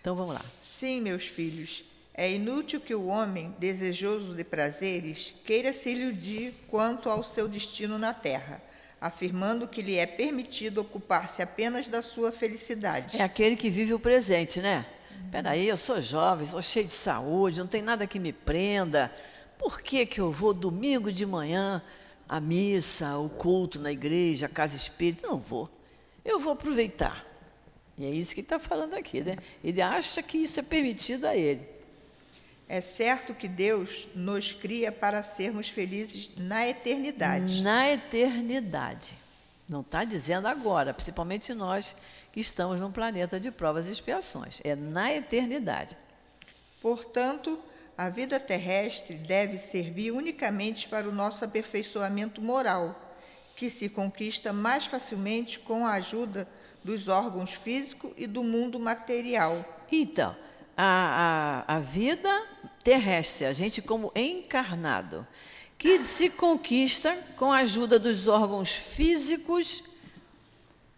Então 0.01 0.15
vamos 0.15 0.35
lá. 0.35 0.43
Sim, 0.61 1.01
meus 1.01 1.27
filhos, 1.27 1.85
É 2.17 2.31
inútil 2.31 2.81
que 2.81 2.95
o 2.95 3.07
homem, 3.07 3.53
desejoso 3.59 4.35
de 4.35 4.45
prazeres, 4.45 5.35
queira 5.45 5.73
se 5.73 5.91
iludir 5.91 6.55
quanto 6.69 7.11
ao 7.11 7.25
seu 7.25 7.49
destino 7.49 7.99
na 7.99 8.15
terra, 8.15 8.63
afirmando 9.01 9.67
que 9.67 9.83
lhe 9.83 9.97
é 9.97 10.07
permitido 10.07 10.81
ocupar-se 10.81 11.43
apenas 11.43 11.89
da 11.89 12.01
sua 12.01 12.31
felicidade. 12.31 13.21
É 13.21 13.25
aquele 13.25 13.57
que 13.57 13.69
vive 13.69 13.93
o 13.93 13.99
presente, 13.99 14.61
né? 14.61 14.87
Peraí, 15.33 15.67
eu 15.67 15.77
sou 15.77 16.01
jovem, 16.01 16.47
sou 16.47 16.63
cheio 16.63 16.85
de 16.85 16.93
saúde, 16.93 17.59
não 17.59 17.67
tem 17.67 17.83
nada 17.83 18.07
que 18.07 18.21
me 18.21 18.33
prenda. 18.33 19.13
Por 19.59 19.81
que, 19.81 20.07
que 20.07 20.21
eu 20.21 20.31
vou 20.31 20.55
domingo 20.55 21.11
de 21.11 21.27
manhã 21.27 21.83
à 22.29 22.41
missa, 22.41 23.19
o 23.19 23.29
culto 23.29 23.81
na 23.81 23.91
igreja, 23.91 24.47
a 24.47 24.49
casa 24.49 24.77
espírita? 24.77 25.27
Não 25.27 25.39
vou. 25.39 25.69
Eu 26.25 26.39
vou 26.39 26.53
aproveitar. 26.53 27.27
E 27.97 28.07
é 28.07 28.11
isso 28.11 28.35
que 28.35 28.41
está 28.41 28.59
falando 28.59 28.95
aqui, 28.95 29.23
né? 29.23 29.37
Ele 29.63 29.81
acha 29.81 30.23
que 30.23 30.39
isso 30.39 30.59
é 30.59 30.63
permitido 30.63 31.27
a 31.27 31.37
ele. 31.37 31.67
É 32.69 32.81
certo 32.81 33.35
que 33.35 33.47
Deus 33.47 34.09
nos 34.15 34.53
cria 34.53 34.91
para 34.91 35.23
sermos 35.23 35.69
felizes 35.69 36.31
na 36.37 36.67
eternidade. 36.67 37.63
Na 37.63 37.89
eternidade. 37.91 39.17
Não 39.69 39.81
está 39.81 40.05
dizendo 40.05 40.49
agora, 40.49 40.93
principalmente 40.93 41.55
nós 41.55 41.95
que 42.33 42.41
estamos 42.41 42.81
num 42.81 42.91
planeta 42.91 43.39
de 43.39 43.51
provas 43.51 43.87
e 43.87 43.93
expiações. 43.93 44.61
É 44.65 44.75
na 44.75 45.15
eternidade. 45.15 45.97
Portanto, 46.81 47.59
a 47.97 48.09
vida 48.09 48.41
terrestre 48.41 49.15
deve 49.15 49.57
servir 49.57 50.11
unicamente 50.11 50.89
para 50.89 51.09
o 51.09 51.13
nosso 51.13 51.45
aperfeiçoamento 51.45 52.43
moral, 52.43 53.01
que 53.57 53.71
se 53.71 53.89
conquista 53.89 54.53
mais 54.53 54.85
facilmente 54.85 55.61
com 55.61 55.87
a 55.87 55.93
ajuda 55.93 56.49
dos 56.85 57.09
órgãos 57.09 57.55
físicos 57.55 58.13
e 58.17 58.27
do 58.27 58.45
mundo 58.45 58.79
material. 58.79 59.65
Então, 59.91 60.37
a, 60.77 61.65
a, 61.67 61.77
a 61.77 61.81
vida 61.81 62.47
terrestre, 62.85 63.47
a 63.47 63.53
gente 63.53 63.81
como 63.81 64.13
encarnado, 64.15 65.27
que 65.79 66.05
se 66.05 66.29
conquista 66.29 67.17
com 67.37 67.51
a 67.51 67.59
ajuda 67.59 67.99
dos 67.99 68.29
órgãos 68.29 68.73
físicos, 68.73 69.83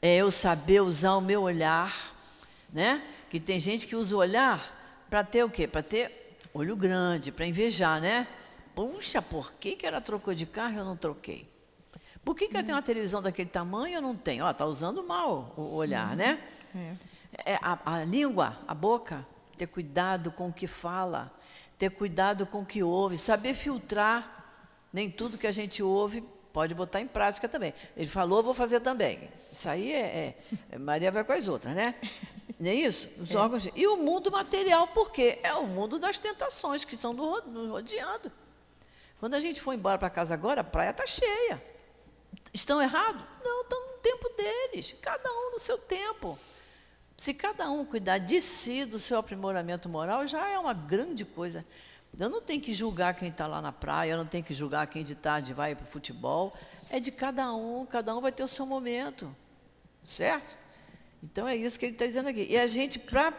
é 0.02 0.16
eu 0.16 0.30
saber 0.30 0.80
usar 0.80 1.14
o 1.14 1.20
meu 1.20 1.42
olhar, 1.42 2.14
né? 2.72 3.02
Que 3.30 3.38
tem 3.38 3.58
gente 3.58 3.86
que 3.86 3.96
usa 3.96 4.14
o 4.14 4.18
olhar 4.18 5.06
para 5.08 5.22
ter 5.22 5.44
o 5.44 5.50
quê? 5.50 5.66
Para 5.66 5.82
ter 5.82 6.36
olho 6.52 6.76
grande, 6.76 7.30
para 7.30 7.46
invejar, 7.46 8.00
né? 8.00 8.26
Puxa, 8.74 9.22
por 9.22 9.54
que, 9.54 9.76
que 9.76 9.86
ela 9.86 10.00
trocou 10.00 10.34
de 10.34 10.44
carro 10.46 10.74
e 10.74 10.78
eu 10.78 10.84
não 10.84 10.96
troquei? 10.96 11.48
Por 12.26 12.34
que, 12.34 12.48
que 12.48 12.56
ela 12.56 12.66
tem 12.66 12.74
uma 12.74 12.82
televisão 12.82 13.22
daquele 13.22 13.48
tamanho 13.48 13.92
e 13.92 13.94
eu 13.94 14.02
não 14.02 14.16
tenho? 14.16 14.44
Ó, 14.44 14.52
tá 14.52 14.66
usando 14.66 15.00
mal 15.04 15.54
o 15.56 15.76
olhar, 15.76 16.16
né? 16.16 16.42
É, 17.44 17.54
a, 17.62 17.78
a 17.94 18.04
língua, 18.04 18.58
a 18.66 18.74
boca, 18.74 19.24
ter 19.56 19.66
cuidado 19.68 20.32
com 20.32 20.48
o 20.48 20.52
que 20.52 20.66
fala, 20.66 21.32
ter 21.78 21.88
cuidado 21.90 22.44
com 22.44 22.62
o 22.62 22.66
que 22.66 22.82
ouve, 22.82 23.16
saber 23.16 23.54
filtrar. 23.54 24.32
Nem 24.92 25.08
tudo 25.08 25.38
que 25.38 25.46
a 25.46 25.52
gente 25.52 25.82
ouve 25.84 26.20
pode 26.52 26.74
botar 26.74 27.00
em 27.00 27.06
prática 27.06 27.48
também. 27.48 27.72
Ele 27.96 28.08
falou, 28.08 28.42
vou 28.42 28.52
fazer 28.54 28.80
também. 28.80 29.28
Isso 29.52 29.68
aí 29.68 29.92
é, 29.92 30.36
é 30.72 30.78
Maria 30.78 31.12
vai 31.12 31.22
com 31.22 31.32
as 31.32 31.46
outras, 31.46 31.74
né? 31.76 31.94
Não 32.58 32.70
é 32.70 32.74
isso? 32.74 33.08
Os 33.20 33.32
órgãos. 33.36 33.62
de- 33.62 33.72
E 33.76 33.86
o 33.86 33.98
mundo 33.98 34.32
material, 34.32 34.88
por 34.88 35.12
quê? 35.12 35.38
É 35.44 35.54
o 35.54 35.66
mundo 35.66 35.96
das 35.98 36.18
tentações 36.18 36.84
que 36.84 36.94
estão 36.94 37.12
nos 37.12 37.70
rodeando. 37.70 38.32
Quando 39.20 39.34
a 39.34 39.40
gente 39.40 39.60
for 39.60 39.74
embora 39.74 39.96
para 39.96 40.10
casa 40.10 40.34
agora, 40.34 40.62
a 40.62 40.64
praia 40.64 40.90
está 40.90 41.06
cheia. 41.06 41.62
Estão 42.56 42.80
errados? 42.80 43.22
Não, 43.44 43.60
estão 43.60 43.92
no 43.92 43.98
tempo 43.98 44.30
deles. 44.30 44.94
Cada 45.02 45.30
um 45.30 45.52
no 45.52 45.58
seu 45.58 45.76
tempo. 45.76 46.38
Se 47.14 47.34
cada 47.34 47.70
um 47.70 47.84
cuidar 47.84 48.16
de 48.16 48.40
si, 48.40 48.86
do 48.86 48.98
seu 48.98 49.18
aprimoramento 49.18 49.90
moral, 49.90 50.26
já 50.26 50.48
é 50.48 50.58
uma 50.58 50.72
grande 50.72 51.22
coisa. 51.26 51.66
Eu 52.18 52.30
não 52.30 52.40
tenho 52.40 52.62
que 52.62 52.72
julgar 52.72 53.12
quem 53.14 53.28
está 53.28 53.46
lá 53.46 53.60
na 53.60 53.72
praia, 53.72 54.12
eu 54.12 54.16
não 54.16 54.24
tenho 54.24 54.42
que 54.42 54.54
julgar 54.54 54.88
quem 54.88 55.04
de 55.04 55.14
tarde 55.14 55.52
vai 55.52 55.74
para 55.74 55.84
o 55.84 55.86
futebol. 55.86 56.54
É 56.88 56.98
de 56.98 57.12
cada 57.12 57.52
um, 57.52 57.84
cada 57.84 58.16
um 58.16 58.22
vai 58.22 58.32
ter 58.32 58.42
o 58.42 58.48
seu 58.48 58.64
momento. 58.64 59.36
Certo? 60.02 60.56
Então 61.22 61.46
é 61.46 61.54
isso 61.54 61.78
que 61.78 61.84
ele 61.84 61.92
está 61.92 62.06
dizendo 62.06 62.30
aqui. 62.30 62.46
E 62.48 62.56
a 62.56 62.66
gente, 62.66 62.98
para 62.98 63.34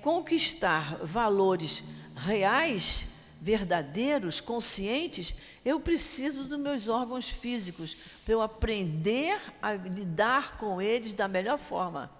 conquistar 0.00 0.96
valores 1.02 1.82
reais, 2.14 3.15
verdadeiros, 3.46 4.40
conscientes, 4.40 5.32
eu 5.64 5.78
preciso 5.78 6.42
dos 6.42 6.58
meus 6.58 6.88
órgãos 6.88 7.28
físicos 7.28 7.96
para 8.24 8.34
eu 8.34 8.42
aprender 8.42 9.40
a 9.62 9.72
lidar 9.74 10.56
com 10.56 10.82
eles 10.82 11.14
da 11.14 11.28
melhor 11.28 11.56
forma. 11.56 12.10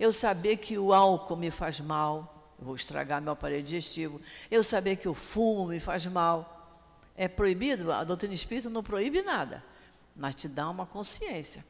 Eu 0.00 0.12
saber 0.12 0.56
que 0.56 0.76
o 0.76 0.92
álcool 0.92 1.36
me 1.36 1.52
faz 1.52 1.78
mal, 1.78 2.52
vou 2.58 2.74
estragar 2.74 3.22
meu 3.22 3.34
aparelho 3.34 3.62
digestivo. 3.62 4.20
Eu 4.50 4.64
saber 4.64 4.96
que 4.96 5.08
o 5.08 5.14
fumo 5.14 5.68
me 5.68 5.78
faz 5.78 6.06
mal. 6.06 6.82
É 7.16 7.28
proibido? 7.28 7.92
A 7.92 8.02
doutrina 8.02 8.34
espírita 8.34 8.68
não 8.68 8.82
proíbe 8.82 9.22
nada, 9.22 9.64
mas 10.16 10.34
te 10.34 10.48
dá 10.48 10.68
uma 10.68 10.86
consciência. 10.86 11.64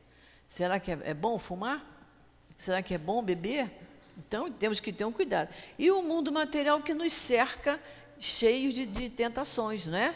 Será 0.47 0.81
que 0.81 0.93
é, 0.93 0.99
é 1.05 1.13
bom 1.13 1.39
fumar? 1.39 1.85
Será 2.57 2.81
que 2.83 2.95
é 2.95 2.99
bom 2.99 3.23
beber? 3.23 3.71
Então 4.19 4.51
temos 4.51 4.81
que 4.81 4.93
ter 4.93 5.05
um 5.05 5.13
cuidado. 5.13 5.55
E 5.79 5.91
o 5.91 6.03
mundo 6.03 6.33
material 6.33 6.83
que 6.83 6.93
nos 6.93 7.13
cerca, 7.13 7.81
cheio 8.19 8.73
de, 8.73 8.87
de 8.87 9.09
tentações, 9.09 9.87
né? 9.87 10.15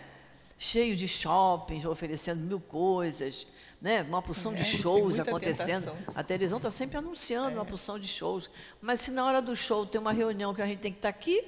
Cheio 0.59 0.95
de 0.97 1.09
shoppings, 1.09 1.85
oferecendo 1.85 2.41
mil 2.41 2.61
coisas, 2.61 3.47
né? 3.81 4.03
uma 4.03 4.23
porção 4.23 4.55
de 4.55 4.63
É, 4.63 4.65
tem 4.65 4.77
shows 4.79 5.19
acontecendo. 5.19 5.91
tentação. 5.91 6.15
A 6.15 6.23
televisão 6.23 6.59
está 6.59 6.71
sempre 6.71 6.97
anunciando 6.97 7.57
uma 7.57 7.65
porção 7.65 7.99
de 7.99 8.07
shows. 8.07 8.49
Mas 8.81 9.01
se 9.01 9.11
na 9.11 9.25
hora 9.27 9.43
do 9.43 9.57
show 9.57 9.85
tem 9.85 10.01
uma 10.01 10.13
reunião 10.13 10.55
que 10.55 10.63
a 10.63 10.67
gente 10.67 10.79
tem 10.79 10.93
que 10.93 10.99
estar 10.99 11.09
aqui, 11.09 11.45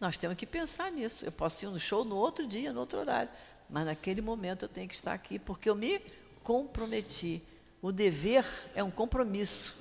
nós 0.00 0.16
temos 0.18 0.36
que 0.36 0.46
pensar 0.46 0.92
nisso. 0.92 1.24
Eu 1.24 1.32
posso 1.32 1.64
ir 1.64 1.68
no 1.68 1.80
show 1.80 2.04
no 2.04 2.16
outro 2.16 2.46
dia, 2.46 2.72
no 2.72 2.80
outro 2.80 3.00
horário. 3.00 3.30
Mas 3.68 3.86
naquele 3.86 4.20
momento 4.20 4.64
eu 4.66 4.68
tenho 4.68 4.88
que 4.88 4.94
estar 4.94 5.12
aqui, 5.12 5.38
porque 5.38 5.68
eu 5.68 5.74
me 5.74 6.00
comprometi. 6.42 7.42
O 7.82 7.90
dever 7.90 8.46
é 8.74 8.84
um 8.84 8.90
compromisso. 8.90 9.74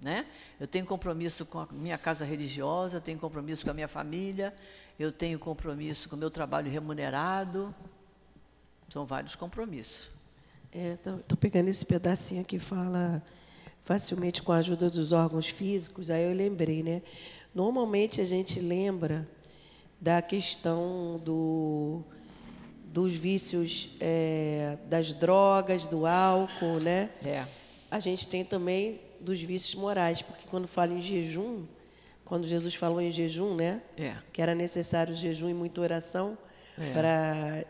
Né? 0.00 0.26
Eu 0.60 0.66
tenho 0.66 0.86
compromisso 0.86 1.44
com 1.44 1.58
a 1.58 1.68
minha 1.72 1.98
casa 1.98 2.24
religiosa, 2.24 2.98
eu 2.98 3.00
tenho 3.00 3.18
compromisso 3.18 3.64
com 3.64 3.70
a 3.70 3.74
minha 3.74 3.88
família, 3.88 4.54
eu 4.98 5.10
tenho 5.10 5.38
compromisso 5.38 6.08
com 6.08 6.16
o 6.16 6.18
meu 6.18 6.30
trabalho 6.30 6.70
remunerado. 6.70 7.74
São 8.88 9.04
vários 9.04 9.34
compromissos. 9.34 10.10
Estou 10.72 11.36
pegando 11.38 11.68
esse 11.68 11.84
pedacinho 11.84 12.44
que 12.44 12.58
fala 12.58 13.22
facilmente 13.82 14.42
com 14.42 14.52
a 14.52 14.56
ajuda 14.56 14.90
dos 14.90 15.12
órgãos 15.12 15.48
físicos, 15.48 16.10
aí 16.10 16.24
eu 16.24 16.34
lembrei, 16.34 16.82
né? 16.82 17.02
Normalmente 17.54 18.20
a 18.20 18.24
gente 18.24 18.60
lembra 18.60 19.26
da 20.00 20.20
questão 20.20 21.20
do, 21.24 22.02
dos 22.84 23.14
vícios 23.14 23.90
é, 23.98 24.78
das 24.88 25.14
drogas, 25.14 25.86
do 25.86 26.06
álcool, 26.06 26.80
né? 26.80 27.10
É. 27.24 27.46
A 27.90 27.98
gente 27.98 28.28
tem 28.28 28.44
também 28.44 29.00
dos 29.20 29.42
vícios 29.42 29.74
morais, 29.74 30.22
porque 30.22 30.46
quando 30.48 30.66
fala 30.68 30.92
em 30.92 31.00
jejum, 31.00 31.64
quando 32.24 32.46
Jesus 32.46 32.74
falou 32.74 33.00
em 33.00 33.10
jejum, 33.10 33.54
né? 33.54 33.82
É. 33.96 34.14
Que 34.32 34.42
era 34.42 34.54
necessário 34.54 35.14
jejum 35.14 35.48
e 35.48 35.54
muita 35.54 35.80
oração 35.80 36.36
É. 36.78 36.92
para 36.92 37.64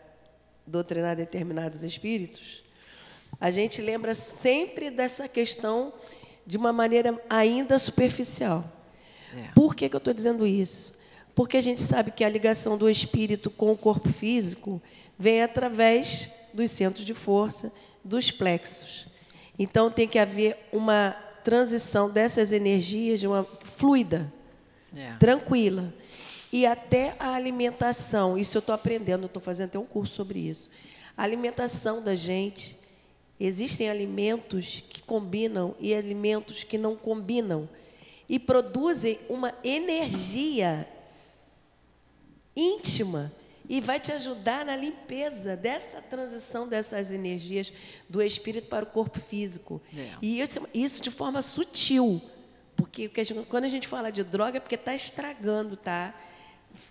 doutrinar 0.67 1.17
determinados 1.17 1.83
espíritos. 1.83 2.63
A 3.41 3.51
gente 3.51 3.81
lembra 3.81 4.15
sempre 4.15 4.91
dessa 4.91 5.29
questão 5.29 5.93
de 6.47 6.57
uma 6.57 6.73
maneira 6.73 7.21
ainda 7.31 7.79
superficial. 7.79 8.65
É. 9.37 9.49
Por 9.55 9.75
que, 9.75 9.89
que 9.89 9.95
eu 9.95 9.99
estou 9.99 10.13
dizendo 10.13 10.47
isso? 10.47 10.93
Porque 11.35 11.57
a 11.57 11.61
gente 11.61 11.81
sabe 11.81 12.11
que 12.11 12.25
a 12.25 12.29
ligação 12.29 12.77
do 12.77 12.91
espírito 12.91 13.49
com 13.51 13.71
o 13.71 13.77
corpo 13.77 14.09
físico 14.09 14.83
vem 15.19 15.41
através 15.43 16.29
dos 16.53 16.71
centros 16.73 17.05
de 17.05 17.15
força, 17.15 17.71
dos 18.03 18.31
plexos. 18.31 19.07
Então 19.59 19.91
tem 19.91 20.09
que 20.09 20.19
haver 20.19 20.57
uma 20.73 21.15
transição 21.43 22.11
dessas 22.11 22.53
energias 22.53 23.21
de 23.21 23.27
uma 23.27 23.45
fluida, 23.63 24.33
É. 24.97 25.13
tranquila. 25.19 25.93
E 26.53 26.65
até 26.65 27.15
a 27.19 27.35
alimentação, 27.35 28.39
isso 28.39 28.57
eu 28.57 28.61
estou 28.61 28.75
aprendendo, 28.75 29.27
estou 29.27 29.43
fazendo 29.43 29.69
até 29.69 29.79
um 29.79 29.85
curso 29.85 30.15
sobre 30.15 30.39
isso. 30.39 30.71
A 31.17 31.23
alimentação 31.23 32.03
da 32.03 32.15
gente, 32.15 32.79
existem 33.39 33.91
alimentos 33.91 34.83
que 34.89 35.03
combinam 35.03 35.75
e 35.79 35.95
alimentos 35.95 36.65
que 36.65 36.79
não 36.79 36.97
combinam. 36.97 37.69
E 38.29 38.39
produzem 38.39 39.19
uma 39.29 39.55
energia 39.65 40.87
íntima 42.57 43.33
e 43.69 43.81
vai 43.81 44.01
te 44.01 44.11
ajudar 44.13 44.65
na 44.65 44.75
limpeza 44.77 45.57
dessa 45.57 46.01
transição 46.01 46.67
dessas 46.69 47.11
energias 47.13 47.73
do 48.09 48.23
espírito 48.23 48.69
para 48.69 48.85
o 48.85 48.89
corpo 48.89 49.21
físico. 49.21 49.81
É. 49.97 50.09
E 50.23 50.41
isso, 50.41 50.67
isso 50.73 51.03
de 51.03 51.11
forma 51.11 51.43
sutil. 51.43 52.21
Porque 52.77 53.11
a 53.17 53.25
gente- 53.25 53.47
quando 53.47 53.65
a 53.65 53.69
gente 53.69 53.87
fala 53.89 54.11
de 54.11 54.23
droga 54.25 54.57
é 54.59 54.61
porque 54.61 54.77
está 54.77 54.95
estragando, 54.95 55.77
tá? 55.77 56.15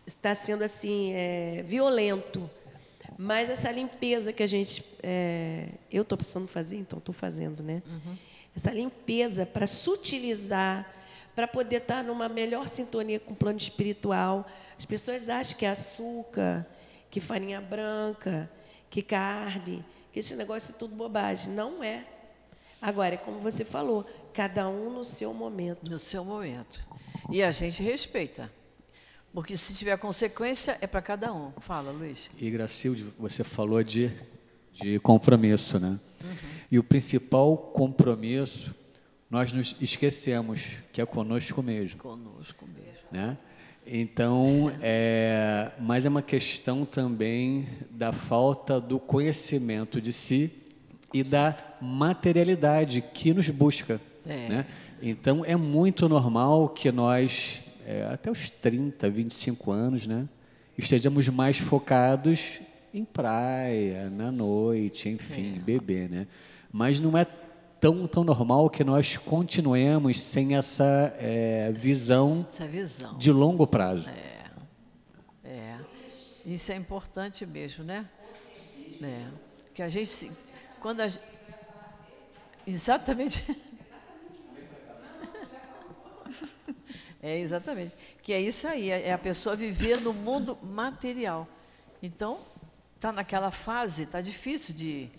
Está 0.05 0.35
sendo 0.35 0.63
assim, 0.63 1.13
é, 1.13 1.63
violento. 1.65 2.49
Mas 3.17 3.49
essa 3.49 3.71
limpeza 3.71 4.31
que 4.31 4.43
a 4.43 4.47
gente. 4.47 4.83
é, 5.01 5.69
eu 5.91 6.03
estou 6.03 6.17
precisando 6.17 6.47
fazer, 6.47 6.77
então 6.77 6.99
estou 6.99 7.13
fazendo, 7.15 7.63
né? 7.63 7.81
Essa 8.55 8.71
limpeza 8.71 9.45
para 9.45 9.65
sutilizar, 9.65 10.85
para 11.37 11.47
poder 11.47 11.75
estar 11.75 12.03
numa 12.03 12.27
melhor 12.27 12.67
sintonia 12.67 13.19
com 13.19 13.33
o 13.33 13.35
plano 13.35 13.59
espiritual. 13.59 14.43
As 14.75 14.85
pessoas 14.85 15.29
acham 15.29 15.55
que 15.55 15.67
é 15.67 15.69
açúcar, 15.69 16.65
que 17.11 17.21
farinha 17.21 17.61
branca, 17.61 18.49
que 18.89 19.03
carne, 19.03 19.85
que 20.11 20.19
esse 20.19 20.35
negócio 20.35 20.73
é 20.73 20.77
tudo 20.79 20.95
bobagem. 20.95 21.53
Não 21.53 21.83
é. 21.83 22.03
Agora, 22.81 23.13
é 23.13 23.17
como 23.17 23.39
você 23.39 23.63
falou, 23.63 24.03
cada 24.33 24.67
um 24.67 24.89
no 24.89 25.05
seu 25.05 25.31
momento. 25.31 25.87
No 25.87 25.99
seu 25.99 26.25
momento. 26.25 26.83
E 27.29 27.43
a 27.43 27.51
gente 27.51 27.83
respeita. 27.83 28.51
Porque 29.31 29.55
se 29.55 29.75
tiver 29.75 29.95
consequência, 29.99 30.75
é 30.81 30.87
para 30.87 31.03
cada 31.03 31.31
um. 31.31 31.51
Fala, 31.59 31.91
Luiz. 31.91 32.31
E 32.39 32.49
Gracilde, 32.49 33.13
você 33.19 33.43
falou 33.43 33.83
de, 33.83 34.11
de 34.73 34.97
compromisso, 35.01 35.79
né? 35.79 35.99
Uhum. 36.23 36.35
E 36.71 36.79
o 36.79 36.83
principal 36.83 37.55
compromisso, 37.55 38.73
nós 39.29 39.51
nos 39.51 39.75
esquecemos, 39.81 40.77
que 40.93 41.01
é 41.01 41.05
conosco 41.05 41.61
mesmo. 41.61 41.99
Conosco 41.99 42.65
mesmo. 42.65 43.07
Né? 43.11 43.37
Então, 43.85 44.71
é, 44.81 45.71
mas 45.79 46.05
é 46.05 46.09
uma 46.09 46.21
questão 46.21 46.85
também 46.85 47.67
da 47.89 48.11
falta 48.11 48.79
do 48.79 48.99
conhecimento 48.99 50.01
de 50.01 50.11
si 50.11 50.51
e 51.13 51.23
da 51.23 51.55
materialidade 51.81 53.01
que 53.01 53.33
nos 53.33 53.49
busca. 53.49 53.99
É. 54.25 54.49
Né? 54.49 54.65
Então, 55.01 55.43
é 55.45 55.55
muito 55.55 56.09
normal 56.09 56.69
que 56.69 56.91
nós, 56.91 57.63
é, 57.85 58.03
até 58.11 58.31
os 58.31 58.49
30, 58.49 59.09
25 59.09 59.71
anos, 59.71 60.07
né, 60.07 60.27
estejamos 60.77 61.29
mais 61.29 61.57
focados 61.57 62.59
em 62.93 63.05
praia, 63.05 64.09
na 64.09 64.31
noite, 64.31 65.07
enfim, 65.07 65.55
é. 65.57 65.59
beber. 65.59 66.09
Né? 66.09 66.27
Mas 66.71 66.99
não 66.99 67.17
é 67.17 67.25
tão, 67.79 68.07
tão 68.07 68.23
normal 68.23 68.69
que 68.69 68.83
nós 68.83 69.17
continuemos 69.17 70.19
sem 70.19 70.55
essa 70.55 71.13
é, 71.17 71.71
visão, 71.71 72.45
essa 72.47 72.67
visão 72.67 73.17
de 73.17 73.31
longo 73.31 73.65
prazo. 73.65 74.09
É, 74.09 75.49
é. 75.49 75.79
Isso 76.45 76.71
é 76.71 76.75
importante 76.75 77.45
mesmo, 77.45 77.83
né? 77.83 78.07
É. 79.01 79.27
Que 79.73 79.81
a 79.81 79.89
gente, 79.89 80.31
quando 80.79 81.01
a, 81.01 81.07
exatamente. 82.65 83.45
É 87.19 87.35
exatamente. 87.39 87.95
Que 88.21 88.31
é 88.31 88.39
isso 88.39 88.67
aí, 88.67 88.89
é 88.89 89.11
a 89.11 89.17
pessoa 89.17 89.55
viver 89.55 89.99
no 89.99 90.13
mundo 90.13 90.57
material. 90.61 91.47
Então, 92.01 92.39
está 92.95 93.11
naquela 93.11 93.51
fase, 93.51 94.03
está 94.03 94.21
difícil 94.21 94.73
de, 94.73 95.09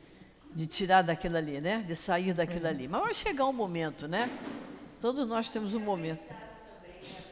de 0.55 0.67
tirar 0.67 1.03
daquilo 1.03 1.37
ali, 1.37 1.61
né? 1.61 1.85
De 1.87 1.95
sair 1.95 2.33
daquilo 2.33 2.65
uhum. 2.65 2.71
ali. 2.71 2.89
Mas 2.89 3.03
vai 3.03 3.15
chegar 3.15 3.47
um 3.47 3.53
momento, 3.53 4.09
né? 4.09 4.31
Todos 5.01 5.27
nós 5.27 5.51
temos 5.51 5.75
um 5.75 5.81
momento. 5.81 6.35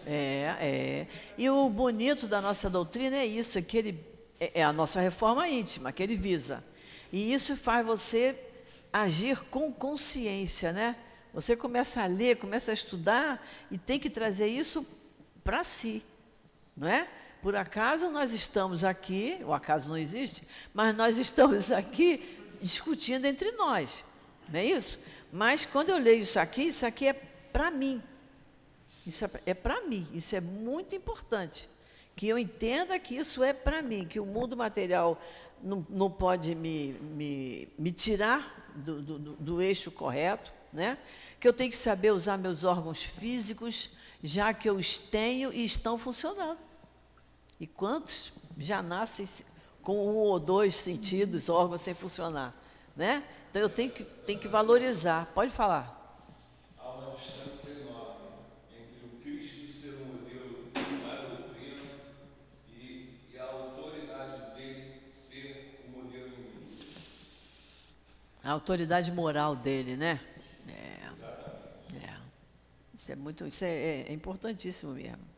É, 0.07 0.57
é. 0.61 1.07
E 1.37 1.51
o 1.51 1.69
bonito 1.69 2.29
da 2.29 2.41
nossa 2.41 2.71
doutrina 2.71 3.17
é 3.17 3.27
isso, 3.27 3.61
que 3.63 3.77
ele 3.77 4.07
é, 4.39 4.61
é 4.61 4.65
a 4.65 4.73
nossa 4.73 5.01
reforma 5.01 5.49
íntima, 5.49 5.93
que 5.93 6.03
ele 6.03 6.15
visa. 6.15 6.65
E 7.13 7.33
isso 7.33 7.57
faz 7.57 7.85
você 7.87 8.39
agir 8.93 9.41
com 9.51 9.73
consciência, 9.73 10.73
né? 10.73 10.97
Você 11.35 11.55
começa 11.55 12.03
a 12.03 12.07
ler, 12.07 12.37
começa 12.37 12.71
a 12.71 12.75
estudar 12.75 13.45
e 13.71 13.77
tem 13.77 13.99
que 13.99 14.09
trazer 14.09 14.47
isso 14.47 14.87
para 15.45 15.63
si, 15.63 16.03
não 16.77 16.89
é? 16.89 17.07
Por 17.43 17.55
acaso 17.55 18.11
nós 18.11 18.33
estamos 18.33 18.83
aqui, 18.85 19.39
o 19.45 19.53
acaso 19.53 19.89
não 19.89 19.99
existe, 19.99 20.47
mas 20.73 20.97
nós 20.97 21.19
estamos 21.19 21.71
aqui 21.71 22.46
discutindo 22.67 23.25
entre 23.27 23.53
nós, 23.53 24.05
não 24.49 24.59
é 24.59 24.65
isso? 24.65 24.99
Mas 25.33 25.65
quando 25.65 25.91
eu 25.91 25.99
leio 25.99 26.23
isso 26.23 26.39
aqui, 26.39 26.63
isso 26.65 26.85
aqui 26.85 27.07
é 27.07 27.13
para 27.13 27.71
mim. 27.71 28.03
Isso 29.07 29.25
é, 29.25 29.31
é 29.47 29.55
para 29.55 29.83
mim, 29.83 30.07
isso 30.13 30.35
é 30.35 30.41
muito 30.41 30.95
importante. 30.95 31.69
Que 32.17 32.27
eu 32.27 32.39
entenda 32.39 32.99
que 32.99 33.17
isso 33.17 33.45
é 33.45 33.53
para 33.53 33.83
mim, 33.83 34.07
que 34.07 34.19
o 34.19 34.27
mundo 34.27 34.57
material 34.57 35.21
não, 35.63 35.87
não 35.89 36.11
pode 36.11 36.55
me, 36.55 36.93
me, 36.95 37.69
me 37.79 37.93
tirar 37.93 38.73
do, 38.75 39.01
do, 39.01 39.19
do 39.19 39.63
eixo 39.63 39.91
correto, 39.91 40.53
né? 40.73 40.99
que 41.39 41.47
eu 41.47 41.53
tenho 41.53 41.71
que 41.71 41.77
saber 41.77 42.11
usar 42.11 42.37
meus 42.37 42.65
órgãos 42.65 43.03
físicos, 43.03 43.91
já 44.23 44.53
que 44.53 44.69
eu 44.69 44.77
os 44.77 44.99
tenho 44.99 45.53
e 45.53 45.65
estão 45.65 45.97
funcionando. 45.99 46.59
E 47.61 47.67
quantos 47.67 48.33
já 48.59 48.83
nascem 48.83 49.25
com 49.87 50.05
um 50.05 50.17
ou 50.17 50.41
dois 50.41 50.75
sentidos, 50.75 51.49
órgãos 51.49 51.81
sem 51.81 51.95
funcionar, 51.95 52.53
né? 52.97 53.23
Então 53.49 53.63
eu 53.63 53.69
tenho 53.69 53.89
que, 53.89 54.03
tenho 54.03 54.37
que 54.37 54.49
valorizar. 54.49 55.27
Pode 55.27 55.53
falar. 55.53 56.27
Há 56.77 56.91
uma 56.91 57.13
distância 57.13 57.71
enorme 57.71 58.27
entre 58.69 59.07
o 59.07 59.21
Cristo 59.23 59.69
ser 59.69 59.91
o 59.91 60.07
modelo 60.07 60.73
da 60.75 61.29
doutrina 61.29 61.83
e, 62.69 63.21
e, 63.33 63.39
a 63.39 63.45
autoridade 63.45 64.57
dele 64.57 65.03
ser 65.09 65.81
o 65.87 65.97
modelo 65.97 66.33
em 66.35 66.41
mim. 66.41 66.79
A 68.43 68.51
autoridade 68.51 69.13
moral 69.13 69.55
dele, 69.55 69.97
né? 69.97 70.19
É. 70.69 72.03
é. 72.05 72.17
Isso 72.93 73.13
é 73.13 73.15
muito, 73.15 73.47
isso 73.47 73.65
é, 73.65 73.71
é, 73.71 74.07
é 74.09 74.13
importantíssimo 74.13 74.95
mesmo. 74.95 75.37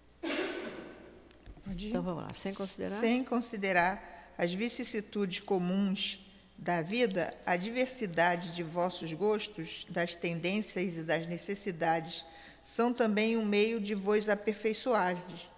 Então 1.66 2.00
vamos 2.00 2.22
lá, 2.22 2.32
sem 2.32 2.54
considerar. 2.54 2.98
Sem 2.98 3.22
considerar 3.22 4.17
as 4.38 4.54
vicissitudes 4.54 5.40
comuns 5.40 6.24
da 6.56 6.80
vida, 6.80 7.36
a 7.44 7.56
diversidade 7.56 8.52
de 8.52 8.62
vossos 8.62 9.12
gostos, 9.12 9.84
das 9.90 10.14
tendências 10.14 10.96
e 10.96 11.02
das 11.02 11.26
necessidades, 11.26 12.24
são 12.64 12.92
também 12.92 13.36
um 13.36 13.44
meio 13.44 13.80
de 13.80 13.96
vos 13.96 14.28
aperfeiçoardes, 14.28 15.50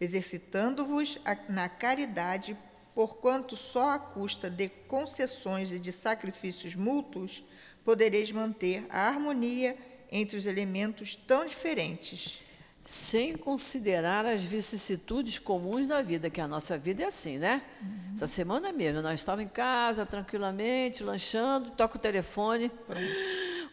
exercitando-vos 0.00 1.18
na 1.48 1.68
caridade, 1.68 2.56
porquanto 2.94 3.54
só 3.54 3.90
à 3.90 3.98
custa 3.98 4.48
de 4.48 4.68
concessões 4.68 5.70
e 5.70 5.78
de 5.78 5.92
sacrifícios 5.92 6.74
mútuos 6.74 7.44
podereis 7.84 8.30
manter 8.32 8.86
a 8.88 9.08
harmonia 9.08 9.76
entre 10.10 10.36
os 10.36 10.46
elementos 10.46 11.16
tão 11.16 11.46
diferentes 11.46 12.40
sem 12.82 13.36
considerar 13.36 14.26
as 14.26 14.42
vicissitudes 14.42 15.38
comuns 15.38 15.86
da 15.86 16.02
vida, 16.02 16.28
que 16.28 16.40
a 16.40 16.48
nossa 16.48 16.76
vida 16.76 17.04
é 17.04 17.06
assim, 17.06 17.38
né? 17.38 17.62
Uhum. 17.80 18.12
Essa 18.14 18.26
semana 18.26 18.72
mesmo, 18.72 19.00
nós 19.00 19.20
estávamos 19.20 19.46
em 19.46 19.54
casa, 19.54 20.04
tranquilamente, 20.04 21.04
lanchando, 21.04 21.70
toca 21.70 21.96
o 21.96 22.00
telefone. 22.00 22.68
Pronto. 22.68 23.00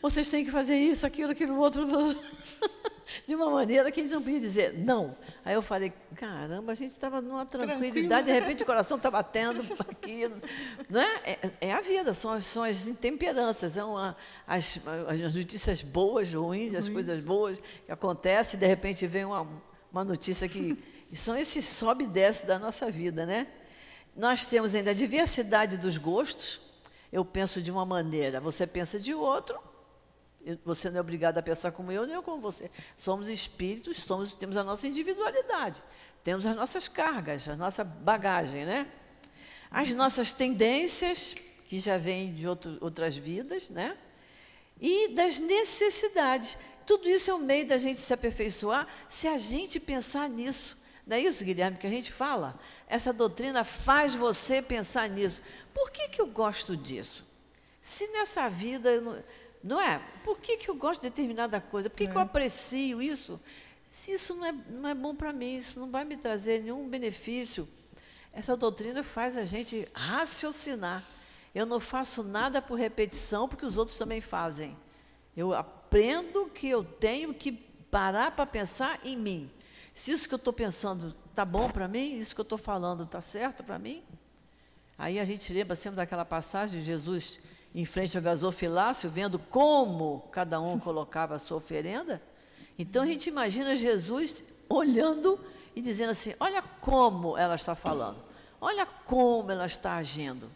Vocês 0.02 0.30
têm 0.30 0.46
que 0.46 0.52
fazer 0.52 0.78
isso, 0.78 1.06
aquilo, 1.08 1.32
aquilo, 1.32 1.58
outro. 1.58 1.84
de 3.28 3.36
uma 3.36 3.50
maneira 3.50 3.92
que 3.92 4.00
a 4.00 4.04
gente 4.04 4.14
não 4.14 4.22
podia 4.22 4.40
dizer 4.40 4.74
não. 4.74 5.16
Aí 5.44 5.54
eu 5.54 5.62
falei, 5.62 5.94
caramba, 6.16 6.72
a 6.72 6.76
gente 6.76 6.92
estava 6.92 7.22
numa 7.22 7.46
tranquilidade, 7.46 8.28
de 8.28 8.34
repente 8.34 8.64
o 8.64 8.66
coração 8.66 8.98
está 8.98 9.10
batendo 9.10 9.62
aqui. 9.88 10.30
Não 10.90 11.02
é? 11.02 11.22
é? 11.26 11.52
É, 11.62 11.74
a 11.74 11.82
vida, 11.82 12.14
são, 12.14 12.32
as, 12.32 12.46
são 12.46 12.64
as 12.64 12.88
intemperanças, 12.88 13.74
são 13.74 13.98
a, 13.98 14.16
as, 14.48 14.80
as 15.08 15.36
notícias 15.36 15.82
boas, 15.82 16.34
ruins, 16.34 16.76
as 16.76 16.90
coisas 16.90 17.22
boas 17.22 17.60
que 17.86 17.92
acontecem, 17.92 18.58
e 18.58 18.62
de 18.62 18.68
repente 18.68 19.06
vem 19.08 19.26
uma, 19.26 19.48
uma 19.92 20.04
notícia 20.04 20.48
que. 20.48 20.78
São 21.12 21.36
esses 21.36 21.66
sobe 21.66 22.04
e 22.04 22.08
desce 22.08 22.46
da 22.46 22.60
nossa 22.60 22.92
vida, 22.92 23.26
né? 23.26 23.48
Nós 24.16 24.46
temos 24.46 24.76
ainda 24.76 24.92
a 24.92 24.94
diversidade 24.94 25.76
dos 25.76 25.98
gostos. 25.98 26.62
Eu 27.12 27.26
penso 27.26 27.62
de 27.62 27.72
uma 27.72 27.84
maneira, 27.84 28.40
você 28.40 28.68
pensa 28.68 29.00
de 29.00 29.14
outro, 29.14 29.60
você 30.64 30.90
não 30.90 30.98
é 30.98 31.02
obrigado 31.02 31.38
a 31.38 31.42
pensar 31.42 31.72
como 31.72 31.92
eu, 31.92 32.06
nem 32.06 32.16
eu 32.16 32.24
como 32.24 32.42
você. 32.42 32.72
Somos 32.96 33.30
espíritos, 33.30 33.98
somos, 33.98 34.34
temos 34.34 34.58
a 34.58 34.64
nossa 34.64 34.88
individualidade, 34.88 35.84
temos 36.24 36.46
as 36.46 36.56
nossas 36.56 36.88
cargas, 36.88 37.48
a 37.48 37.56
nossa 37.56 37.84
bagagem, 37.84 38.66
né? 38.66 38.88
As 39.72 39.94
nossas 39.94 40.34
tendências, 40.34 41.36
que 41.66 41.78
já 41.78 41.98
vêm 41.98 42.34
de 42.34 42.48
outro, 42.48 42.78
outras 42.82 43.16
vidas, 43.16 43.70
né? 43.70 43.98
E 44.82 45.10
das 45.10 45.40
necessidades. 45.40 46.58
Tudo 46.86 47.08
isso 47.08 47.30
é 47.30 47.34
um 47.36 47.40
meio 47.40 47.68
da 47.68 47.78
gente 47.78 48.00
se 48.00 48.14
aperfeiçoar 48.14 48.88
se 49.08 49.28
a 49.28 49.38
gente 49.38 49.80
pensar 49.80 50.28
nisso. 50.28 50.80
Não 51.06 51.18
é 51.18 51.20
isso, 51.20 51.44
Guilherme, 51.44 51.78
que 51.78 51.88
a 51.88 51.90
gente 51.90 52.12
fala? 52.12 52.60
Essa 52.88 53.14
doutrina 53.14 53.64
faz 53.64 54.16
você 54.16 54.62
pensar 54.62 55.10
nisso. 55.10 55.42
Por 55.74 55.92
que, 55.92 56.08
que 56.08 56.22
eu 56.22 56.28
gosto 56.28 56.76
disso? 56.76 57.28
Se 57.82 58.08
nessa 58.10 58.50
vida 58.50 58.90
eu 58.90 59.02
não, 59.02 59.24
não 59.64 59.80
é? 59.80 60.00
Por 60.24 60.40
que, 60.40 60.58
que 60.58 60.70
eu 60.70 60.76
gosto 60.76 61.02
de 61.02 61.10
determinada 61.10 61.60
coisa? 61.60 61.90
Por 61.90 61.98
que, 61.98 62.06
é. 62.06 62.08
que 62.08 62.16
eu 62.16 62.22
é. 62.22 62.24
aprecio 62.24 63.02
isso? 63.02 63.40
Se 63.86 64.14
isso 64.14 64.36
não 64.36 64.46
é, 64.46 64.52
não 64.52 64.90
é 64.90 64.94
bom 64.94 65.16
para 65.16 65.34
mim, 65.34 65.58
isso 65.58 65.80
não 65.80 65.90
vai 65.90 66.06
me 66.06 66.16
trazer 66.16 66.62
nenhum 66.62 66.88
benefício. 66.88 67.68
Essa 68.32 68.56
doutrina 68.56 69.02
faz 69.02 69.36
a 69.36 69.46
gente 69.46 69.88
raciocinar. 69.94 71.04
Eu 71.54 71.66
não 71.66 71.80
faço 71.80 72.24
nada 72.24 72.62
por 72.62 72.76
repetição, 72.76 73.48
porque 73.48 73.66
os 73.66 73.78
outros 73.78 73.98
também 73.98 74.22
fazem. 74.22 74.78
Eu 75.36 75.54
aprendo 75.54 76.46
que 76.48 76.70
eu 76.70 76.84
tenho 76.84 77.34
que 77.34 77.52
parar 77.52 78.32
para 78.32 78.46
pensar 78.46 79.00
em 79.04 79.18
mim. 79.18 79.52
Se 79.94 80.12
isso 80.12 80.28
que 80.28 80.34
eu 80.34 80.38
estou 80.38 80.54
pensando 80.54 81.16
está 81.30 81.44
bom 81.44 81.70
para 81.70 81.88
mim, 81.88 82.14
isso 82.14 82.36
que 82.36 82.42
eu 82.42 82.44
estou 82.44 82.58
falando 82.58 83.04
está 83.04 83.22
certo 83.22 83.64
para 83.64 83.80
mim, 83.80 84.04
aí 84.98 85.20
a 85.20 85.26
gente 85.26 85.52
lembra 85.52 85.76
sempre 85.76 85.98
daquela 85.98 86.24
passagem 86.24 86.80
de 86.80 86.86
Jesus 86.86 87.40
em 87.74 87.86
frente 87.86 88.18
ao 88.18 88.24
gasofilácio, 88.24 89.10
vendo 89.10 89.38
como 89.38 90.28
cada 90.32 90.60
um 90.60 90.78
colocava 90.80 91.36
a 91.36 91.40
sua 91.40 91.58
oferenda, 91.58 92.22
Então 92.78 93.04
a 93.04 93.06
gente 93.06 93.28
imagina 93.28 93.76
Jesus 93.76 94.44
olhando 94.68 95.40
e 95.76 95.82
dizendo 95.82 96.12
assim: 96.12 96.34
olha 96.40 96.62
como 96.62 97.38
ela 97.38 97.56
está 97.56 97.76
falando, 97.76 98.18
olha 98.60 98.86
como 98.86 99.52
ela 99.52 99.66
está 99.66 99.96
agindo. 99.96 100.50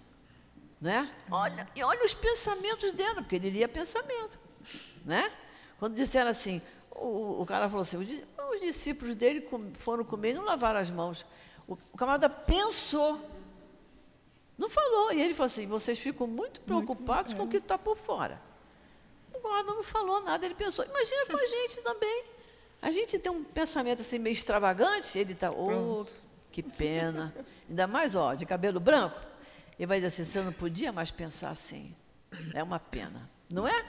Né? 0.79 1.09
Olha, 1.31 1.65
e 1.75 1.81
olha 1.81 2.03
os 2.03 2.13
pensamentos 2.13 2.91
dela, 2.91 3.21
porque 3.21 3.37
ele 3.37 3.49
lia 3.49 3.69
pensamento. 3.69 4.37
Né? 5.05 5.31
Quando 5.79 5.95
disseram 5.95 6.29
assim, 6.29 6.61
o, 6.91 7.41
o 7.41 7.45
cara 7.45 7.69
falou 7.69 7.83
assim, 7.83 7.97
os, 7.97 8.07
os 8.53 8.61
discípulos 8.61 9.15
dele 9.15 9.47
foram 9.75 10.03
comer 10.03 10.31
e 10.31 10.33
não 10.33 10.43
lavaram 10.43 10.79
as 10.79 10.91
mãos. 10.91 11.25
O, 11.67 11.77
o 11.93 11.97
camarada 11.97 12.29
pensou, 12.29 13.17
não 14.57 14.69
falou. 14.69 15.11
E 15.11 15.21
ele 15.21 15.33
falou 15.33 15.47
assim, 15.47 15.65
vocês 15.65 15.99
ficam 15.99 16.27
muito 16.27 16.61
preocupados 16.61 17.33
com 17.33 17.43
o 17.43 17.47
que 17.47 17.57
está 17.57 17.77
por 17.77 17.97
fora. 17.97 18.41
O 19.33 19.39
guarda 19.39 19.73
não 19.73 19.83
falou 19.83 20.21
nada, 20.21 20.45
ele 20.45 20.55
pensou. 20.55 20.85
Imagina 20.85 21.25
com 21.25 21.37
a 21.37 21.45
gente 21.45 21.81
também. 21.81 22.25
A 22.81 22.91
gente 22.91 23.17
tem 23.17 23.31
um 23.31 23.43
pensamento 23.43 24.01
assim 24.01 24.19
meio 24.19 24.33
extravagante, 24.33 25.17
ele 25.17 25.33
está, 25.33 25.49
oh, 25.51 26.05
que 26.51 26.61
pena. 26.61 27.33
Ainda 27.69 27.87
mais, 27.87 28.13
ó, 28.13 28.33
de 28.33 28.45
cabelo 28.45 28.79
branco. 28.79 29.19
Ele 29.79 29.87
vai 29.87 29.97
dizer 29.97 30.07
assim, 30.07 30.23
você 30.23 30.41
não 30.41 30.53
podia 30.53 30.91
mais 30.91 31.09
pensar 31.09 31.49
assim. 31.49 31.95
É 32.53 32.61
uma 32.61 32.79
pena, 32.79 33.29
não 33.49 33.67
é? 33.67 33.85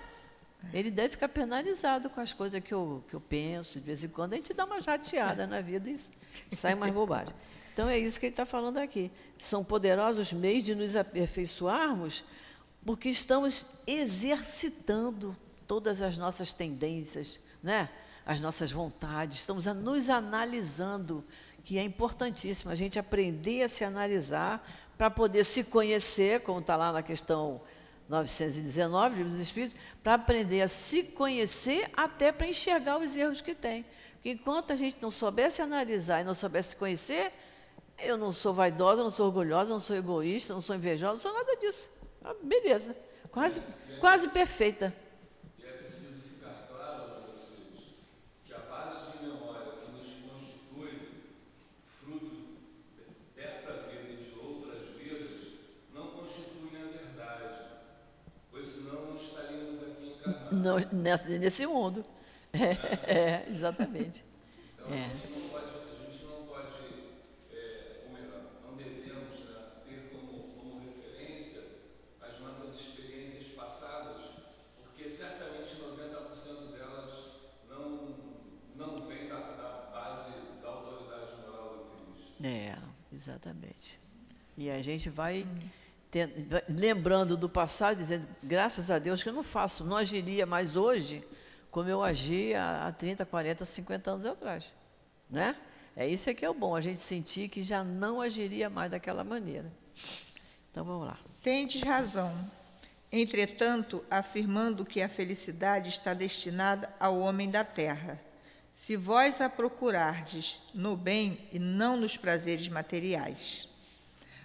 Ele 0.72 0.90
deve 0.90 1.10
ficar 1.10 1.28
penalizado 1.28 2.08
com 2.08 2.20
as 2.20 2.32
coisas 2.32 2.60
que 2.60 2.72
eu, 2.72 3.04
que 3.08 3.14
eu 3.14 3.20
penso. 3.20 3.78
De 3.78 3.84
vez 3.84 4.02
em 4.02 4.08
quando 4.08 4.32
a 4.32 4.36
gente 4.36 4.54
dá 4.54 4.64
uma 4.64 4.80
jateada 4.80 5.46
na 5.46 5.60
vida 5.60 5.90
e 5.90 6.56
sai 6.56 6.74
mais 6.74 6.92
bobagem. 6.92 7.34
Então 7.74 7.88
é 7.88 7.98
isso 7.98 8.20
que 8.20 8.26
ele 8.26 8.32
está 8.32 8.46
falando 8.46 8.78
aqui. 8.78 9.10
São 9.36 9.64
poderosos 9.64 10.32
meios 10.32 10.62
de 10.62 10.76
nos 10.76 10.94
aperfeiçoarmos 10.94 12.24
porque 12.86 13.08
estamos 13.08 13.66
exercitando 13.86 15.36
todas 15.66 16.00
as 16.00 16.16
nossas 16.16 16.52
tendências, 16.52 17.40
né? 17.62 17.90
as 18.24 18.40
nossas 18.40 18.70
vontades, 18.70 19.40
estamos 19.40 19.66
a 19.66 19.74
nos 19.74 20.08
analisando, 20.08 21.24
que 21.62 21.78
é 21.78 21.82
importantíssimo 21.82 22.70
a 22.70 22.74
gente 22.74 22.98
aprender 22.98 23.62
a 23.64 23.68
se 23.68 23.84
analisar 23.84 24.66
para 24.96 25.10
poder 25.10 25.44
se 25.44 25.64
conhecer, 25.64 26.40
como 26.40 26.60
está 26.60 26.76
lá 26.76 26.92
na 26.92 27.02
questão 27.02 27.60
919, 28.08 29.16
Livro 29.16 29.32
dos 29.32 29.40
Espíritos, 29.40 29.78
para 30.02 30.14
aprender 30.14 30.62
a 30.62 30.68
se 30.68 31.02
conhecer 31.02 31.90
até 31.96 32.30
para 32.30 32.46
enxergar 32.46 32.98
os 32.98 33.16
erros 33.16 33.40
que 33.40 33.54
tem. 33.54 33.84
Porque 34.14 34.30
enquanto 34.30 34.72
a 34.72 34.76
gente 34.76 34.96
não 35.02 35.10
soubesse 35.10 35.60
analisar 35.60 36.20
e 36.20 36.24
não 36.24 36.34
soubesse 36.34 36.70
se 36.70 36.76
conhecer, 36.76 37.32
eu 37.98 38.16
não 38.16 38.32
sou 38.32 38.52
vaidosa, 38.52 39.02
não 39.02 39.10
sou 39.10 39.26
orgulhosa, 39.26 39.70
não 39.70 39.80
sou 39.80 39.96
egoísta, 39.96 40.52
não 40.54 40.60
sou 40.60 40.74
invejosa, 40.76 41.12
não 41.14 41.20
sou 41.20 41.32
nada 41.32 41.56
disso. 41.56 41.90
Ah, 42.24 42.34
beleza. 42.42 42.96
Quase, 43.30 43.62
quase 44.00 44.28
perfeita. 44.28 44.94
E 45.58 45.62
é 45.64 45.70
preciso 45.72 46.20
ficar 46.22 46.66
claro 46.68 47.02
para 47.10 47.32
vocês 47.32 47.58
que 48.44 48.52
a 48.54 48.58
base 48.58 49.12
de 49.18 49.26
memória 49.26 49.72
que 49.84 49.90
nos 49.92 50.14
constitui, 50.30 51.08
fruto 51.86 52.36
dessa 53.36 53.72
vida 53.88 54.12
e 54.12 54.24
de 54.24 54.38
outras 54.38 54.88
vidas, 54.96 55.40
não 55.94 56.08
constitui 56.08 56.76
a 56.76 56.86
verdade, 56.86 57.54
pois 58.50 58.66
senão 58.66 59.06
não 59.06 59.16
estaríamos 59.16 59.82
aqui 59.82 60.20
encarnados. 60.26 60.50
Não, 60.92 61.00
nessa- 61.00 61.28
nesse 61.38 61.66
mundo. 61.66 62.04
É, 62.56 63.42
é, 63.42 63.46
exatamente. 63.48 64.24
Então 64.86 64.94
a 64.94 64.98
gente 65.00 65.26
não 65.34 65.50
pode, 65.50 65.66
a 65.66 66.10
gente 66.12 66.24
não 66.24 66.46
pode, 66.46 66.76
é, 67.52 68.04
ou 68.06 68.12
melhor, 68.12 68.42
não 68.64 68.76
devemos 68.76 69.40
né, 69.40 69.56
ter 69.84 70.10
como, 70.12 70.54
como 70.54 70.80
referência 70.80 71.62
as 72.22 72.38
nossas 72.40 72.78
experiências 72.78 73.48
passadas, 73.56 74.22
porque 74.84 75.08
certamente 75.08 75.74
90% 75.74 76.72
delas 76.76 77.32
não, 77.68 78.14
não 78.76 79.06
vem 79.08 79.26
da, 79.28 79.40
da 79.40 79.90
base 79.92 80.30
da 80.62 80.68
autoridade 80.68 81.32
moral 81.44 81.90
do 81.98 82.12
Cristo. 82.14 82.46
É, 82.46 82.78
exatamente. 83.24 83.98
E 84.56 84.70
a 84.70 84.80
gente 84.82 85.08
vai, 85.08 85.46
lembrando 86.68 87.36
do 87.36 87.48
passado, 87.48 87.96
dizendo, 87.96 88.28
graças 88.42 88.90
a 88.90 88.98
Deus 88.98 89.22
que 89.22 89.28
eu 89.28 89.32
não 89.32 89.42
faço, 89.42 89.84
não 89.84 89.96
agiria 89.96 90.46
mais 90.46 90.76
hoje 90.76 91.24
como 91.70 91.88
eu 91.88 92.04
agia 92.04 92.86
há 92.86 92.92
30, 92.92 93.26
40, 93.26 93.64
50 93.64 94.10
anos 94.12 94.26
atrás. 94.26 94.72
Né? 95.28 95.56
É 95.96 96.06
isso 96.06 96.30
é 96.30 96.34
que 96.34 96.44
é 96.44 96.48
o 96.48 96.54
bom, 96.54 96.76
a 96.76 96.80
gente 96.80 97.00
sentir 97.00 97.48
que 97.48 97.64
já 97.64 97.82
não 97.82 98.20
agiria 98.20 98.70
mais 98.70 98.92
daquela 98.92 99.24
maneira. 99.24 99.72
Então 100.70 100.84
vamos 100.84 101.08
lá. 101.08 101.18
Tendes 101.42 101.82
razão. 101.82 102.32
Entretanto, 103.10 104.04
afirmando 104.08 104.84
que 104.84 105.02
a 105.02 105.08
felicidade 105.08 105.88
está 105.88 106.14
destinada 106.14 106.94
ao 107.00 107.18
homem 107.18 107.50
da 107.50 107.64
terra. 107.64 108.20
Se 108.74 108.96
vós 108.96 109.40
a 109.40 109.48
procurardes 109.48 110.60
no 110.74 110.96
bem 110.96 111.38
e 111.52 111.60
não 111.60 111.96
nos 111.96 112.16
prazeres 112.16 112.66
materiais. 112.68 113.68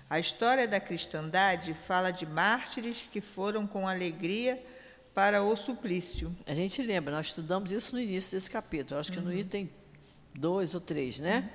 A 0.08 0.20
história 0.20 0.68
da 0.68 0.80
cristandade 0.80 1.74
fala 1.74 2.12
de 2.12 2.28
mártires 2.28 3.10
que 3.12 3.22
foram 3.22 3.66
com 3.66 3.88
alegria 3.88 4.64
para 5.16 5.42
o 5.44 5.56
suplício. 5.58 6.34
A 6.46 6.54
gente 6.54 6.80
lembra, 6.82 7.16
nós 7.16 7.28
estudamos 7.28 7.72
isso 7.72 7.94
no 7.94 8.00
início 8.00 8.32
desse 8.32 8.50
capítulo, 8.50 9.00
acho 9.00 9.12
que 9.12 9.20
no 9.20 9.34
item 9.34 9.68
2 10.36 10.76
ou 10.76 10.80
3, 10.80 11.20
né? 11.20 11.50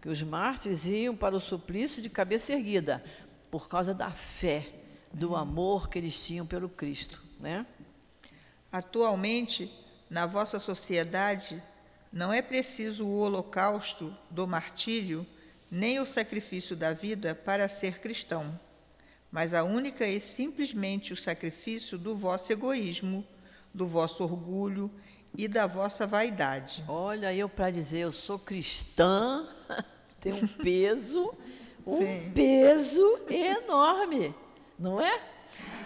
Que 0.00 0.10
os 0.10 0.22
mártires 0.22 0.86
iam 0.86 1.16
para 1.16 1.34
o 1.34 1.40
suplício 1.40 2.02
de 2.02 2.10
cabeça 2.10 2.52
erguida, 2.52 3.02
por 3.50 3.68
causa 3.68 3.94
da 3.94 4.10
fé, 4.10 4.68
do 5.12 5.34
amor 5.34 5.88
que 5.88 5.98
eles 5.98 6.26
tinham 6.26 6.46
pelo 6.46 6.68
Cristo, 6.68 7.24
né? 7.40 7.66
Atualmente, 8.70 9.72
na 10.10 10.26
vossa 10.26 10.58
sociedade, 10.58 11.60
não 12.12 12.32
é 12.32 12.40
preciso 12.40 13.06
o 13.06 13.20
holocausto 13.20 14.14
do 14.30 14.46
martírio, 14.46 15.26
nem 15.70 16.00
o 16.00 16.06
sacrifício 16.06 16.74
da 16.74 16.92
vida 16.92 17.34
para 17.34 17.68
ser 17.68 18.00
cristão, 18.00 18.58
mas 19.30 19.52
a 19.52 19.62
única 19.62 20.06
é 20.06 20.18
simplesmente 20.18 21.12
o 21.12 21.16
sacrifício 21.16 21.98
do 21.98 22.16
vosso 22.16 22.52
egoísmo, 22.52 23.26
do 23.74 23.86
vosso 23.86 24.24
orgulho 24.24 24.90
e 25.36 25.46
da 25.46 25.66
vossa 25.66 26.06
vaidade. 26.06 26.82
Olha, 26.88 27.34
eu 27.34 27.48
para 27.48 27.70
dizer 27.70 27.98
eu 27.98 28.12
sou 28.12 28.38
cristã, 28.38 29.46
tem 30.18 30.32
um 30.32 30.48
peso, 30.48 31.34
um 31.86 31.98
Tem. 31.98 32.30
peso 32.30 33.20
enorme, 33.28 34.34
não 34.78 35.00
é? 35.00 35.20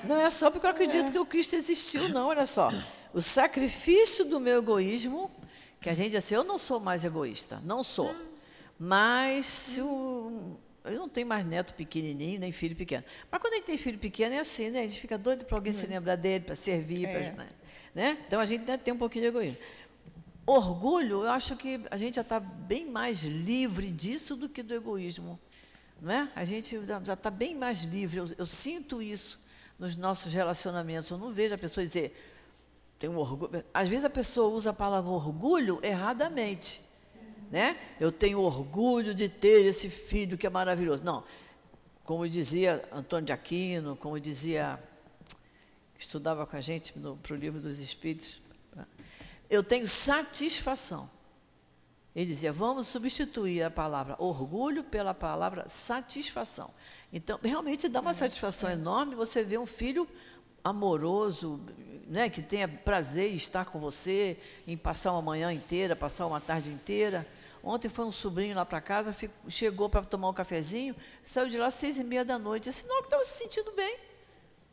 Não 0.04 0.16
é 0.16 0.28
só 0.30 0.50
porque 0.50 0.66
eu 0.66 0.70
acredito 0.70 1.12
que 1.12 1.18
o 1.18 1.26
Cristo 1.26 1.54
existiu, 1.54 2.08
não, 2.08 2.28
olha 2.28 2.46
só. 2.46 2.68
O 3.12 3.20
sacrifício 3.20 4.24
do 4.24 4.40
meu 4.40 4.58
egoísmo, 4.58 5.30
que 5.82 5.90
a 5.90 5.94
gente 5.94 6.10
diz 6.10 6.24
assim, 6.24 6.34
eu 6.36 6.44
não 6.44 6.58
sou 6.58 6.78
mais 6.78 7.04
egoísta, 7.04 7.60
não 7.64 7.82
sou. 7.82 8.14
Mas 8.78 9.46
se 9.46 9.80
o, 9.80 10.56
eu 10.84 10.98
não 10.98 11.08
tenho 11.08 11.26
mais 11.26 11.44
neto 11.44 11.74
pequenininho, 11.74 12.40
nem 12.40 12.52
filho 12.52 12.74
pequeno. 12.76 13.04
Mas 13.30 13.40
quando 13.40 13.54
a 13.54 13.56
gente 13.56 13.66
tem 13.66 13.76
filho 13.76 13.98
pequeno 13.98 14.34
é 14.34 14.38
assim, 14.38 14.70
né? 14.70 14.80
A 14.80 14.82
gente 14.86 15.00
fica 15.00 15.18
doido 15.18 15.44
para 15.44 15.56
alguém 15.56 15.72
se 15.72 15.86
lembrar 15.86 16.16
dele, 16.16 16.44
para 16.44 16.54
servir, 16.54 17.04
É. 17.06 17.30
para 17.32 17.46
né? 17.94 18.18
Então 18.26 18.40
a 18.40 18.46
gente 18.46 18.64
né, 18.64 18.76
tem 18.76 18.94
um 18.94 18.98
pouquinho 18.98 19.22
de 19.24 19.28
egoísmo. 19.28 19.58
Orgulho, 20.46 21.22
eu 21.22 21.30
acho 21.30 21.56
que 21.56 21.80
a 21.90 21.96
gente 21.96 22.14
já 22.14 22.22
está 22.22 22.40
bem 22.40 22.86
mais 22.90 23.22
livre 23.22 23.90
disso 23.90 24.34
do 24.34 24.48
que 24.48 24.62
do 24.62 24.74
egoísmo. 24.74 25.38
Não 26.00 26.10
é? 26.10 26.28
A 26.34 26.44
gente 26.44 26.80
já 27.04 27.14
está 27.14 27.30
bem 27.30 27.54
mais 27.54 27.82
livre. 27.82 28.18
Eu, 28.18 28.28
eu 28.38 28.46
sinto 28.46 29.00
isso 29.00 29.38
nos 29.78 29.96
nossos 29.96 30.32
relacionamentos. 30.32 31.10
Eu 31.10 31.18
não 31.18 31.32
vejo 31.32 31.54
a 31.54 31.58
pessoa 31.58 31.84
dizer, 31.84 32.12
tem 33.02 33.10
um 33.10 33.18
orgulho. 33.18 33.64
Às 33.74 33.88
vezes 33.88 34.04
a 34.04 34.10
pessoa 34.10 34.54
usa 34.54 34.70
a 34.70 34.72
palavra 34.72 35.10
orgulho 35.10 35.80
erradamente. 35.82 36.80
Né? 37.50 37.76
Eu 37.98 38.12
tenho 38.12 38.38
orgulho 38.38 39.12
de 39.12 39.28
ter 39.28 39.66
esse 39.66 39.90
filho 39.90 40.38
que 40.38 40.46
é 40.46 40.50
maravilhoso. 40.50 41.02
Não, 41.02 41.24
como 42.04 42.28
dizia 42.28 42.88
Antônio 42.92 43.26
de 43.26 43.32
Aquino, 43.32 43.96
como 43.96 44.20
dizia, 44.20 44.78
que 45.96 46.04
estudava 46.04 46.46
com 46.46 46.56
a 46.56 46.60
gente 46.60 46.94
para 47.20 47.34
o 47.34 47.36
livro 47.36 47.60
dos 47.60 47.80
Espíritos, 47.80 48.40
eu 49.50 49.64
tenho 49.64 49.86
satisfação. 49.88 51.10
Ele 52.14 52.26
dizia, 52.26 52.52
vamos 52.52 52.86
substituir 52.86 53.64
a 53.64 53.70
palavra 53.70 54.14
orgulho 54.20 54.84
pela 54.84 55.12
palavra 55.12 55.68
satisfação. 55.68 56.70
Então, 57.12 57.36
realmente 57.42 57.88
dá 57.88 58.00
uma 58.00 58.14
satisfação 58.14 58.70
enorme 58.70 59.16
você 59.16 59.42
ver 59.42 59.58
um 59.58 59.66
filho 59.66 60.06
amoroso, 60.62 61.60
né, 62.06 62.28
que 62.28 62.42
tenha 62.42 62.68
prazer 62.68 63.30
em 63.30 63.34
estar 63.34 63.64
com 63.64 63.80
você, 63.80 64.38
em 64.66 64.76
passar 64.76 65.12
uma 65.12 65.22
manhã 65.22 65.52
inteira, 65.52 65.96
passar 65.96 66.26
uma 66.26 66.40
tarde 66.40 66.70
inteira. 66.70 67.26
Ontem 67.64 67.88
foi 67.88 68.04
um 68.04 68.12
sobrinho 68.12 68.56
lá 68.56 68.64
para 68.64 68.80
casa, 68.80 69.14
chegou 69.48 69.88
para 69.88 70.02
tomar 70.02 70.28
um 70.28 70.34
cafezinho, 70.34 70.96
saiu 71.22 71.48
de 71.48 71.56
lá 71.58 71.66
às 71.66 71.74
seis 71.74 71.98
e 71.98 72.04
meia 72.04 72.24
da 72.24 72.38
noite. 72.38 72.68
Esse 72.68 72.86
não 72.86 72.98
que 72.98 73.06
estava 73.06 73.24
se 73.24 73.38
sentindo 73.38 73.70
bem, 73.72 73.96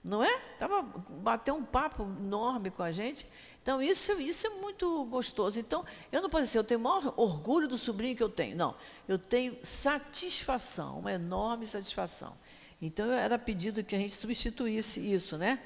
não 0.04 0.24
é? 0.24 0.40
Tava, 0.58 0.82
bateu 0.82 1.56
um 1.56 1.64
papo 1.64 2.04
enorme 2.04 2.72
com 2.72 2.82
a 2.82 2.92
gente. 2.92 3.28
Então, 3.62 3.82
isso, 3.82 4.14
isso 4.14 4.48
é 4.48 4.50
muito 4.50 5.06
gostoso. 5.06 5.60
Então, 5.60 5.86
eu 6.12 6.22
não 6.22 6.30
posso 6.30 6.46
dizer, 6.46 6.58
eu 6.58 6.64
tenho 6.64 6.80
o 6.80 6.84
maior 6.84 7.14
orgulho 7.16 7.68
do 7.68 7.78
sobrinho 7.78 8.16
que 8.16 8.24
eu 8.24 8.30
tenho. 8.30 8.56
Não, 8.56 8.74
eu 9.08 9.20
tenho 9.20 9.58
satisfação, 9.62 11.00
uma 11.00 11.14
enorme 11.14 11.68
satisfação. 11.68 12.36
Então, 12.82 13.12
era 13.12 13.38
pedido 13.38 13.84
que 13.84 13.96
a 13.96 14.00
gente 14.00 14.14
substituísse 14.14 15.00
isso, 15.02 15.38
né? 15.38 15.60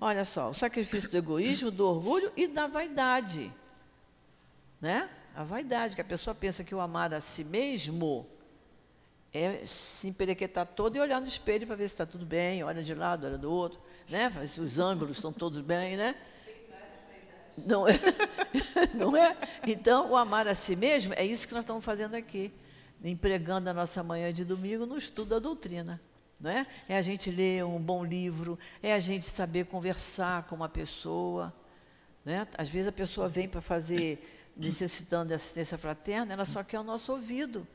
Olha 0.00 0.24
só, 0.24 0.48
o 0.50 0.54
sacrifício 0.54 1.10
do 1.10 1.16
egoísmo, 1.16 1.70
do 1.70 1.86
orgulho 1.86 2.32
e 2.36 2.46
da 2.46 2.66
vaidade. 2.66 3.52
né? 4.80 5.08
A 5.34 5.44
vaidade, 5.44 5.94
que 5.94 6.00
a 6.00 6.04
pessoa 6.04 6.34
pensa 6.34 6.64
que 6.64 6.74
o 6.74 6.80
amar 6.80 7.12
a 7.12 7.20
si 7.20 7.44
mesmo 7.44 8.26
é 9.34 9.60
se 9.66 10.08
emperequetar 10.08 10.66
todo 10.66 10.96
e 10.96 11.00
olhar 11.00 11.20
no 11.20 11.26
espelho 11.26 11.66
para 11.66 11.76
ver 11.76 11.88
se 11.88 11.94
está 11.94 12.06
tudo 12.06 12.24
bem, 12.24 12.62
olha 12.64 12.82
de 12.82 12.94
lado, 12.94 13.26
olha 13.26 13.36
do 13.36 13.50
outro, 13.52 13.78
né? 14.08 14.32
Se 14.46 14.58
os 14.58 14.78
ângulos 14.78 15.18
estão 15.18 15.32
todos 15.32 15.60
bem, 15.60 15.94
né? 15.96 16.14
Não 17.58 17.86
é? 17.86 17.92
Não 18.94 19.16
é? 19.16 19.36
Então, 19.66 20.10
o 20.10 20.16
amar 20.16 20.46
a 20.48 20.54
si 20.54 20.74
mesmo 20.74 21.12
é 21.14 21.24
isso 21.24 21.46
que 21.46 21.54
nós 21.54 21.64
estamos 21.64 21.84
fazendo 21.84 22.14
aqui, 22.14 22.50
empregando 23.02 23.68
a 23.68 23.74
nossa 23.74 24.02
manhã 24.02 24.32
de 24.32 24.44
domingo 24.44 24.86
no 24.86 24.96
estudo 24.96 25.30
da 25.30 25.38
doutrina. 25.38 26.00
Não 26.38 26.50
é? 26.50 26.66
é 26.88 26.96
a 26.96 27.02
gente 27.02 27.30
ler 27.30 27.64
um 27.64 27.80
bom 27.80 28.04
livro, 28.04 28.58
é 28.82 28.92
a 28.92 28.98
gente 28.98 29.24
saber 29.24 29.66
conversar 29.66 30.44
com 30.44 30.54
uma 30.54 30.68
pessoa. 30.68 31.52
Né? 32.24 32.46
Às 32.58 32.68
vezes 32.68 32.88
a 32.88 32.92
pessoa 32.92 33.28
vem 33.28 33.48
para 33.48 33.60
fazer, 33.60 34.52
necessitando 34.56 35.28
de 35.28 35.34
assistência 35.34 35.78
fraterna, 35.78 36.32
ela 36.32 36.44
só 36.44 36.62
quer 36.62 36.80
o 36.80 36.84
nosso 36.84 37.12
ouvido. 37.12 37.66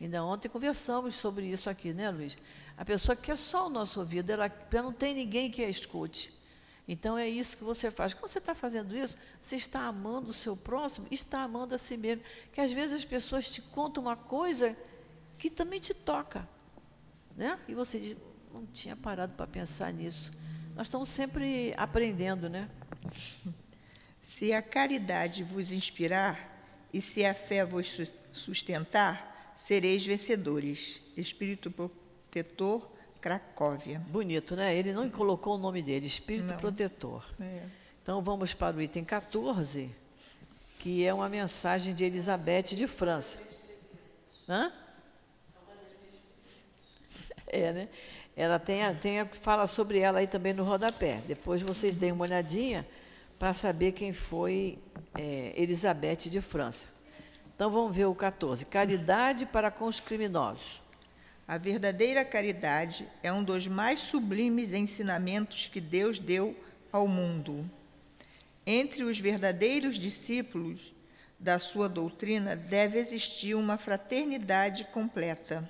Ainda 0.00 0.24
ontem 0.24 0.48
conversamos 0.48 1.14
sobre 1.14 1.46
isso 1.46 1.68
aqui, 1.68 1.92
né, 1.92 2.10
Luiz? 2.10 2.36
A 2.76 2.84
pessoa 2.84 3.14
quer 3.14 3.36
só 3.36 3.66
o 3.66 3.70
nosso 3.70 4.00
ouvido, 4.00 4.30
ela, 4.30 4.46
ela 4.72 4.82
não 4.82 4.92
tem 4.92 5.14
ninguém 5.14 5.50
que 5.50 5.62
a 5.62 5.68
escute. 5.68 6.32
Então 6.88 7.16
é 7.16 7.28
isso 7.28 7.56
que 7.56 7.62
você 7.62 7.90
faz. 7.90 8.14
Quando 8.14 8.30
você 8.30 8.38
está 8.38 8.54
fazendo 8.54 8.96
isso, 8.96 9.16
você 9.40 9.56
está 9.56 9.82
amando 9.82 10.30
o 10.30 10.32
seu 10.32 10.56
próximo, 10.56 11.06
está 11.10 11.42
amando 11.42 11.74
a 11.74 11.78
si 11.78 11.96
mesmo. 11.96 12.24
Que 12.52 12.60
às 12.60 12.72
vezes 12.72 12.96
as 12.96 13.04
pessoas 13.04 13.50
te 13.50 13.62
contam 13.62 14.02
uma 14.02 14.16
coisa 14.16 14.76
que 15.38 15.50
também 15.50 15.78
te 15.78 15.94
toca. 15.94 16.48
Né? 17.40 17.58
E 17.66 17.74
você 17.74 17.98
diz, 17.98 18.14
não 18.52 18.66
tinha 18.66 18.94
parado 18.94 19.32
para 19.32 19.46
pensar 19.46 19.90
nisso. 19.94 20.30
Nós 20.76 20.88
estamos 20.88 21.08
sempre 21.08 21.72
aprendendo, 21.74 22.50
né? 22.50 22.68
Se 24.20 24.52
a 24.52 24.60
caridade 24.60 25.42
vos 25.42 25.72
inspirar 25.72 26.62
e 26.92 27.00
se 27.00 27.24
a 27.24 27.32
fé 27.32 27.64
vos 27.64 27.98
sustentar, 28.30 29.54
sereis 29.56 30.04
vencedores. 30.04 31.00
Espírito 31.16 31.70
protetor, 31.70 32.92
Cracóvia. 33.22 34.00
Bonito, 34.00 34.54
né? 34.54 34.76
Ele 34.76 34.92
não 34.92 35.08
colocou 35.08 35.54
o 35.54 35.58
nome 35.58 35.80
dele, 35.80 36.06
Espírito 36.06 36.52
não. 36.52 36.58
protetor. 36.58 37.24
É. 37.40 37.62
Então 38.02 38.20
vamos 38.20 38.52
para 38.52 38.76
o 38.76 38.82
item 38.82 39.02
14, 39.02 39.90
que 40.78 41.06
é 41.06 41.14
uma 41.14 41.30
mensagem 41.30 41.94
de 41.94 42.04
Elizabeth 42.04 42.74
de 42.74 42.86
França. 42.86 43.40
Hã? 44.46 44.70
É, 47.52 47.72
né? 47.72 47.88
Ela 48.36 48.58
tem, 48.58 48.82
tem 48.94 49.24
fala 49.32 49.66
sobre 49.66 49.98
ela 49.98 50.20
aí 50.20 50.26
também 50.26 50.52
no 50.52 50.64
rodapé. 50.64 51.20
Depois 51.26 51.60
vocês 51.60 51.96
deem 51.96 52.12
uma 52.12 52.24
olhadinha 52.24 52.86
para 53.38 53.52
saber 53.52 53.92
quem 53.92 54.12
foi 54.12 54.78
é, 55.18 55.52
Elizabeth 55.56 56.28
de 56.28 56.40
França. 56.40 56.88
Então 57.54 57.70
vamos 57.70 57.94
ver 57.94 58.06
o 58.06 58.14
14. 58.14 58.64
Caridade 58.66 59.44
para 59.46 59.70
com 59.70 59.86
os 59.86 60.00
criminosos. 60.00 60.80
A 61.46 61.58
verdadeira 61.58 62.24
caridade 62.24 63.08
é 63.22 63.32
um 63.32 63.42
dos 63.42 63.66
mais 63.66 63.98
sublimes 63.98 64.72
ensinamentos 64.72 65.66
que 65.66 65.80
Deus 65.80 66.20
deu 66.20 66.56
ao 66.92 67.08
mundo. 67.08 67.68
Entre 68.64 69.02
os 69.02 69.18
verdadeiros 69.18 69.96
discípulos 69.96 70.94
da 71.38 71.58
sua 71.58 71.88
doutrina 71.88 72.54
deve 72.54 72.98
existir 72.98 73.54
uma 73.54 73.76
fraternidade 73.76 74.84
completa. 74.84 75.68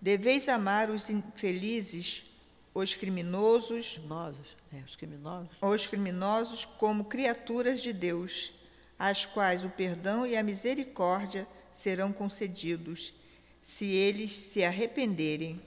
Deveis 0.00 0.48
amar 0.48 0.88
os 0.88 1.10
infelizes, 1.10 2.24
os 2.72 2.94
criminosos, 2.94 3.98
criminosos, 3.98 4.56
é, 4.72 4.78
os 4.84 4.96
criminosos, 4.96 5.56
os 5.60 5.86
criminosos 5.86 6.64
como 6.64 7.04
criaturas 7.04 7.82
de 7.82 7.92
Deus 7.92 8.52
às 8.98 9.24
quais 9.24 9.64
o 9.64 9.70
perdão 9.70 10.26
e 10.26 10.36
a 10.36 10.42
misericórdia 10.42 11.48
serão 11.72 12.12
concedidos, 12.12 13.14
se 13.62 13.86
eles 13.86 14.30
se 14.30 14.62
arrependerem, 14.62 15.60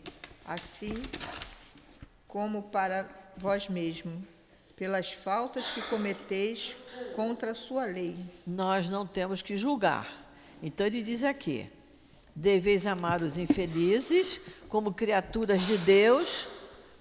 assim 0.45 0.93
como 2.27 2.63
para 2.63 3.09
vós 3.35 3.67
mesmos, 3.67 4.19
pelas 4.75 5.11
faltas 5.11 5.65
que 5.71 5.81
cometeis 5.83 6.75
contra 7.15 7.51
a 7.51 7.55
sua 7.55 7.85
lei. 7.85 8.15
Nós 8.45 8.89
não 8.89 9.05
temos 9.05 9.41
que 9.41 9.57
julgar. 9.57 10.11
Então 10.61 10.85
ele 10.85 11.01
diz 11.01 11.23
aqui: 11.23 11.69
deveis 12.35 12.85
amar 12.85 13.21
os 13.21 13.37
infelizes 13.37 14.39
como 14.69 14.93
criaturas 14.93 15.67
de 15.67 15.77
Deus, 15.77 16.47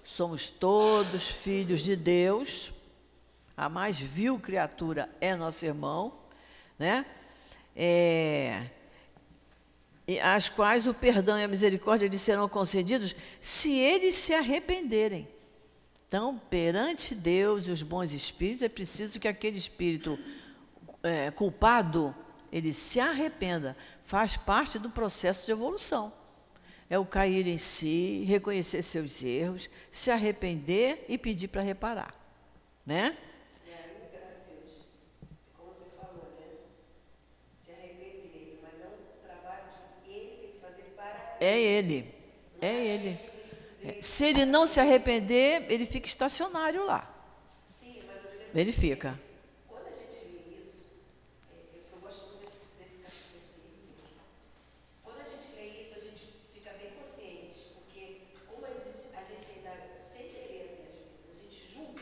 somos 0.03 0.47
todos 0.47 1.29
filhos 1.29 1.81
de 1.81 1.95
Deus. 1.95 2.73
A 3.55 3.69
mais 3.69 3.99
vil 3.99 4.39
criatura 4.39 5.09
é 5.21 5.35
nosso 5.35 5.65
irmão 5.65 6.23
né? 6.77 7.05
É, 7.75 8.69
as 10.21 10.49
quais 10.49 10.85
o 10.85 10.93
perdão 10.93 11.39
e 11.39 11.43
a 11.43 11.47
misericórdia 11.47 12.07
lhes 12.07 12.21
serão 12.21 12.47
concedidos 12.49 13.15
se 13.39 13.71
eles 13.71 14.15
se 14.15 14.33
arrependerem. 14.33 15.27
Então, 16.07 16.39
perante 16.49 17.15
Deus 17.15 17.67
e 17.67 17.71
os 17.71 17.81
bons 17.81 18.11
espíritos, 18.11 18.61
é 18.61 18.69
preciso 18.69 19.19
que 19.19 19.27
aquele 19.27 19.57
espírito 19.57 20.19
é, 21.01 21.31
culpado 21.31 22.15
ele 22.53 22.71
se 22.71 22.99
arrependa. 22.99 23.75
Faz 24.03 24.37
parte 24.37 24.77
do 24.77 24.89
processo 24.89 25.45
de 25.45 25.51
evolução. 25.51 26.13
É 26.89 26.99
o 26.99 27.05
cair 27.05 27.47
em 27.47 27.57
si, 27.57 28.23
reconhecer 28.27 28.81
seus 28.83 29.23
erros, 29.23 29.69
se 29.89 30.11
arrepender 30.11 31.05
e 31.09 31.17
pedir 31.17 31.47
para 31.47 31.61
reparar, 31.63 32.13
né? 32.85 33.17
É 41.39 41.59
ele. 41.59 42.15
É 42.61 42.73
ele. 42.85 43.19
Se 44.01 44.23
ele 44.23 44.45
não 44.45 44.65
se 44.65 44.79
arrepender, 44.79 45.65
ele 45.69 45.85
fica 45.85 46.07
estacionário 46.07 46.85
lá. 46.85 47.13
Ele 48.55 48.71
fica. 48.71 49.19
Quando 49.67 49.87
a 49.87 49.95
gente 49.95 50.25
lê 50.25 50.61
isso, 50.61 50.85
eu 51.91 51.99
gosto 51.99 52.27
muito 52.35 52.51
desse, 52.77 52.97
capítulo, 52.99 53.49
Quando 55.03 55.21
a 55.21 55.25
gente 55.25 55.55
lê 55.55 55.81
isso, 55.81 55.95
a 55.95 56.01
gente 56.01 56.27
fica 56.53 56.71
bem 56.73 56.91
consciente, 56.91 57.73
porque 57.73 58.21
como 58.47 58.63
a 58.67 58.69
gente, 58.69 59.09
a 59.17 59.23
gente 59.23 59.57
ainda 59.57 59.97
sem 59.97 60.29
querer, 60.29 60.69
às 60.69 60.77
vezes, 60.77 61.31
a 61.31 61.43
gente 61.43 61.73
julga. 61.73 62.01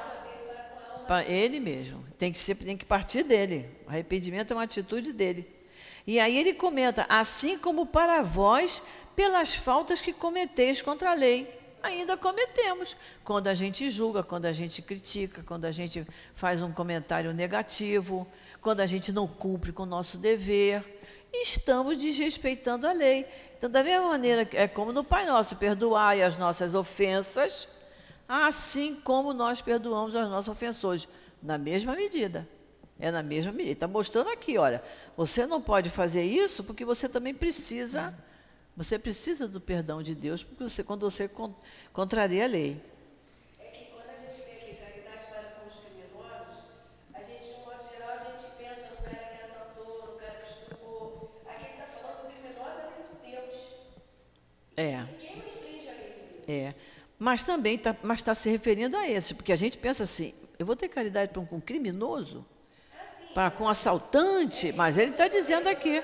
mesmo. 1.61 2.05
Tem 2.17 2.31
que, 2.31 2.39
ser, 2.39 2.55
tem 2.55 2.77
que 2.77 2.85
partir 2.85 3.23
dele. 3.23 3.69
Arrependimento 3.87 4.51
é 4.51 4.55
uma 4.55 4.63
atitude 4.63 5.13
dele. 5.13 5.47
E 6.05 6.19
aí 6.19 6.37
ele 6.37 6.53
comenta: 6.53 7.05
assim 7.09 7.57
como 7.57 7.85
para 7.85 8.21
vós, 8.21 8.81
pelas 9.15 9.53
faltas 9.53 10.01
que 10.01 10.13
cometeis 10.13 10.81
contra 10.81 11.11
a 11.11 11.13
lei. 11.13 11.59
Ainda 11.83 12.15
cometemos. 12.15 12.95
Quando 13.23 13.47
a 13.47 13.53
gente 13.53 13.89
julga, 13.89 14.21
quando 14.21 14.45
a 14.45 14.51
gente 14.51 14.81
critica, 14.81 15.43
quando 15.43 15.65
a 15.65 15.71
gente 15.71 16.05
faz 16.35 16.61
um 16.61 16.71
comentário 16.71 17.33
negativo, 17.33 18.27
quando 18.61 18.81
a 18.81 18.85
gente 18.85 19.11
não 19.11 19.27
cumpre 19.27 19.71
com 19.71 19.83
o 19.83 19.87
nosso 19.87 20.17
dever, 20.17 20.83
estamos 21.33 21.97
desrespeitando 21.97 22.87
a 22.87 22.91
lei. 22.91 23.25
Então, 23.57 23.69
da 23.69 23.83
mesma 23.83 24.09
maneira, 24.09 24.47
é 24.53 24.67
como 24.67 24.93
no 24.93 25.03
Pai 25.03 25.25
Nosso, 25.25 25.55
perdoai 25.55 26.21
as 26.21 26.37
nossas 26.37 26.75
ofensas, 26.75 27.67
assim 28.31 28.95
como 28.95 29.33
nós 29.33 29.61
perdoamos 29.61 30.15
os 30.15 30.29
nossos 30.29 30.47
ofensores, 30.47 31.05
na 31.43 31.57
mesma 31.57 31.93
medida. 31.93 32.47
É 32.97 33.11
na 33.11 33.21
mesma 33.21 33.51
medida. 33.51 33.73
Está 33.73 33.87
mostrando 33.89 34.29
aqui, 34.29 34.57
olha, 34.57 34.81
você 35.17 35.45
não 35.45 35.61
pode 35.61 35.89
fazer 35.89 36.23
isso 36.23 36.63
porque 36.63 36.85
você 36.85 37.09
também 37.09 37.33
precisa, 37.33 38.17
você 38.77 38.97
precisa 38.97 39.49
do 39.49 39.59
perdão 39.59 40.01
de 40.01 40.15
Deus, 40.15 40.45
porque 40.45 40.63
você, 40.63 40.81
quando 40.81 41.01
você 41.01 41.29
contraria 41.91 42.45
a 42.45 42.47
lei. 42.47 42.81
É. 54.77 55.05
É. 56.47 56.73
Mas 57.23 57.43
também 57.43 57.75
está 57.75 57.93
tá 57.93 58.33
se 58.33 58.49
referindo 58.49 58.97
a 58.97 59.07
esse, 59.07 59.35
porque 59.35 59.53
a 59.53 59.55
gente 59.55 59.77
pensa 59.77 60.05
assim, 60.05 60.33
eu 60.57 60.65
vou 60.65 60.75
ter 60.75 60.87
caridade 60.87 61.31
para 61.31 61.39
um, 61.39 61.45
com 61.45 61.57
um 61.57 61.61
criminoso? 61.61 62.43
Para 63.35 63.51
com 63.51 63.65
um 63.65 63.69
assaltante? 63.69 64.71
Mas 64.71 64.97
ele 64.97 65.11
está 65.11 65.27
dizendo 65.27 65.69
aqui. 65.69 66.01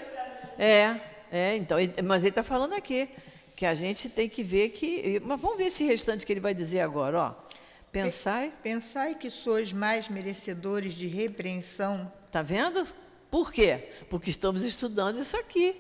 É, 0.60 1.02
é, 1.32 1.56
então, 1.56 1.80
ele- 1.80 2.00
mas 2.04 2.22
ele 2.22 2.30
está 2.30 2.44
falando 2.44 2.74
aqui 2.74 3.10
que 3.56 3.66
a 3.66 3.74
gente 3.74 4.10
tem 4.10 4.30
que 4.30 4.44
ver 4.44 4.70
que. 4.70 5.20
Mas 5.26 5.42
vamos 5.42 5.58
ver 5.58 5.64
esse 5.64 5.84
restante 5.86 6.24
que 6.24 6.32
ele 6.32 6.40
vai 6.40 6.54
dizer 6.54 6.82
agora, 6.82 7.20
ó. 7.20 7.34
Pensai, 7.92 8.54
Pensai 8.62 9.16
que 9.16 9.32
sois 9.32 9.74
mais 9.74 10.08
merecedores 10.10 10.94
de 10.94 11.08
repreensão 11.08 12.14
tá 12.32 12.44
vendo? 12.44 12.86
Por 13.32 13.52
quê? 13.52 13.90
Porque 14.08 14.30
estamos 14.30 14.64
estudando 14.64 15.20
isso 15.20 15.36
aqui. 15.36 15.76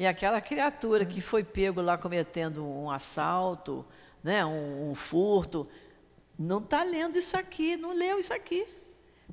E 0.00 0.04
aquela 0.04 0.40
criatura 0.40 1.04
que 1.04 1.20
foi 1.20 1.44
pego 1.44 1.80
lá 1.80 1.96
cometendo 1.96 2.66
um 2.66 2.90
assalto, 2.90 3.86
né, 4.24 4.44
um, 4.44 4.90
um 4.90 4.94
furto, 4.94 5.68
não 6.38 6.58
está 6.58 6.82
lendo 6.82 7.18
isso 7.18 7.36
aqui, 7.36 7.76
não 7.76 7.92
leu 7.92 8.18
isso 8.18 8.32
aqui. 8.32 8.66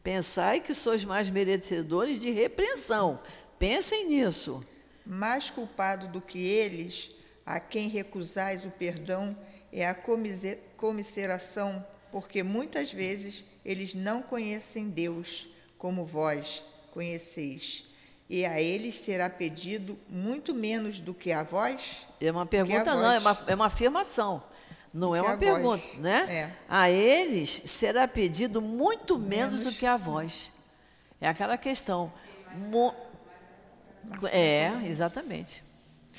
Pensai 0.03 0.59
que 0.59 0.73
sois 0.73 1.05
mais 1.05 1.29
merecedores 1.29 2.19
de 2.19 2.29
repreensão. 2.31 3.19
Pensem 3.57 4.07
nisso. 4.07 4.63
Mais 5.05 5.49
culpado 5.49 6.07
do 6.09 6.19
que 6.19 6.39
eles, 6.39 7.11
a 7.45 7.59
quem 7.59 7.87
recusais 7.87 8.65
o 8.65 8.69
perdão, 8.69 9.35
é 9.71 9.87
a 9.87 9.95
comise- 9.95 10.59
comisseração, 10.75 11.85
porque 12.11 12.43
muitas 12.43 12.91
vezes 12.91 13.45
eles 13.63 13.95
não 13.95 14.21
conhecem 14.21 14.89
Deus, 14.89 15.47
como 15.77 16.03
vós 16.03 16.63
conheceis. 16.91 17.85
E 18.29 18.45
a 18.45 18.61
eles 18.61 18.95
será 18.95 19.29
pedido 19.29 19.97
muito 20.07 20.53
menos 20.53 20.99
do 20.99 21.13
que 21.13 21.31
a 21.31 21.43
vós? 21.43 22.05
É 22.19 22.31
uma 22.31 22.45
pergunta, 22.45 22.95
não, 22.95 23.11
é 23.11 23.19
uma, 23.19 23.43
é 23.47 23.55
uma 23.55 23.65
afirmação. 23.65 24.43
Não 24.93 25.15
é 25.15 25.21
uma 25.21 25.37
pergunta, 25.37 25.83
vós. 25.87 25.97
né? 25.99 26.25
É. 26.29 26.51
A 26.67 26.89
eles 26.89 27.61
será 27.65 28.07
pedido 28.07 28.61
muito 28.61 29.17
menos, 29.17 29.59
do 29.59 29.65
Menos. 29.65 29.77
que 29.79 29.85
a 29.85 29.95
vós. 29.95 30.51
É 31.19 31.27
aquela 31.29 31.57
questão. 31.57 32.11
Mo- 32.55 32.93
É, 34.31 34.71
exatamente. 34.85 35.63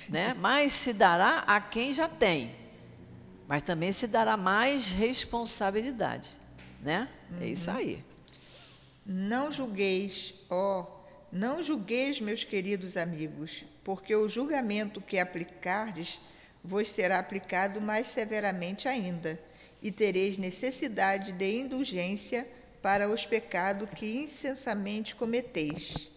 Né? 0.09 0.35
Mas 0.35 0.73
se 0.73 0.93
dará 0.93 1.41
a 1.47 1.61
quem 1.61 1.93
já 1.93 2.09
tem. 2.09 2.55
Mas 3.47 3.61
também 3.62 3.93
se 3.93 4.07
dará 4.07 4.37
mais 4.37 4.91
responsabilidade. 4.93 6.41
Né? 6.81 7.09
É 7.41 7.47
isso 7.47 7.70
Uhum. 7.70 7.77
aí. 7.77 8.05
Não 9.05 9.51
julgueis, 9.53 10.33
ó, 10.49 10.87
não 11.31 11.62
julgueis, 11.62 12.20
meus 12.20 12.45
queridos 12.45 12.97
amigos, 12.97 13.64
porque 13.85 14.14
o 14.14 14.29
julgamento 14.29 15.01
que 15.01 15.18
aplicardes 15.18 16.20
vos 16.63 16.91
será 16.91 17.19
aplicado 17.19 17.81
mais 17.81 18.07
severamente 18.07 18.89
ainda, 18.89 19.39
e 19.83 19.91
tereis 19.91 20.39
necessidade 20.39 21.33
de 21.33 21.61
indulgência 21.61 22.47
para 22.81 23.09
os 23.09 23.27
pecados 23.27 23.89
que 23.91 24.23
insensamente 24.23 25.15
cometeis. 25.15 26.11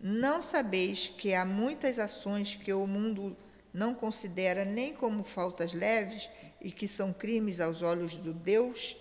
Não 0.00 0.42
sabeis 0.42 1.08
que 1.16 1.32
há 1.34 1.44
muitas 1.44 1.98
ações 1.98 2.56
que 2.56 2.72
o 2.72 2.86
mundo 2.86 3.36
não 3.72 3.94
considera 3.94 4.64
nem 4.64 4.92
como 4.92 5.22
faltas 5.22 5.72
leves 5.72 6.28
e 6.60 6.70
que 6.70 6.86
são 6.86 7.12
crimes 7.12 7.60
aos 7.60 7.82
olhos 7.82 8.16
do 8.16 8.32
Deus 8.32 8.96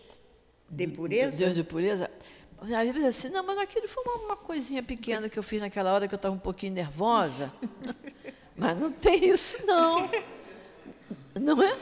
de 0.70 0.88
pureza? 0.88 1.38
Deus 1.38 1.56
de 1.56 1.64
pureza. 1.64 2.10
Às 2.62 2.70
vezes 2.70 3.04
assim, 3.04 3.30
não, 3.30 3.44
mas 3.44 3.58
aquilo 3.58 3.88
foi 3.88 4.04
uma, 4.04 4.16
uma 4.26 4.36
coisinha 4.38 4.84
pequena 4.84 5.28
que 5.28 5.38
eu 5.38 5.44
fiz 5.44 5.60
naquela 5.60 5.92
hora 5.92 6.08
que 6.08 6.14
eu 6.14 6.18
estava 6.18 6.34
um 6.34 6.40
pouquinho 6.40 6.74
nervosa. 6.74 7.52
mas 8.56 8.78
não 8.78 8.92
tem 8.92 9.26
isso, 9.30 9.66
não. 9.66 10.10
Não 11.40 11.62
é? 11.64 11.78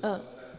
Sabe 0.00 0.51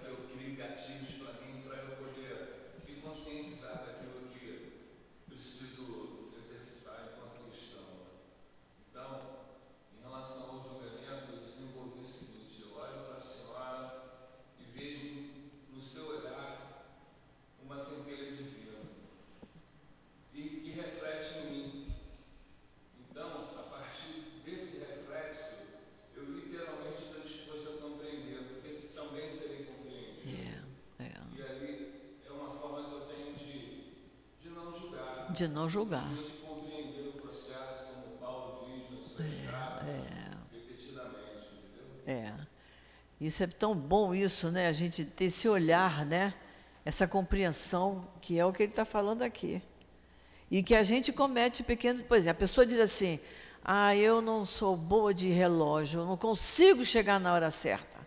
suas 39.16 39.50
cartas, 39.50 39.90
repetidamente, 40.52 41.50
entendeu? 41.64 42.02
É. 42.06 42.34
Isso 43.20 43.44
é 43.44 43.48
tão 43.48 43.76
bom 43.76 44.14
isso, 44.14 44.52
né? 44.52 44.68
A 44.68 44.72
gente 44.72 45.06
ter 45.06 45.26
esse 45.26 45.48
olhar, 45.48 46.06
né? 46.06 46.34
Essa 46.84 47.08
compreensão 47.08 48.08
que 48.20 48.38
é 48.38 48.46
o 48.46 48.52
que 48.52 48.64
ele 48.64 48.72
está 48.72 48.84
falando 48.84 49.22
aqui. 49.22 49.62
E 50.52 50.62
que 50.62 50.76
a 50.76 50.84
gente 50.84 51.14
comete 51.14 51.64
pequenos. 51.64 52.02
Por 52.02 52.18
exemplo, 52.18 52.38
a 52.38 52.40
pessoa 52.42 52.66
diz 52.66 52.80
assim: 52.80 53.20
Ah, 53.64 53.96
eu 53.96 54.22
não 54.22 54.46
sou 54.46 54.76
boa 54.76 55.14
de 55.14 55.30
relógio, 55.30 56.02
eu 56.02 56.06
não 56.06 56.18
consigo 56.18 56.84
chegar 56.84 57.20
na 57.20 57.34
hora 57.34 57.50
certa. 57.50 57.98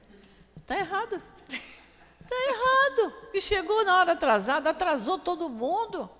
Está 0.56 0.78
errado. 0.78 1.22
Está 1.48 2.36
errado. 2.36 3.14
E 3.32 3.40
chegou 3.40 3.84
na 3.84 3.96
hora 3.98 4.12
atrasada, 4.12 4.70
atrasou 4.70 5.18
todo 5.18 5.48
mundo. 5.48 6.10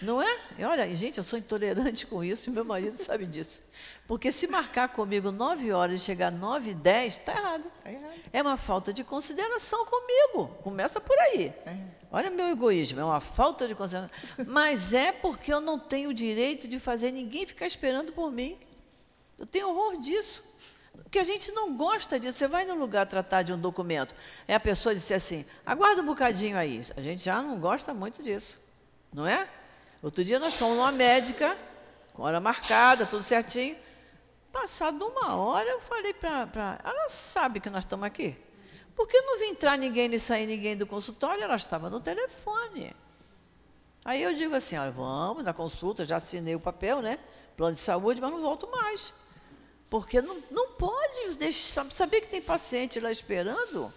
Não 0.00 0.20
é? 0.22 0.38
E 0.58 0.64
olha, 0.64 0.92
gente, 0.94 1.18
eu 1.18 1.24
sou 1.24 1.38
intolerante 1.38 2.06
com 2.06 2.24
isso 2.24 2.50
e 2.50 2.52
meu 2.52 2.64
marido 2.64 2.94
sabe 2.94 3.26
disso. 3.26 3.60
Porque 4.06 4.32
se 4.32 4.46
marcar 4.46 4.88
comigo 4.88 5.30
nove 5.30 5.70
horas 5.72 6.00
e 6.00 6.04
chegar 6.04 6.32
nove 6.32 6.70
e 6.70 6.74
dez, 6.74 7.14
está 7.14 7.32
errado. 7.32 7.70
Tá 7.82 7.92
errado. 7.92 8.14
É 8.32 8.42
uma 8.42 8.56
falta 8.56 8.92
de 8.92 9.04
consideração 9.04 9.84
comigo. 9.86 10.48
Começa 10.62 11.00
por 11.00 11.16
aí. 11.18 11.52
Olha 12.10 12.30
meu 12.30 12.48
egoísmo, 12.48 13.00
é 13.00 13.04
uma 13.04 13.20
falta 13.20 13.68
de 13.68 13.74
consideração. 13.74 14.16
Mas 14.46 14.92
é 14.92 15.12
porque 15.12 15.52
eu 15.52 15.60
não 15.60 15.78
tenho 15.78 16.10
o 16.10 16.14
direito 16.14 16.66
de 16.66 16.78
fazer 16.80 17.12
ninguém 17.12 17.46
ficar 17.46 17.66
esperando 17.66 18.12
por 18.12 18.30
mim. 18.32 18.58
Eu 19.38 19.46
tenho 19.46 19.68
horror 19.68 19.98
disso. 19.98 20.42
Porque 21.02 21.18
a 21.18 21.24
gente 21.24 21.52
não 21.52 21.76
gosta 21.76 22.18
disso. 22.18 22.38
Você 22.38 22.48
vai 22.48 22.64
num 22.64 22.78
lugar 22.78 23.06
tratar 23.06 23.42
de 23.42 23.52
um 23.52 23.58
documento, 23.58 24.14
aí 24.46 24.54
a 24.54 24.60
pessoa 24.60 24.94
disse 24.94 25.14
assim, 25.14 25.44
aguarda 25.64 26.02
um 26.02 26.06
bocadinho 26.06 26.56
aí. 26.56 26.82
A 26.96 27.00
gente 27.00 27.22
já 27.22 27.40
não 27.40 27.58
gosta 27.58 27.94
muito 27.94 28.22
disso, 28.22 28.58
não 29.12 29.26
é? 29.26 29.48
Outro 30.02 30.24
dia 30.24 30.40
nós 30.40 30.54
fomos 30.54 30.76
numa 30.76 30.90
médica, 30.90 31.56
com 32.12 32.24
hora 32.24 32.40
marcada, 32.40 33.06
tudo 33.06 33.22
certinho. 33.22 33.76
Passado 34.50 35.06
uma 35.06 35.36
hora, 35.36 35.68
eu 35.70 35.80
falei 35.80 36.12
para 36.12 36.80
ela, 36.82 37.08
sabe 37.08 37.60
que 37.60 37.70
nós 37.70 37.84
estamos 37.84 38.04
aqui? 38.04 38.36
Porque 38.96 39.18
não 39.20 39.38
vi 39.38 39.46
entrar 39.46 39.78
ninguém 39.78 40.08
nem 40.08 40.18
sair 40.18 40.46
ninguém 40.46 40.76
do 40.76 40.86
consultório, 40.86 41.42
ela 41.44 41.54
estava 41.54 41.88
no 41.88 42.00
telefone. 42.00 42.94
Aí 44.04 44.20
eu 44.20 44.34
digo 44.34 44.54
assim, 44.54 44.76
olha, 44.76 44.90
vamos 44.90 45.44
na 45.44 45.54
consulta, 45.54 46.04
já 46.04 46.16
assinei 46.16 46.56
o 46.56 46.60
papel, 46.60 47.00
né? 47.00 47.18
Plano 47.56 47.72
de 47.72 47.78
saúde, 47.78 48.20
mas 48.20 48.32
não 48.32 48.42
volto 48.42 48.68
mais. 48.68 49.14
Porque 49.88 50.20
não, 50.20 50.42
não 50.50 50.72
pode 50.72 51.34
deixar, 51.38 51.88
saber 51.92 52.22
que 52.22 52.28
tem 52.28 52.42
paciente 52.42 52.98
lá 52.98 53.10
esperando. 53.10 53.94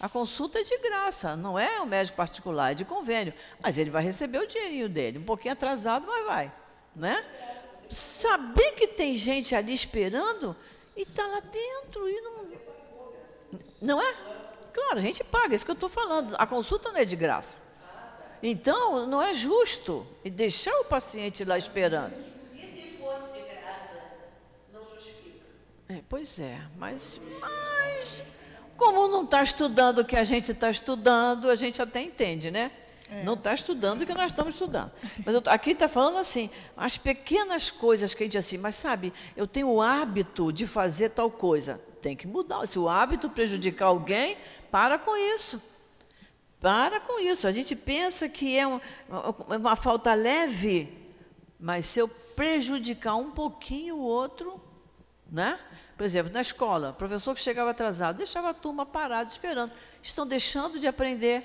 A 0.00 0.08
consulta 0.08 0.58
é 0.58 0.62
de 0.62 0.78
graça, 0.78 1.36
não 1.36 1.58
é 1.58 1.80
um 1.82 1.84
médico 1.84 2.16
particular, 2.16 2.72
é 2.72 2.74
de 2.74 2.86
convênio. 2.86 3.34
Mas 3.62 3.76
ele 3.76 3.90
vai 3.90 4.02
receber 4.02 4.38
o 4.38 4.46
dinheirinho 4.46 4.88
dele, 4.88 5.18
um 5.18 5.24
pouquinho 5.24 5.52
atrasado, 5.52 6.06
mas 6.06 6.24
vai. 6.24 6.52
Né? 6.96 7.22
Saber 7.90 8.72
que 8.72 8.86
tem 8.86 9.12
gente 9.14 9.54
ali 9.54 9.74
esperando 9.74 10.56
e 10.96 11.02
está 11.02 11.26
lá 11.26 11.40
dentro 11.40 12.08
e 12.08 12.20
não. 12.22 12.50
Não 13.80 14.02
é? 14.02 14.14
Claro, 14.72 14.96
a 14.96 15.00
gente 15.00 15.22
paga, 15.22 15.52
é 15.52 15.54
isso 15.54 15.64
que 15.64 15.70
eu 15.70 15.74
estou 15.74 15.88
falando. 15.88 16.34
A 16.38 16.46
consulta 16.46 16.90
não 16.90 16.98
é 16.98 17.04
de 17.04 17.16
graça. 17.16 17.60
Então, 18.42 19.06
não 19.06 19.20
é 19.20 19.34
justo 19.34 20.06
e 20.24 20.30
deixar 20.30 20.74
o 20.80 20.84
paciente 20.84 21.44
lá 21.44 21.58
esperando. 21.58 22.14
E 22.54 22.66
se 22.66 22.96
fosse 22.96 23.32
de 23.32 23.42
graça, 23.42 24.02
não 24.72 24.82
justifica. 24.86 25.44
É, 25.90 26.00
pois 26.08 26.38
é, 26.38 26.58
mas, 26.76 27.20
mas 27.38 28.22
como 28.80 29.06
não 29.08 29.22
está 29.24 29.42
estudando 29.42 29.98
o 29.98 30.04
que 30.04 30.16
a 30.16 30.24
gente 30.24 30.50
está 30.50 30.70
estudando, 30.70 31.50
a 31.50 31.54
gente 31.54 31.80
até 31.80 32.00
entende, 32.00 32.50
né? 32.50 32.72
Não 33.24 33.34
está 33.34 33.52
estudando 33.52 34.02
o 34.02 34.06
que 34.06 34.14
nós 34.14 34.26
estamos 34.32 34.54
estudando. 34.54 34.90
Mas 35.24 35.34
eu 35.34 35.42
aqui 35.46 35.72
está 35.72 35.86
falando 35.88 36.16
assim, 36.18 36.48
as 36.76 36.96
pequenas 36.96 37.70
coisas 37.70 38.14
que 38.14 38.22
a 38.22 38.26
gente 38.26 38.38
assim, 38.38 38.56
mas 38.56 38.76
sabe, 38.76 39.12
eu 39.36 39.46
tenho 39.46 39.68
o 39.68 39.82
hábito 39.82 40.52
de 40.52 40.66
fazer 40.66 41.10
tal 41.10 41.30
coisa. 41.30 41.80
Tem 42.00 42.16
que 42.16 42.26
mudar. 42.26 42.64
Se 42.66 42.78
o 42.78 42.88
hábito 42.88 43.28
prejudicar 43.28 43.86
alguém, 43.86 44.36
para 44.70 44.96
com 44.96 45.16
isso. 45.34 45.60
Para 46.60 47.00
com 47.00 47.18
isso. 47.20 47.46
A 47.46 47.52
gente 47.52 47.74
pensa 47.76 48.28
que 48.28 48.56
é 48.56 48.66
um- 48.66 48.80
uma 49.58 49.74
falta 49.76 50.14
leve, 50.14 50.96
mas 51.58 51.84
se 51.86 51.98
eu 51.98 52.08
prejudicar 52.08 53.16
um 53.16 53.30
pouquinho 53.32 53.96
o 53.96 54.02
outro, 54.02 54.62
né? 55.30 55.58
Por 56.00 56.06
exemplo, 56.06 56.32
na 56.32 56.40
escola, 56.40 56.94
professor 56.94 57.34
que 57.34 57.40
chegava 57.42 57.72
atrasado, 57.72 58.16
deixava 58.16 58.48
a 58.48 58.54
turma 58.54 58.86
parada 58.86 59.28
esperando. 59.28 59.70
Estão 60.02 60.26
deixando 60.26 60.78
de 60.78 60.88
aprender, 60.88 61.44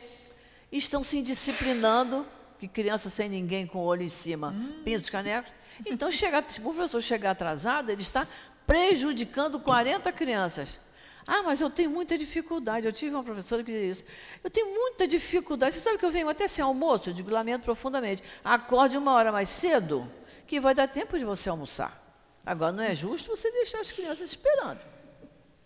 estão 0.72 1.03
se 1.03 1.18
indisciplinando, 1.18 2.26
que 2.58 2.66
criança 2.66 3.10
sem 3.10 3.28
ninguém 3.28 3.68
com 3.68 3.80
o 3.80 3.82
olho 3.82 4.03
em 4.03 4.08
cima, 4.08 4.56
pintos, 4.86 5.10
canecos. 5.10 5.51
Então, 5.86 6.10
chega, 6.10 6.41
se 6.47 6.62
o 6.62 6.64
professor 6.64 7.01
chegar 7.01 7.32
atrasado, 7.32 7.89
ele 7.89 8.01
está 8.01 8.26
prejudicando 8.66 9.60
40 9.60 10.10
crianças. 10.14 10.80
Ah, 11.28 11.43
mas 11.43 11.60
eu 11.60 11.70
tenho 11.70 11.89
muita 11.89 12.18
dificuldade. 12.18 12.86
Eu 12.86 12.93
tive 12.93 13.14
uma 13.14 13.26
professora 13.26 13.62
que 13.62 13.74
dizia 13.74 13.89
isso. 13.89 14.06
Eu 14.41 14.49
tenho 14.49 14.74
muita 14.74 15.06
dificuldade. 15.06 15.74
Você 15.74 15.82
sabe 15.82 15.97
que 15.97 16.06
eu 16.06 16.12
venho 16.12 16.30
até 16.30 16.47
sem 16.47 16.64
almoço? 16.64 17.10
Eu 17.10 17.14
digo, 17.14 17.30
lamento 17.30 17.64
profundamente. 17.64 18.24
Acorde 18.41 18.97
uma 18.97 19.12
hora 19.12 19.34
mais 19.34 19.49
cedo, 19.49 20.10
que 20.47 20.62
vai 20.62 20.74
dar 20.74 20.88
tempo 20.88 21.20
de 21.20 21.26
você 21.26 21.49
almoçar. 21.49 22.05
Agora, 22.46 22.72
não 22.72 22.84
é 22.84 22.93
justo 22.93 23.36
você 23.36 23.52
deixar 23.52 23.80
as 23.80 23.91
crianças 23.91 24.30
esperando. 24.30 24.80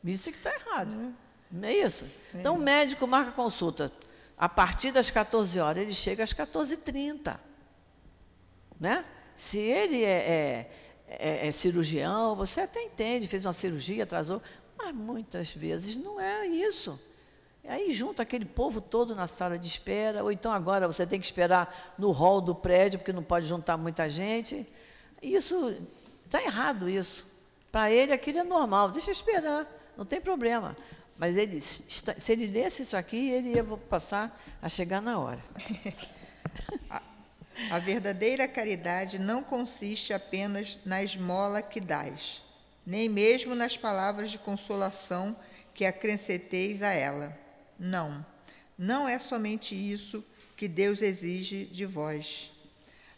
Isso 0.04 0.30
é 0.30 0.32
que 0.32 0.38
está 0.38 0.54
errado. 0.54 1.14
Não 1.52 1.68
é 1.68 1.74
isso? 1.74 2.06
Então, 2.34 2.56
o 2.56 2.60
médico 2.60 3.06
marca 3.06 3.32
consulta 3.32 3.92
a 4.40 4.48
partir 4.48 4.92
das 4.92 5.12
14 5.12 5.60
horas, 5.60 5.84
ele 5.84 5.94
chega 5.94 6.24
às 6.24 6.34
14h30. 6.34 7.38
Né? 8.80 9.04
Se 9.36 9.60
ele 9.60 10.02
é, 10.06 10.08
é, 10.08 10.72
é, 11.08 11.48
é 11.48 11.52
cirurgião, 11.52 12.38
você 12.38 12.62
até 12.62 12.82
entende, 12.82 13.28
fez 13.28 13.44
uma 13.44 13.52
cirurgia, 13.52 14.06
atrasou, 14.06 14.42
mas 14.78 14.96
muitas 14.96 15.52
vezes 15.52 15.98
não 15.98 16.18
é 16.22 16.48
isso. 16.48 16.98
Aí 17.68 17.92
junta 17.92 18.24
aquele 18.24 18.46
povo 18.46 18.80
todo 18.80 19.14
na 19.14 19.28
sala 19.28 19.60
de 19.60 19.68
espera, 19.68 20.24
ou 20.24 20.32
então 20.32 20.54
agora 20.54 20.88
você 20.88 21.06
tem 21.06 21.20
que 21.20 21.26
esperar 21.26 21.94
no 21.98 22.12
hall 22.12 22.40
do 22.40 22.56
prédio, 22.56 22.98
porque 22.98 23.12
não 23.12 23.22
pode 23.22 23.46
juntar 23.46 23.76
muita 23.76 24.10
gente. 24.10 24.66
Isso 25.22 25.76
está 26.30 26.42
errado 26.44 26.88
isso. 26.88 27.28
Para 27.72 27.92
ele 27.92 28.14
aquilo 28.14 28.40
é 28.40 28.44
normal, 28.44 28.92
deixa 28.92 29.12
esperar, 29.12 29.68
não 29.98 30.06
tem 30.06 30.22
problema. 30.22 30.78
Mas 31.18 31.36
ele, 31.36 31.60
se 31.60 32.32
ele 32.32 32.48
lesse 32.48 32.84
isso 32.84 32.96
aqui, 32.96 33.30
ele 33.30 33.56
ia 33.56 33.64
passar 33.64 34.40
a 34.62 34.70
chegar 34.70 35.02
na 35.02 35.20
hora. 35.20 35.44
a, 36.90 37.02
a 37.72 37.80
verdadeira 37.80 38.48
caridade 38.48 39.20
não 39.20 39.44
consiste 39.44 40.14
apenas 40.14 40.80
na 40.86 41.04
esmola 41.04 41.62
que 41.62 41.82
dás, 41.82 42.42
nem 42.86 43.10
mesmo 43.10 43.54
nas 43.54 43.76
palavras 43.76 44.32
de 44.32 44.38
consolação 44.38 45.36
que 45.74 45.84
acrescenteis 45.84 46.82
a 46.82 46.94
ela. 46.94 47.38
Não, 47.78 48.26
não 48.78 49.08
é 49.08 49.20
somente 49.20 49.76
isso 49.76 50.24
que 50.56 50.68
Deus 50.68 51.02
exige 51.02 51.66
de 51.66 51.86
vós. 51.86 52.52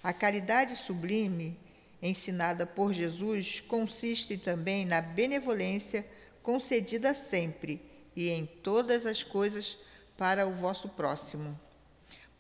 A 0.04 0.12
caridade 0.12 0.76
sublime, 0.76 1.58
ensinada 2.02 2.66
por 2.66 2.94
Jesus, 2.94 3.60
consiste 3.60 4.38
também 4.38 4.86
na 4.86 5.02
benevolência 5.02 6.06
concedida 6.42 7.14
sempre 7.14 7.82
e 8.16 8.30
em 8.30 8.46
todas 8.46 9.06
as 9.06 9.24
coisas 9.24 9.78
para 10.18 10.48
o 10.48 10.54
vosso 10.54 10.90
próximo. 10.90 11.60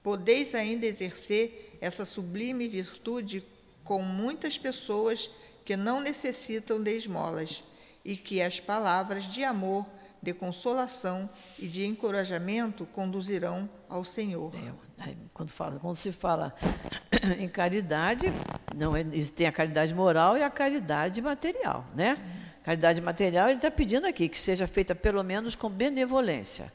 Podeis 0.03 0.55
ainda 0.55 0.85
exercer 0.85 1.77
essa 1.79 2.05
sublime 2.05 2.67
virtude 2.67 3.43
com 3.83 4.01
muitas 4.01 4.57
pessoas 4.57 5.29
que 5.63 5.75
não 5.75 6.01
necessitam 6.01 6.81
de 6.81 6.95
esmolas 6.95 7.63
e 8.03 8.17
que 8.17 8.41
as 8.41 8.59
palavras 8.59 9.25
de 9.25 9.43
amor, 9.43 9.85
de 10.21 10.33
consolação 10.33 11.29
e 11.57 11.67
de 11.67 11.85
encorajamento 11.85 12.85
conduzirão 12.85 13.69
ao 13.89 14.03
Senhor. 14.05 14.53
É, 14.99 15.15
quando, 15.33 15.49
fala, 15.49 15.79
quando 15.79 15.95
se 15.95 16.11
fala 16.11 16.55
em 17.39 17.47
caridade, 17.47 18.31
não 18.75 18.95
é, 18.95 19.03
tem 19.35 19.47
a 19.47 19.51
caridade 19.51 19.93
moral 19.95 20.37
e 20.37 20.43
a 20.43 20.49
caridade 20.49 21.21
material, 21.21 21.85
né? 21.95 22.17
Caridade 22.63 23.01
material, 23.01 23.47
ele 23.47 23.57
está 23.57 23.71
pedindo 23.71 24.05
aqui 24.05 24.29
que 24.29 24.37
seja 24.37 24.67
feita 24.67 24.93
pelo 24.93 25.23
menos 25.23 25.55
com 25.55 25.67
benevolência. 25.67 26.71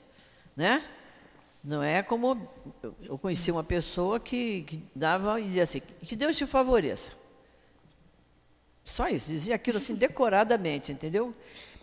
Né? 0.56 0.84
Não 1.62 1.82
é 1.82 2.02
como. 2.02 2.48
Eu 3.02 3.16
conheci 3.18 3.52
uma 3.52 3.62
pessoa 3.62 4.18
que, 4.18 4.62
que 4.62 4.82
dava 4.94 5.40
e 5.40 5.44
dizia 5.44 5.62
assim: 5.62 5.80
que 5.80 6.16
Deus 6.16 6.36
te 6.36 6.46
favoreça. 6.46 7.12
Só 8.84 9.08
isso, 9.08 9.28
dizia 9.28 9.56
aquilo 9.56 9.78
assim 9.78 9.94
decoradamente, 9.96 10.92
entendeu? 10.92 11.34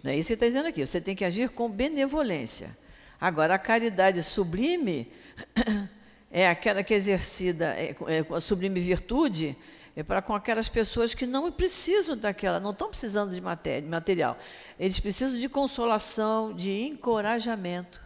Não 0.03 0.11
é 0.11 0.17
isso 0.17 0.27
que 0.27 0.33
está 0.33 0.45
dizendo 0.45 0.67
aqui. 0.67 0.85
Você 0.85 0.99
tem 0.99 1.15
que 1.15 1.23
agir 1.23 1.49
com 1.49 1.69
benevolência. 1.69 2.77
Agora, 3.19 3.55
a 3.55 3.57
caridade 3.57 4.21
sublime 4.21 5.09
é 6.29 6.49
aquela 6.49 6.83
que 6.83 6.93
é 6.93 6.97
exercida, 6.97 7.67
é, 7.67 7.95
é, 8.07 8.35
a 8.35 8.41
sublime 8.41 8.81
virtude 8.81 9.57
é 9.95 10.01
para 10.03 10.21
com 10.21 10.33
aquelas 10.33 10.67
pessoas 10.67 11.13
que 11.13 11.25
não 11.25 11.51
precisam 11.51 12.17
daquela, 12.17 12.59
não 12.59 12.71
estão 12.71 12.89
precisando 12.89 13.31
de 13.31 13.41
material. 13.41 14.37
Eles 14.79 14.99
precisam 14.99 15.35
de 15.35 15.47
consolação, 15.47 16.51
de 16.51 16.87
encorajamento, 16.87 18.01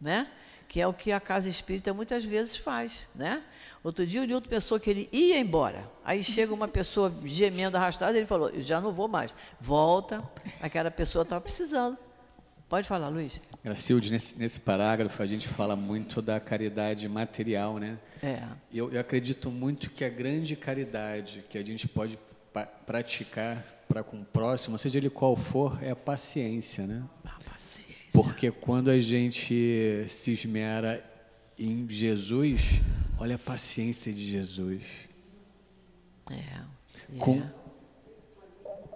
né? 0.00 0.28
Que 0.68 0.80
é 0.80 0.86
o 0.86 0.92
que 0.92 1.10
a 1.10 1.18
casa 1.18 1.48
espírita 1.48 1.94
muitas 1.94 2.24
vezes 2.24 2.56
faz. 2.56 3.08
Né? 3.14 3.42
Outro 3.82 4.06
dia 4.06 4.20
o 4.20 4.24
Nilton 4.24 4.48
pensou 4.48 4.78
que 4.78 4.90
ele 4.90 5.08
ia 5.10 5.40
embora. 5.40 5.90
Aí 6.04 6.22
chega 6.22 6.52
uma 6.52 6.68
pessoa 6.68 7.12
gemendo, 7.24 7.76
arrastada, 7.76 8.16
ele 8.16 8.26
falou, 8.26 8.50
eu 8.50 8.62
já 8.62 8.80
não 8.80 8.92
vou 8.92 9.08
mais. 9.08 9.32
Volta, 9.58 10.22
aquela 10.60 10.90
pessoa 10.90 11.22
estava 11.22 11.40
precisando. 11.40 11.96
Pode 12.68 12.86
falar, 12.86 13.08
Luiz. 13.08 13.40
Gracilde, 13.64 14.12
nesse, 14.12 14.38
nesse 14.38 14.60
parágrafo 14.60 15.22
a 15.22 15.26
gente 15.26 15.48
fala 15.48 15.74
muito 15.74 16.20
da 16.20 16.38
caridade 16.38 17.08
material, 17.08 17.78
né? 17.78 17.98
É. 18.22 18.42
Eu, 18.72 18.92
eu 18.92 19.00
acredito 19.00 19.50
muito 19.50 19.90
que 19.90 20.04
a 20.04 20.08
grande 20.10 20.54
caridade 20.54 21.42
que 21.48 21.56
a 21.56 21.64
gente 21.64 21.88
pode 21.88 22.18
praticar 22.86 23.64
para 23.88 24.02
com 24.02 24.20
o 24.20 24.24
próximo, 24.24 24.78
seja 24.78 24.98
ele 24.98 25.08
qual 25.08 25.34
for, 25.34 25.82
é 25.82 25.90
a 25.90 25.96
paciência, 25.96 26.86
né? 26.86 27.02
A 27.24 27.38
paciência. 27.50 27.87
Porque 28.12 28.50
quando 28.50 28.90
a 28.90 28.98
gente 28.98 30.04
se 30.08 30.32
esmera 30.32 31.04
em 31.58 31.88
Jesus, 31.88 32.80
olha 33.18 33.36
a 33.36 33.38
paciência 33.38 34.12
de 34.12 34.24
Jesus. 34.24 34.82
É. 36.30 37.18
Com, 37.18 37.42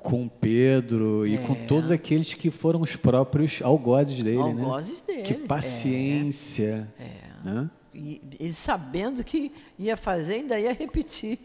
com 0.03 0.29
Pedro 0.29 1.27
e 1.27 1.37
é. 1.37 1.39
com 1.39 1.55
todos 1.67 1.91
aqueles 1.91 2.35
que 2.35 2.51
foram 2.51 2.81
os 2.81 2.97
próprios 2.97 3.61
algozes 3.63 4.23
dele, 4.23 4.39
algozes 4.39 5.03
né? 5.03 5.15
dele. 5.15 5.23
Que 5.23 5.35
paciência. 5.35 6.89
É. 6.99 7.05
é. 7.05 7.23
Né? 7.45 7.71
E, 7.95 8.23
e, 8.41 8.53
sabendo 8.53 9.23
que 9.23 9.53
ia 9.79 9.97
fazer, 9.97 10.37
ainda 10.37 10.59
ia 10.59 10.73
repetir. 10.73 11.39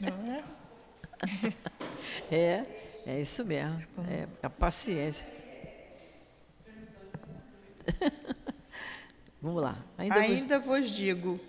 Não 0.00 0.32
é? 0.32 0.44
é, 2.34 2.64
é 3.06 3.20
isso 3.20 3.44
mesmo. 3.44 3.82
É 4.10 4.26
a 4.42 4.50
paciência. 4.50 5.26
Vamos 9.40 9.62
lá. 9.62 9.76
Ainda, 9.98 10.14
ainda 10.16 10.58
vos... 10.58 10.80
vos 10.80 10.90
digo 10.90 11.40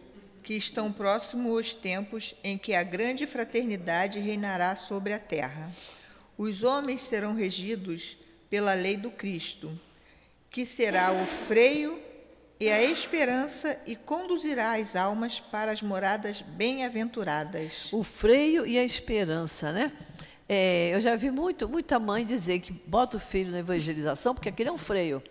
que 0.44 0.54
estão 0.54 0.92
próximos 0.92 1.52
os 1.60 1.74
tempos 1.74 2.36
em 2.44 2.58
que 2.58 2.74
a 2.74 2.84
grande 2.84 3.26
fraternidade 3.26 4.20
reinará 4.20 4.76
sobre 4.76 5.14
a 5.14 5.20
terra 5.20 5.72
os 6.38 6.64
homens 6.64 7.02
serão 7.02 7.34
regidos 7.34 8.18
pela 8.50 8.74
lei 8.74 8.98
do 8.98 9.10
Cristo, 9.10 9.78
que 10.50 10.66
será 10.66 11.12
o 11.12 11.26
freio 11.26 12.00
e 12.60 12.70
a 12.70 12.84
esperança 12.84 13.80
e 13.86 13.96
conduzirá 13.96 14.74
as 14.74 14.96
almas 14.96 15.40
para 15.40 15.72
as 15.72 15.82
moradas 15.82 16.42
bem-aventuradas. 16.42 17.92
O 17.92 18.04
freio 18.04 18.66
e 18.66 18.78
a 18.78 18.84
esperança, 18.84 19.72
né? 19.72 19.92
É, 20.48 20.94
eu 20.94 21.02
já 21.02 21.16
vi 21.16 21.32
muito, 21.32 21.68
muita 21.68 22.00
mãe 22.00 22.24
dizer 22.24 22.60
que 22.60 22.72
bota 22.72 23.18
o 23.18 23.20
filho 23.20 23.52
na 23.52 23.60
evangelização 23.60 24.34
porque 24.34 24.50
aquele 24.50 24.70
é 24.70 24.72
um 24.72 24.78
freio. 24.78 25.24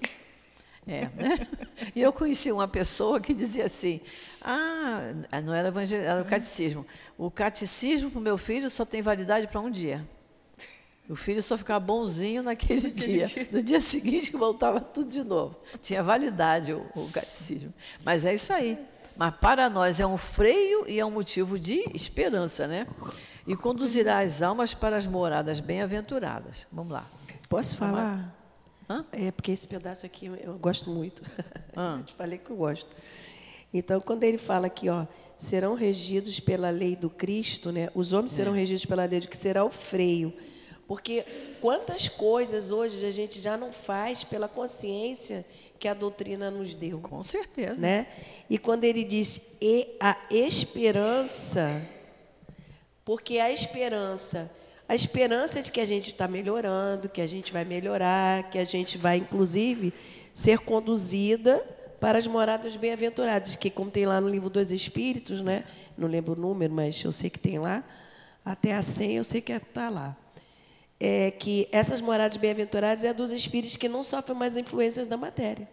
É, 0.87 1.03
né? 1.03 1.39
E 1.95 2.01
eu 2.01 2.12
conheci 2.12 2.53
uma 2.53 2.68
pessoa 2.68 3.20
que 3.20 3.35
dizia 3.35 3.64
assim: 3.66 4.01
ah, 4.41 5.14
não 5.45 5.55
era 5.55 5.68
evangel... 5.68 6.01
era 6.01 6.22
o 6.22 6.24
catecismo. 6.24 6.87
O 7.16 7.30
catecismo 7.30 8.11
para 8.11 8.18
o 8.18 8.22
meu 8.22 8.37
filho 8.37 8.68
só 8.68 8.85
tem 8.85 9.01
validade 9.01 9.47
para 9.47 9.61
um 9.61 9.70
dia. 9.70 10.07
O 11.09 11.14
filho 11.14 11.43
só 11.43 11.59
ficava 11.59 11.80
bonzinho 11.80 12.43
naquele, 12.43 12.91
dia. 12.91 13.26
dia. 13.26 13.49
No 13.53 13.62
dia 13.62 13.80
seguinte 13.80 14.32
voltava 14.32 14.80
tudo 14.80 15.11
de 15.11 15.22
novo. 15.22 15.57
Tinha 15.82 16.03
validade 16.03 16.72
o, 16.72 16.87
o 16.95 17.11
catecismo. 17.11 17.72
Mas 18.05 18.24
é 18.24 18.32
isso 18.32 18.53
aí. 18.53 18.78
Mas 19.16 19.35
para 19.37 19.68
nós 19.68 20.01
é 20.01 20.07
um 20.07 20.16
freio 20.16 20.89
e 20.89 20.99
é 20.99 21.05
um 21.05 21.11
motivo 21.11 21.59
de 21.59 21.85
esperança, 21.95 22.66
né? 22.66 22.87
E 23.47 23.55
conduzirá 23.55 24.20
as 24.20 24.41
almas 24.41 24.72
para 24.72 24.97
as 24.97 25.07
moradas 25.07 25.61
bem-aventuradas. 25.61 26.66
Vamos 26.72 26.93
lá. 26.93 27.07
Posso 27.49 27.76
falar? 27.76 28.35
Hã? 28.89 29.05
É 29.12 29.30
porque 29.30 29.53
esse 29.53 29.66
pedaço 29.66 30.05
aqui 30.07 30.26
eu 30.26 30.59
gosto 30.59 30.91
muito. 30.91 31.22
Hã? 31.76 31.99
Eu 32.01 32.05
te 32.05 32.14
falei 32.14 32.39
que 32.39 32.51
eu 32.51 32.57
gosto. 32.57 32.95
Então, 33.72 34.01
quando 34.01 34.22
ele 34.22 34.39
fala 34.39 34.68
aqui, 34.68 34.89
ó, 34.89 35.07
serão 35.37 35.74
regidos 35.74 36.39
pela 36.39 36.70
lei 36.70 36.95
do 36.95 37.11
Cristo, 37.11 37.72
né? 37.72 37.89
Os 37.95 38.12
homens 38.12 38.32
serão 38.32 38.55
é. 38.55 38.59
regidos 38.59 38.85
pela 38.87 39.05
lei 39.05 39.20
do 39.20 39.28
que 39.28 39.37
será 39.37 39.64
o 39.64 39.70
freio 39.70 40.32
porque 40.87 41.24
quantas 41.61 42.09
coisas 42.09 42.70
hoje 42.70 43.05
a 43.07 43.11
gente 43.11 43.41
já 43.41 43.57
não 43.57 43.72
faz 43.72 44.22
pela 44.22 44.49
consciência 44.49 45.45
que 45.78 45.89
a 45.89 45.95
doutrina 45.95 46.51
nos 46.51 46.74
deu. 46.74 47.01
Com 47.01 47.22
certeza. 47.22 47.80
Né? 47.80 48.07
E 48.49 48.59
quando 48.59 48.85
ele 48.85 49.03
diz 49.03 49.57
e 49.61 49.97
a 49.99 50.16
esperança, 50.30 51.82
porque 53.05 53.39
a 53.39 53.51
esperança, 53.51 54.51
a 54.95 54.97
esperança 54.97 55.61
de 55.61 55.72
que 55.72 55.80
a 55.80 55.84
gente 55.84 56.12
está 56.12 56.28
melhorando, 56.28 57.09
que 57.09 57.20
a 57.20 57.26
gente 57.26 57.53
vai 57.53 57.64
melhorar, 57.64 58.49
que 58.49 58.59
a 58.59 58.64
gente 58.64 58.97
vai, 58.97 59.18
inclusive, 59.18 59.92
ser 60.32 60.61
conduzida 60.61 61.59
para 62.01 62.16
as 62.16 62.28
moradas 62.28 62.76
bem-aventuradas, 62.76 63.57
que 63.57 63.70
como 63.70 63.90
tem 63.90 64.07
lá 64.07 64.20
no 64.20 64.28
livro 64.28 64.49
dos 64.49 64.70
Espíritos, 64.70 65.42
né? 65.42 65.64
não 65.99 66.07
lembro 66.07 66.34
o 66.34 66.36
número, 66.36 66.72
mas 66.72 67.03
eu 67.03 67.11
sei 67.11 67.28
que 67.28 67.40
tem 67.40 67.59
lá, 67.59 67.82
até 68.45 68.72
a 68.72 68.82
100, 68.82 69.16
eu 69.16 69.24
sei 69.24 69.40
que 69.40 69.53
está 69.53 69.88
lá. 69.88 70.16
É 71.01 71.32
que 71.32 71.68
essas 71.72 72.01
moradas 72.01 72.36
bem-aventuradas 72.36 73.03
é 73.03 73.12
dos 73.12 73.32
espíritos 73.32 73.76
que 73.76 73.88
não 73.88 74.05
sofrem 74.05 74.38
mais 74.38 74.57
influências 74.57 75.09
da 75.09 75.16
matéria. 75.16 75.68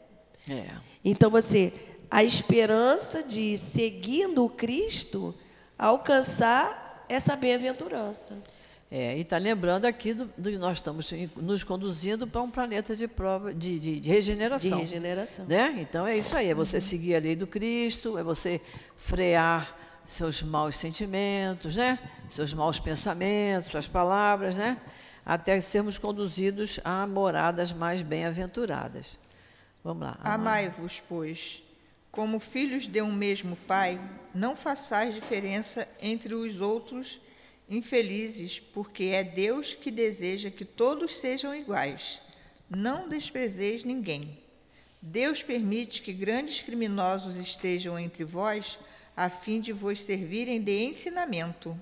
É. 0.49 0.65
Então 1.05 1.29
você, 1.29 1.71
a 2.09 2.23
esperança 2.23 3.21
de 3.21 3.55
seguindo 3.55 4.43
o 4.43 4.49
Cristo 4.49 5.35
alcançar 5.77 7.05
essa 7.07 7.35
bem-aventurança. 7.35 8.41
É, 8.93 9.17
e 9.17 9.21
está 9.21 9.37
lembrando 9.37 9.85
aqui 9.85 10.13
do, 10.13 10.25
do 10.37 10.51
que 10.51 10.57
nós 10.57 10.79
estamos 10.79 11.09
nos 11.37 11.63
conduzindo 11.63 12.27
para 12.27 12.41
um 12.41 12.51
planeta 12.51 12.93
de 12.93 13.07
prova 13.07 13.53
de, 13.53 13.79
de, 13.79 14.01
de 14.01 14.09
regeneração. 14.09 14.79
De 14.79 14.83
regeneração. 14.83 15.45
Né? 15.45 15.77
Então 15.79 16.05
é 16.05 16.17
isso 16.17 16.35
aí, 16.35 16.49
é 16.49 16.53
você 16.53 16.81
seguir 16.81 17.15
a 17.15 17.19
lei 17.19 17.33
do 17.33 17.47
Cristo, 17.47 18.17
é 18.17 18.23
você 18.23 18.59
frear 18.97 19.77
seus 20.03 20.43
maus 20.43 20.75
sentimentos, 20.75 21.77
né? 21.77 21.97
seus 22.29 22.53
maus 22.53 22.81
pensamentos, 22.81 23.71
suas 23.71 23.87
palavras, 23.87 24.57
né? 24.57 24.77
até 25.25 25.61
sermos 25.61 25.97
conduzidos 25.97 26.77
a 26.83 27.07
moradas 27.07 27.71
mais 27.71 28.01
bem-aventuradas. 28.01 29.17
Vamos 29.81 30.03
lá. 30.03 30.19
Amai-vos, 30.21 31.01
pois, 31.07 31.63
como 32.11 32.41
filhos 32.41 32.89
de 32.89 33.01
um 33.01 33.13
mesmo 33.13 33.55
Pai, 33.55 34.01
não 34.35 34.53
façais 34.53 35.15
diferença 35.15 35.87
entre 36.01 36.35
os 36.35 36.59
outros 36.59 37.21
infelizes, 37.71 38.59
porque 38.59 39.05
é 39.05 39.23
Deus 39.23 39.73
que 39.73 39.89
deseja 39.89 40.51
que 40.51 40.65
todos 40.65 41.15
sejam 41.15 41.55
iguais. 41.55 42.21
Não 42.69 43.07
desprezeis 43.07 43.85
ninguém. 43.85 44.37
Deus 45.01 45.41
permite 45.41 46.01
que 46.01 46.11
grandes 46.11 46.59
criminosos 46.61 47.37
estejam 47.37 47.97
entre 47.97 48.25
vós, 48.25 48.77
a 49.15 49.29
fim 49.29 49.61
de 49.61 49.71
vos 49.71 50.01
servirem 50.01 50.61
de 50.61 50.83
ensinamento. 50.83 51.79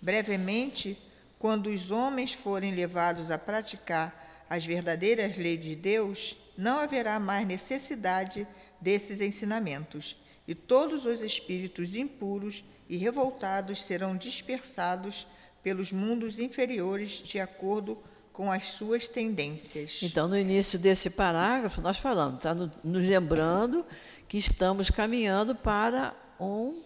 Brevemente, 0.00 0.98
quando 1.38 1.66
os 1.66 1.90
homens 1.90 2.32
forem 2.32 2.74
levados 2.74 3.30
a 3.30 3.38
praticar 3.38 4.44
as 4.48 4.64
verdadeiras 4.64 5.36
leis 5.36 5.60
de 5.60 5.76
Deus, 5.76 6.36
não 6.56 6.78
haverá 6.78 7.20
mais 7.20 7.46
necessidade 7.46 8.46
desses 8.80 9.20
ensinamentos, 9.20 10.16
e 10.48 10.54
todos 10.54 11.04
os 11.04 11.20
espíritos 11.20 11.94
impuros 11.94 12.64
e 12.94 12.96
revoltados 12.96 13.82
serão 13.82 14.16
dispersados 14.16 15.26
pelos 15.62 15.90
mundos 15.90 16.38
inferiores 16.38 17.22
de 17.22 17.40
acordo 17.40 17.98
com 18.32 18.50
as 18.50 18.64
suas 18.64 19.08
tendências. 19.08 20.00
Então, 20.02 20.28
no 20.28 20.38
início 20.38 20.78
desse 20.78 21.10
parágrafo, 21.10 21.80
nós 21.80 21.98
falamos, 21.98 22.36
está 22.36 22.54
nos 22.54 23.04
lembrando 23.04 23.84
que 24.28 24.38
estamos 24.38 24.90
caminhando 24.90 25.54
para 25.54 26.14
um 26.38 26.82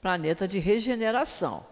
planeta 0.00 0.46
de 0.46 0.58
regeneração. 0.58 1.64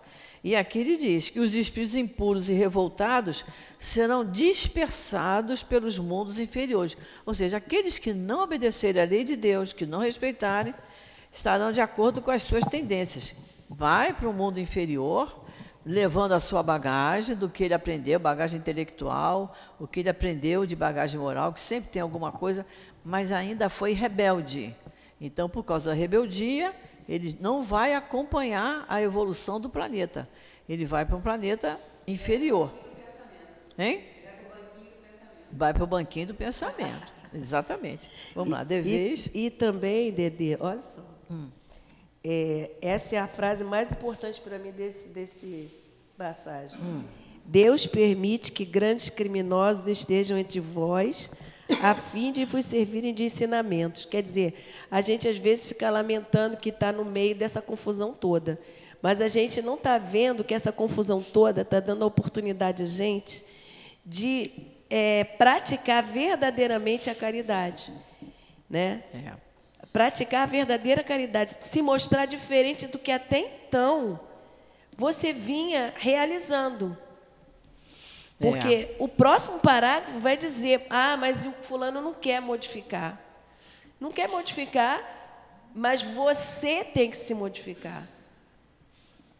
E 0.43 0.57
aqui 0.57 0.79
ele 0.79 0.97
diz 0.97 1.29
que 1.29 1.41
os 1.41 1.55
espíritos 1.55 1.97
impuros 1.97 2.49
e 2.49 2.55
revoltados 2.55 3.45
serão 3.79 4.25
dispersados 4.25 5.63
pelos 5.63 5.99
mundos 5.99 6.39
inferiores. 6.39 6.97
Ou 7.27 7.35
seja, 7.35 7.59
aqueles 7.59 7.99
que 7.99 8.13
não 8.13 8.43
obedecerem 8.43 9.03
à 9.03 9.05
lei 9.05 9.23
de 9.23 9.37
Deus, 9.37 9.73
que 9.73 9.85
não 9.85 9.99
respeitarem, 9.99 10.75
estarão 11.31 11.71
de 11.73 11.81
acordo 11.81 12.23
com 12.23 12.31
as 12.31 12.43
suas 12.43 12.65
tendências. 12.65 13.35
Vai 13.73 14.13
para 14.13 14.29
o 14.29 14.33
mundo 14.33 14.59
inferior, 14.59 15.45
levando 15.87 16.33
a 16.33 16.41
sua 16.41 16.61
bagagem 16.61 17.37
do 17.37 17.49
que 17.49 17.63
ele 17.63 17.73
aprendeu, 17.73 18.19
bagagem 18.19 18.59
intelectual, 18.59 19.55
o 19.79 19.87
que 19.87 20.01
ele 20.01 20.09
aprendeu 20.09 20.67
de 20.67 20.75
bagagem 20.75 21.21
moral, 21.21 21.53
que 21.53 21.61
sempre 21.61 21.89
tem 21.89 22.03
alguma 22.03 22.33
coisa, 22.33 22.67
mas 23.05 23.31
ainda 23.31 23.69
foi 23.69 23.93
rebelde. 23.93 24.75
Então, 25.21 25.49
por 25.49 25.63
causa 25.63 25.91
da 25.91 25.97
rebeldia, 25.97 26.75
ele 27.09 27.39
não 27.41 27.63
vai 27.63 27.95
acompanhar 27.95 28.85
a 28.89 29.01
evolução 29.01 29.61
do 29.61 29.71
planeta. 29.71 30.29
Ele 30.69 30.85
vai 30.85 31.07
para 31.07 31.17
um 31.17 31.21
planeta 31.21 31.79
inferior. 32.09 32.73
Hein? 33.79 34.05
Vai 35.53 35.73
para 35.73 35.85
o 35.85 35.87
banquinho 35.87 36.27
do 36.27 36.35
pensamento. 36.35 37.15
Exatamente. 37.33 38.11
Vamos 38.35 38.51
lá, 38.51 38.65
deveis. 38.65 39.31
E, 39.33 39.47
e, 39.47 39.51
também, 39.51 40.11
Dedê, 40.11 40.57
olha 40.59 40.83
só. 40.83 41.03
Hum. 41.31 41.51
É, 42.23 42.71
essa 42.83 43.17
é 43.17 43.19
a 43.19 43.27
frase 43.27 43.65
mais 43.65 43.91
importante 43.91 44.41
para 44.41 44.59
mim 44.59 44.71
desse, 44.71 45.09
desse 45.09 45.71
passagem. 46.17 46.79
Hum. 46.79 47.03
Deus 47.45 47.87
permite 47.87 48.53
que 48.53 48.65
grandes 48.65 49.09
criminosos 49.11 49.87
estejam 49.87 50.37
entre 50.39 50.61
vós 50.61 51.31
a 51.83 51.95
fim 51.95 52.33
de 52.33 52.45
vos 52.45 52.65
servirem 52.65 53.15
de 53.15 53.25
ensinamentos. 53.25 54.05
Quer 54.05 54.23
dizer, 54.23 54.55
a 54.91 55.01
gente 55.01 55.29
às 55.29 55.37
vezes 55.37 55.67
fica 55.67 55.89
lamentando 55.89 56.57
que 56.57 56.71
está 56.71 56.93
no 56.93 57.05
meio 57.05 57.35
dessa 57.35 57.63
confusão 57.63 58.13
toda, 58.13 58.59
mas 59.01 59.21
a 59.21 59.29
gente 59.29 59.63
não 59.63 59.75
está 59.75 59.97
vendo 59.99 60.45
que 60.45 60.55
essa 60.55 60.73
confusão 60.73 61.23
toda 61.23 61.63
está 61.63 61.81
dando 61.81 62.03
a 62.03 62.07
oportunidade 62.07 62.83
a 62.83 62.87
gente 62.87 63.45
de 64.05 64.51
é, 64.89 65.25
praticar 65.25 66.03
verdadeiramente 66.03 67.09
a 67.09 67.15
caridade, 67.15 67.93
né? 68.69 69.05
É. 69.15 69.50
Praticar 69.93 70.43
a 70.43 70.47
verdadeira 70.47 71.03
caridade, 71.03 71.57
se 71.61 71.83
mostrar 71.83 72.27
diferente 72.27 72.87
do 72.87 72.99
que 72.99 73.11
até 73.11 73.39
então 73.39 74.21
você 74.97 75.33
vinha 75.33 75.93
realizando. 75.97 76.97
Porque 78.39 78.75
é. 78.75 78.97
o 78.99 79.09
próximo 79.09 79.59
parágrafo 79.59 80.19
vai 80.19 80.37
dizer: 80.37 80.87
ah, 80.89 81.17
mas 81.17 81.45
o 81.45 81.53
fulano 81.53 82.01
não 82.01 82.15
quer 82.15 82.41
modificar. 82.41 83.21
Não 84.01 84.11
quer 84.11 84.29
modificar, 84.29 85.03
mas 85.75 86.03
você 86.03 86.85
tem 86.85 87.11
que 87.11 87.17
se 87.17 87.35
modificar. 87.35 88.09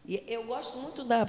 E 0.05 0.23
eu 0.27 0.43
gosto 0.43 0.77
muito 0.77 1.03
da 1.03 1.25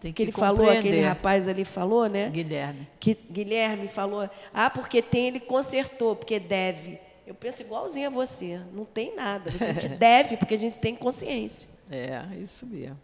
tem 0.00 0.12
que, 0.14 0.16
que 0.16 0.22
ele 0.22 0.32
falou, 0.32 0.70
aquele 0.70 1.02
rapaz 1.02 1.46
ali 1.46 1.62
falou, 1.62 2.08
né? 2.08 2.30
Guilherme. 2.30 2.88
Que 2.98 3.14
Guilherme 3.14 3.86
falou: 3.86 4.28
ah, 4.52 4.70
porque 4.70 5.02
tem, 5.02 5.28
ele 5.28 5.40
consertou, 5.40 6.16
porque 6.16 6.40
deve. 6.40 6.98
Eu 7.30 7.34
penso 7.36 7.62
igualzinho 7.62 8.08
a 8.08 8.10
você. 8.10 8.60
Não 8.72 8.84
tem 8.84 9.14
nada. 9.14 9.52
A 9.52 9.56
gente 9.56 9.88
deve, 9.94 10.36
porque 10.36 10.54
a 10.54 10.58
gente 10.58 10.80
tem 10.80 10.96
consciência. 10.96 11.68
É, 11.88 12.26
isso 12.42 12.66
mesmo. 12.66 12.98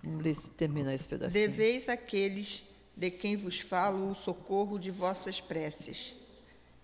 Vamos 0.00 0.48
terminar 0.56 0.94
esse 0.94 1.08
pedacinho. 1.08 1.48
Deveis 1.48 1.88
aqueles 1.88 2.62
de 2.96 3.10
quem 3.10 3.36
vos 3.36 3.58
falo 3.58 4.12
o 4.12 4.14
socorro 4.14 4.78
de 4.78 4.92
vossas 4.92 5.40
preces. 5.40 6.14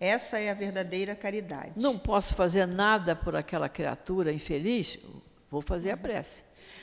Essa 0.01 0.41
é 0.41 0.51
a 0.51 0.55
verdadeira 0.55 1.15
caridade. 1.15 1.75
Não 1.77 1.97
posso 1.97 2.35
fazer 2.35 2.67
nada 2.67 3.15
por 3.15 3.37
aquela 3.37 3.69
criatura 3.69 4.33
infeliz? 4.33 4.99
Vou 5.49 5.63
fazer 5.63 5.93
a 5.93 5.97
prece. 5.97 6.43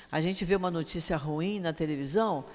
A 0.09 0.21
gente 0.21 0.45
vê 0.45 0.55
uma 0.55 0.71
notícia 0.71 1.17
ruim 1.17 1.59
na 1.59 1.73
televisão, 1.73 2.45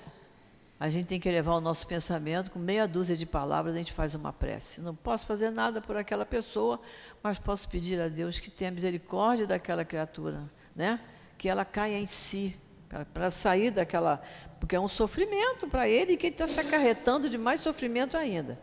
a 0.83 0.89
gente 0.89 1.07
tem 1.07 1.21
que 1.21 1.31
levar 1.31 1.55
o 1.55 1.61
nosso 1.61 1.87
pensamento 1.87 2.51
com 2.51 2.59
meia 2.59 2.89
dúzia 2.89 3.17
de 3.17 3.25
palavras, 3.25 3.73
a 3.73 3.79
gente 3.79 3.93
faz 3.93 4.17
uma 4.17 4.33
prece. 4.33 4.81
Não 4.81 4.97
posso 4.97 5.25
fazer 5.27 5.49
nada 5.49 5.81
por 5.81 5.97
aquela 5.97 6.27
pessoa, 6.27 6.81
mas 7.23 7.39
posso 7.39 7.69
pedir 7.69 8.01
a 8.01 8.09
Deus 8.09 8.41
que 8.41 8.51
tenha 8.51 8.73
misericórdia 8.73 9.47
daquela 9.47 9.85
criatura, 9.85 10.43
né? 10.75 10.99
Que 11.39 11.49
ela 11.49 11.65
caia 11.65 12.01
em 12.01 12.07
si, 12.07 12.57
para 13.15 13.31
sair 13.31 13.71
daquela 13.71 14.21
porque 14.59 14.75
é 14.75 14.81
um 14.81 14.89
sofrimento 14.89 15.69
para 15.69 15.89
ele 15.89 16.15
e 16.15 16.17
que 16.17 16.27
ele 16.27 16.35
está 16.35 16.49
se 16.49 16.59
acarretando 16.59 17.31
de 17.31 17.39
mais 17.39 17.61
sofrimento 17.61 18.17
ainda. 18.17 18.61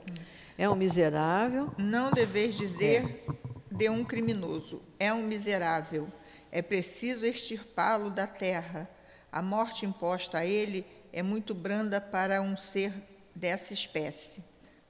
É 0.57 0.69
um 0.69 0.75
miserável. 0.75 1.73
Não 1.77 2.11
deveis 2.11 2.57
dizer 2.57 3.23
é. 3.29 3.73
de 3.73 3.89
um 3.89 4.03
criminoso, 4.03 4.81
é 4.99 5.13
um 5.13 5.23
miserável. 5.23 6.09
É 6.51 6.61
preciso 6.61 7.25
extirpá-lo 7.25 8.09
da 8.09 8.27
terra. 8.27 8.89
A 9.31 9.41
morte 9.41 9.85
imposta 9.85 10.39
a 10.39 10.45
ele 10.45 10.85
é 11.11 11.23
muito 11.23 11.53
branda 11.53 11.99
para 11.99 12.41
um 12.41 12.55
ser 12.55 12.93
dessa 13.35 13.73
espécie. 13.73 14.43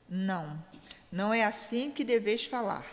Não, 0.07 0.63
não 1.11 1.34
é 1.34 1.43
assim 1.43 1.91
que 1.91 2.03
deveis 2.03 2.45
falar. 2.45 2.86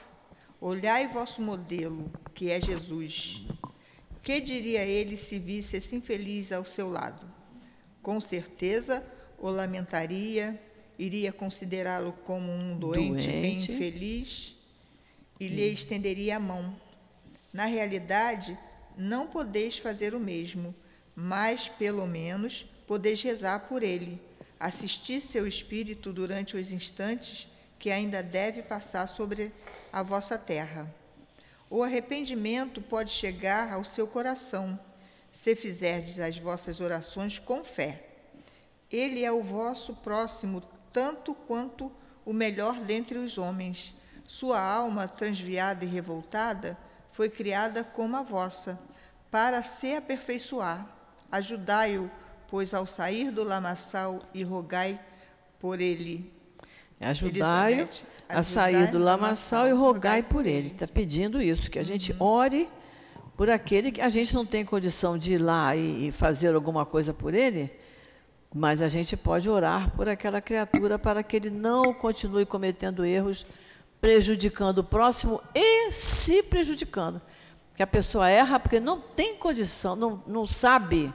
Olhai 0.60 1.06
vosso 1.06 1.42
modelo, 1.42 2.10
que 2.34 2.50
é 2.50 2.60
Jesus. 2.60 3.44
Que 4.22 4.40
diria 4.40 4.82
ele 4.84 5.16
se 5.16 5.38
visse 5.38 5.76
esse 5.76 5.94
infeliz 5.96 6.52
ao 6.52 6.64
seu 6.64 6.88
lado? 6.88 7.30
Com 8.02 8.20
certeza 8.20 9.04
o 9.38 9.50
lamentaria, 9.50 10.60
iria 10.98 11.32
considerá-lo 11.32 12.12
como 12.24 12.50
um 12.50 12.78
doente, 12.78 13.26
doente. 13.26 13.28
bem 13.28 13.56
infeliz 13.56 14.56
e 15.38 15.48
lhe 15.48 15.72
estenderia 15.72 16.36
a 16.36 16.40
mão. 16.40 16.74
Na 17.52 17.66
realidade, 17.66 18.58
não 18.96 19.26
podeis 19.26 19.78
fazer 19.78 20.14
o 20.14 20.20
mesmo, 20.20 20.74
mas, 21.14 21.68
pelo 21.68 22.06
menos, 22.06 22.66
podeis 22.86 23.22
rezar 23.22 23.60
por 23.68 23.82
ele, 23.82 24.20
assistir 24.58 25.20
seu 25.20 25.46
espírito 25.46 26.12
durante 26.12 26.56
os 26.56 26.72
instantes 26.72 27.48
que 27.78 27.90
ainda 27.90 28.22
deve 28.22 28.62
passar 28.62 29.06
sobre 29.06 29.52
a 29.92 30.02
vossa 30.02 30.38
terra. 30.38 30.92
O 31.68 31.82
arrependimento 31.82 32.80
pode 32.80 33.10
chegar 33.10 33.72
ao 33.72 33.84
seu 33.84 34.06
coração 34.06 34.78
se 35.30 35.54
fizerdes 35.54 36.18
as 36.18 36.38
vossas 36.38 36.80
orações 36.80 37.38
com 37.38 37.62
fé. 37.62 38.02
Ele 38.90 39.24
é 39.24 39.30
o 39.30 39.42
vosso 39.42 39.94
próximo, 39.96 40.62
tanto 40.92 41.34
quanto 41.34 41.92
o 42.24 42.32
melhor 42.32 42.78
dentre 42.80 43.18
os 43.18 43.36
homens. 43.36 43.94
Sua 44.26 44.60
alma, 44.60 45.06
transviada 45.06 45.84
e 45.84 45.88
revoltada, 45.88 46.78
foi 47.12 47.28
criada 47.28 47.84
como 47.84 48.16
a 48.16 48.22
vossa, 48.22 48.78
para 49.30 49.62
se 49.62 49.94
aperfeiçoar. 49.94 50.88
Ajudai-o 51.30 52.10
pois 52.48 52.74
ao 52.74 52.86
sair 52.86 53.30
do 53.30 53.42
lamaçal 53.42 54.18
e 54.32 54.42
rogai 54.42 55.00
por 55.58 55.80
ele. 55.80 56.32
Ajudai-o 57.00 57.80
Elizabeth, 57.80 58.04
a 58.28 58.42
sair 58.42 58.90
do 58.90 58.98
lamaçal 58.98 59.68
e 59.68 59.72
rogai 59.72 60.22
por 60.22 60.46
ele. 60.46 60.68
Está 60.68 60.86
pedindo 60.86 61.40
isso, 61.40 61.70
que 61.70 61.78
a 61.78 61.82
gente 61.82 62.14
ore 62.18 62.68
por 63.36 63.50
aquele 63.50 63.92
que 63.92 64.00
a 64.00 64.08
gente 64.08 64.34
não 64.34 64.46
tem 64.46 64.64
condição 64.64 65.18
de 65.18 65.34
ir 65.34 65.38
lá 65.38 65.76
e, 65.76 66.08
e 66.08 66.12
fazer 66.12 66.54
alguma 66.54 66.86
coisa 66.86 67.12
por 67.12 67.34
ele, 67.34 67.70
mas 68.54 68.80
a 68.80 68.88
gente 68.88 69.16
pode 69.16 69.50
orar 69.50 69.90
por 69.90 70.08
aquela 70.08 70.40
criatura 70.40 70.98
para 70.98 71.22
que 71.22 71.36
ele 71.36 71.50
não 71.50 71.92
continue 71.92 72.46
cometendo 72.46 73.04
erros, 73.04 73.44
prejudicando 74.00 74.78
o 74.78 74.84
próximo 74.84 75.42
e 75.54 75.90
se 75.90 76.42
prejudicando. 76.42 77.20
Que 77.74 77.82
a 77.82 77.86
pessoa 77.86 78.30
erra 78.30 78.58
porque 78.58 78.80
não 78.80 78.98
tem 78.98 79.36
condição, 79.36 79.94
não, 79.94 80.22
não 80.26 80.46
sabe 80.46 81.12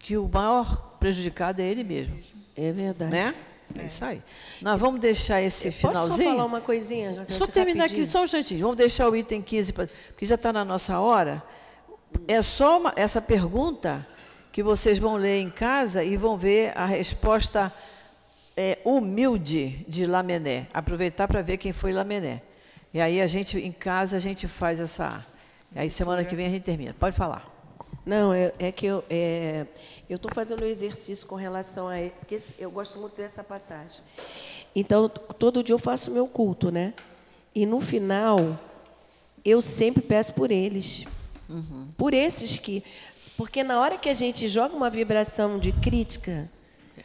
que 0.00 0.16
o 0.16 0.28
maior 0.28 0.96
prejudicado 0.98 1.62
é 1.62 1.64
ele 1.66 1.84
mesmo. 1.84 2.18
É 2.56 2.72
verdade. 2.72 3.12
Né? 3.12 3.34
É 3.78 3.84
isso 3.84 4.04
aí. 4.04 4.20
Nós 4.60 4.80
vamos 4.80 5.00
deixar 5.00 5.40
esse 5.40 5.70
Posso 5.70 5.80
só 5.80 5.88
finalzinho. 6.04 6.30
falar 6.32 6.44
uma 6.44 6.60
coisinha? 6.60 7.12
José, 7.12 7.32
Só 7.32 7.46
terminar 7.46 7.84
aqui 7.84 7.92
rapidinho? 7.94 8.10
só 8.12 8.20
um 8.20 8.24
instantinho. 8.24 8.60
Vamos 8.62 8.76
deixar 8.76 9.08
o 9.08 9.14
item 9.14 9.40
15, 9.40 9.72
pra- 9.72 9.86
porque 10.08 10.26
já 10.26 10.34
está 10.34 10.52
na 10.52 10.64
nossa 10.64 10.98
hora. 10.98 11.40
É 12.26 12.42
só 12.42 12.80
uma- 12.80 12.92
essa 12.96 13.22
pergunta 13.22 14.04
que 14.50 14.60
vocês 14.64 14.98
vão 14.98 15.14
ler 15.14 15.40
em 15.40 15.48
casa 15.48 16.02
e 16.02 16.16
vão 16.16 16.36
ver 16.36 16.76
a 16.76 16.84
resposta 16.84 17.72
é, 18.56 18.78
humilde 18.84 19.86
de 19.88 20.04
Lamené. 20.04 20.66
Aproveitar 20.74 21.28
para 21.28 21.40
ver 21.40 21.56
quem 21.56 21.72
foi 21.72 21.92
Lamené. 21.92 22.42
E 22.92 23.00
aí 23.00 23.20
a 23.22 23.26
gente, 23.28 23.56
em 23.56 23.70
casa, 23.72 24.16
a 24.16 24.20
gente 24.20 24.48
faz 24.48 24.80
essa. 24.80 25.24
Aí 25.74 25.88
semana 25.88 26.24
que 26.24 26.34
vem 26.34 26.46
a 26.46 26.50
gente 26.50 26.64
termina. 26.64 26.92
Pode 26.98 27.16
falar. 27.16 27.44
Não, 28.10 28.34
é, 28.34 28.52
é 28.58 28.72
que 28.72 28.86
eu 28.86 29.04
é, 29.08 29.64
estou 30.08 30.34
fazendo 30.34 30.64
um 30.64 30.66
exercício 30.66 31.24
com 31.28 31.36
relação 31.36 31.86
a 31.86 31.94
porque 32.18 32.40
eu 32.58 32.68
gosto 32.68 32.98
muito 32.98 33.16
dessa 33.16 33.44
passagem. 33.44 34.00
Então 34.74 35.08
todo 35.08 35.62
dia 35.62 35.76
eu 35.76 35.78
faço 35.78 36.10
meu 36.10 36.26
culto, 36.26 36.72
né? 36.72 36.92
E 37.54 37.64
no 37.64 37.80
final 37.80 38.58
eu 39.44 39.62
sempre 39.62 40.02
peço 40.02 40.34
por 40.34 40.50
eles, 40.50 41.04
por 41.96 42.12
esses 42.12 42.58
que, 42.58 42.82
porque 43.36 43.62
na 43.62 43.78
hora 43.80 43.96
que 43.96 44.08
a 44.08 44.14
gente 44.14 44.48
joga 44.48 44.74
uma 44.74 44.90
vibração 44.90 45.56
de 45.56 45.70
crítica, 45.70 46.50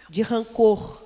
de 0.10 0.24
rancor, 0.24 1.04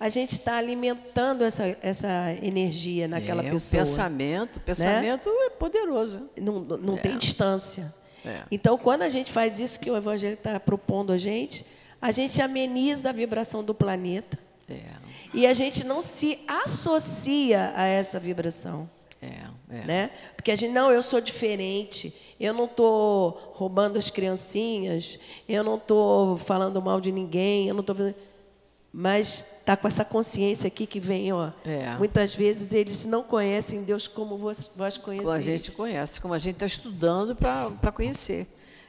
a 0.00 0.08
gente 0.08 0.32
está 0.32 0.56
alimentando 0.56 1.44
essa 1.44 1.64
essa 1.80 2.32
energia 2.42 3.06
naquela 3.06 3.44
é, 3.44 3.50
pessoa. 3.52 3.84
O 3.84 3.86
pensamento, 3.86 4.56
o 4.56 4.60
pensamento 4.60 5.28
é 5.28 5.50
poderoso. 5.50 6.28
não, 6.36 6.58
não 6.58 6.76
não 6.78 6.96
tem 6.96 7.16
distância. 7.16 7.94
É. 8.26 8.42
Então, 8.50 8.76
quando 8.76 9.02
a 9.02 9.08
gente 9.08 9.30
faz 9.30 9.60
isso 9.60 9.78
que 9.78 9.90
o 9.90 9.96
Evangelho 9.96 10.34
está 10.34 10.58
propondo 10.58 11.12
a 11.12 11.18
gente, 11.18 11.64
a 12.00 12.10
gente 12.10 12.42
ameniza 12.42 13.10
a 13.10 13.12
vibração 13.12 13.64
do 13.64 13.74
planeta 13.74 14.38
É, 14.68 14.82
e 15.32 15.46
a 15.46 15.54
gente 15.54 15.84
não 15.84 16.02
se 16.02 16.38
associa 16.46 17.72
a 17.76 17.84
essa 17.84 18.18
vibração. 18.18 18.88
é, 19.22 19.76
é. 19.76 19.84
Né? 19.84 20.10
Porque 20.34 20.50
a 20.50 20.56
gente, 20.56 20.72
não, 20.72 20.90
eu 20.90 21.02
sou 21.02 21.20
diferente, 21.20 22.12
eu 22.38 22.52
não 22.52 22.64
estou 22.64 23.52
roubando 23.54 23.98
as 23.98 24.10
criancinhas, 24.10 25.18
eu 25.48 25.64
não 25.64 25.76
estou 25.76 26.36
falando 26.36 26.80
mal 26.82 27.00
de 27.00 27.12
ninguém, 27.12 27.68
eu 27.68 27.74
não 27.74 27.80
estou 27.80 27.96
fazendo. 27.96 28.16
Mas 28.98 29.44
está 29.58 29.76
com 29.76 29.86
essa 29.86 30.06
consciência 30.06 30.68
aqui 30.68 30.86
que 30.86 30.98
vem, 30.98 31.30
ó. 31.30 31.50
É. 31.66 31.94
Muitas 31.98 32.34
vezes 32.34 32.72
eles 32.72 33.04
não 33.04 33.22
conhecem 33.22 33.82
Deus 33.82 34.08
como 34.08 34.38
vós, 34.38 34.70
vós 34.74 34.96
Como 34.96 35.36
a 35.36 35.40
gente 35.42 35.72
conhece, 35.72 36.18
como 36.18 36.32
a 36.32 36.38
gente 36.38 36.54
está 36.54 36.64
estudando 36.64 37.36
para 37.36 37.92
conhecer. 37.92 38.46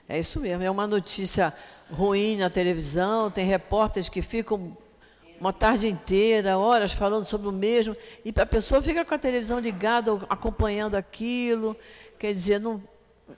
É 0.08 0.18
isso 0.18 0.40
mesmo. 0.40 0.64
É 0.64 0.72
uma 0.72 0.88
notícia 0.88 1.54
ruim 1.92 2.38
na 2.38 2.50
televisão, 2.50 3.30
tem 3.30 3.46
repórteres 3.46 4.08
que 4.08 4.22
ficam 4.22 4.78
uma 5.42 5.52
tarde 5.52 5.90
inteira, 5.90 6.58
horas 6.58 6.94
falando 6.94 7.26
sobre 7.26 7.50
o 7.50 7.52
mesmo, 7.52 7.94
e 8.24 8.34
a 8.34 8.46
pessoa 8.46 8.82
fica 8.82 9.04
com 9.04 9.14
a 9.14 9.20
televisão 9.20 9.60
ligada, 9.60 10.18
acompanhando 10.30 10.96
aquilo, 10.96 11.76
quer 12.18 12.34
dizer, 12.34 12.62
não 12.62 12.82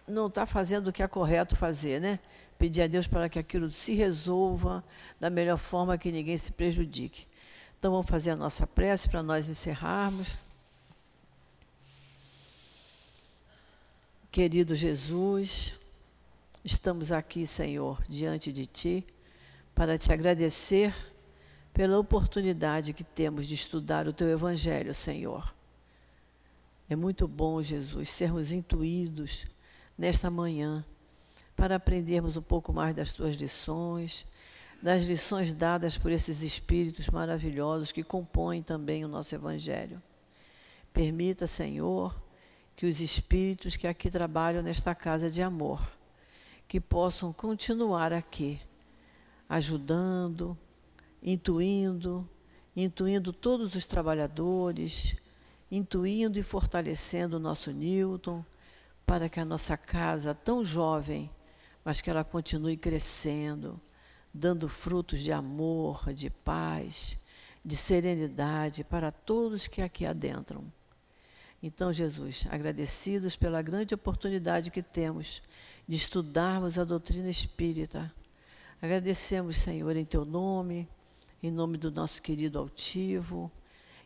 não 0.07 0.27
está 0.27 0.45
fazendo 0.45 0.89
o 0.89 0.93
que 0.93 1.01
é 1.01 1.07
correto 1.07 1.55
fazer, 1.55 1.99
né? 1.99 2.19
Pedir 2.59 2.81
a 2.81 2.87
Deus 2.87 3.07
para 3.07 3.29
que 3.29 3.39
aquilo 3.39 3.71
se 3.71 3.95
resolva 3.95 4.83
da 5.17 5.29
melhor 5.29 5.57
forma 5.57 5.97
que 5.97 6.11
ninguém 6.11 6.35
se 6.35 6.51
prejudique. 6.51 7.25
Então 7.79 7.91
vamos 7.91 8.07
fazer 8.07 8.31
a 8.31 8.35
nossa 8.35 8.67
prece 8.67 9.07
para 9.07 9.23
nós 9.23 9.47
encerrarmos. 9.47 10.37
Querido 14.29 14.75
Jesus, 14.75 15.79
estamos 16.63 17.13
aqui, 17.13 17.47
Senhor, 17.47 18.03
diante 18.09 18.51
de 18.51 18.65
Ti, 18.65 19.07
para 19.73 19.97
te 19.97 20.11
agradecer 20.11 20.93
pela 21.73 21.97
oportunidade 21.97 22.91
que 22.91 23.05
temos 23.05 23.47
de 23.47 23.55
estudar 23.55 24.05
o 24.05 24.13
Teu 24.13 24.27
Evangelho, 24.27 24.93
Senhor. 24.93 25.55
É 26.89 26.95
muito 26.95 27.25
bom, 27.25 27.63
Jesus, 27.63 28.09
sermos 28.09 28.51
intuídos 28.51 29.47
nesta 29.97 30.29
manhã 30.29 30.83
para 31.59 31.75
aprendermos 31.75 32.37
um 32.37 32.41
pouco 32.41 32.71
mais 32.71 32.95
das 32.95 33.11
Tuas 33.11 33.35
lições, 33.35 34.25
das 34.81 35.03
lições 35.03 35.51
dadas 35.51 35.97
por 35.97 36.09
esses 36.09 36.41
Espíritos 36.41 37.09
maravilhosos 37.09 37.91
que 37.91 38.01
compõem 38.01 38.63
também 38.63 39.03
o 39.03 39.09
nosso 39.09 39.35
Evangelho. 39.35 40.01
Permita, 40.93 41.45
Senhor, 41.45 42.15
que 42.77 42.85
os 42.85 43.01
espíritos 43.01 43.75
que 43.75 43.87
aqui 43.87 44.09
trabalham 44.09 44.63
nesta 44.63 44.95
casa 44.95 45.29
de 45.29 45.41
amor, 45.41 45.85
que 46.65 46.79
possam 46.79 47.33
continuar 47.33 48.13
aqui, 48.13 48.61
ajudando, 49.49 50.57
intuindo, 51.21 52.27
intuindo 52.73 53.33
todos 53.33 53.75
os 53.75 53.85
trabalhadores, 53.85 55.13
intuindo 55.69 56.39
e 56.39 56.43
fortalecendo 56.43 57.35
o 57.35 57.39
nosso 57.39 57.69
Newton, 57.71 58.45
para 59.05 59.27
que 59.27 59.41
a 59.41 59.45
nossa 59.45 59.75
casa, 59.75 60.33
tão 60.33 60.63
jovem, 60.63 61.29
mas 61.83 62.01
que 62.01 62.09
ela 62.09 62.23
continue 62.23 62.77
crescendo, 62.77 63.79
dando 64.33 64.67
frutos 64.67 65.19
de 65.19 65.31
amor, 65.31 66.13
de 66.13 66.29
paz, 66.29 67.17
de 67.63 67.75
serenidade 67.75 68.83
para 68.83 69.11
todos 69.11 69.67
que 69.67 69.81
aqui 69.81 70.05
adentram. 70.05 70.71
Então, 71.61 71.91
Jesus, 71.91 72.45
agradecidos 72.49 73.35
pela 73.35 73.61
grande 73.61 73.93
oportunidade 73.93 74.71
que 74.71 74.81
temos 74.81 75.41
de 75.87 75.95
estudarmos 75.97 76.77
a 76.79 76.85
doutrina 76.85 77.29
espírita, 77.29 78.13
agradecemos, 78.81 79.57
Senhor, 79.57 79.95
em 79.95 80.05
Teu 80.05 80.23
nome, 80.23 80.87
em 81.43 81.51
nome 81.51 81.77
do 81.77 81.91
nosso 81.91 82.21
querido 82.21 82.59
altivo, 82.59 83.51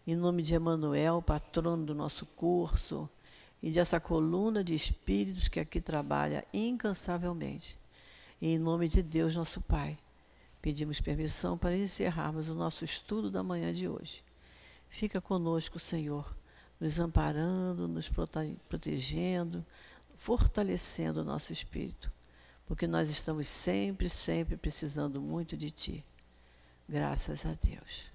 em 0.06 0.16
nome 0.16 0.42
de 0.42 0.56
Emanuel, 0.56 1.22
patrono 1.22 1.86
do 1.86 1.94
nosso 1.94 2.26
curso, 2.26 3.10
e 3.64 3.72
dessa 3.72 4.00
coluna 4.00 4.64
de 4.64 4.76
espíritos 4.76 5.48
que 5.48 5.60
aqui 5.60 5.82
trabalha 5.82 6.46
incansavelmente. 6.54 7.80
E 8.40 8.50
em 8.50 8.60
nome 8.60 8.88
de 8.88 9.02
Deus, 9.02 9.36
nosso 9.36 9.60
Pai, 9.62 9.98
pedimos 10.62 11.02
permissão 11.02 11.58
para 11.58 11.76
encerrarmos 11.76 12.48
o 12.48 12.54
nosso 12.54 12.86
estudo 12.86 13.32
da 13.32 13.42
manhã 13.42 13.74
de 13.74 13.88
hoje. 13.88 14.24
Fica 14.90 15.20
conosco, 15.20 15.80
Senhor 15.80 16.36
nos 16.84 17.00
amparando, 17.00 17.88
nos 17.88 18.10
prote- 18.10 18.58
protegendo, 18.68 19.66
fortalecendo 20.18 21.22
o 21.22 21.24
nosso 21.24 21.54
espírito, 21.54 22.12
porque 22.68 22.86
nós 22.86 23.10
estamos 23.10 23.48
sempre, 23.48 24.10
sempre 24.10 24.58
precisando 24.58 25.22
muito 25.22 25.56
de 25.56 25.72
Ti. 25.72 26.06
Graças 26.88 27.46
a 27.46 27.54
Deus. 27.54 28.13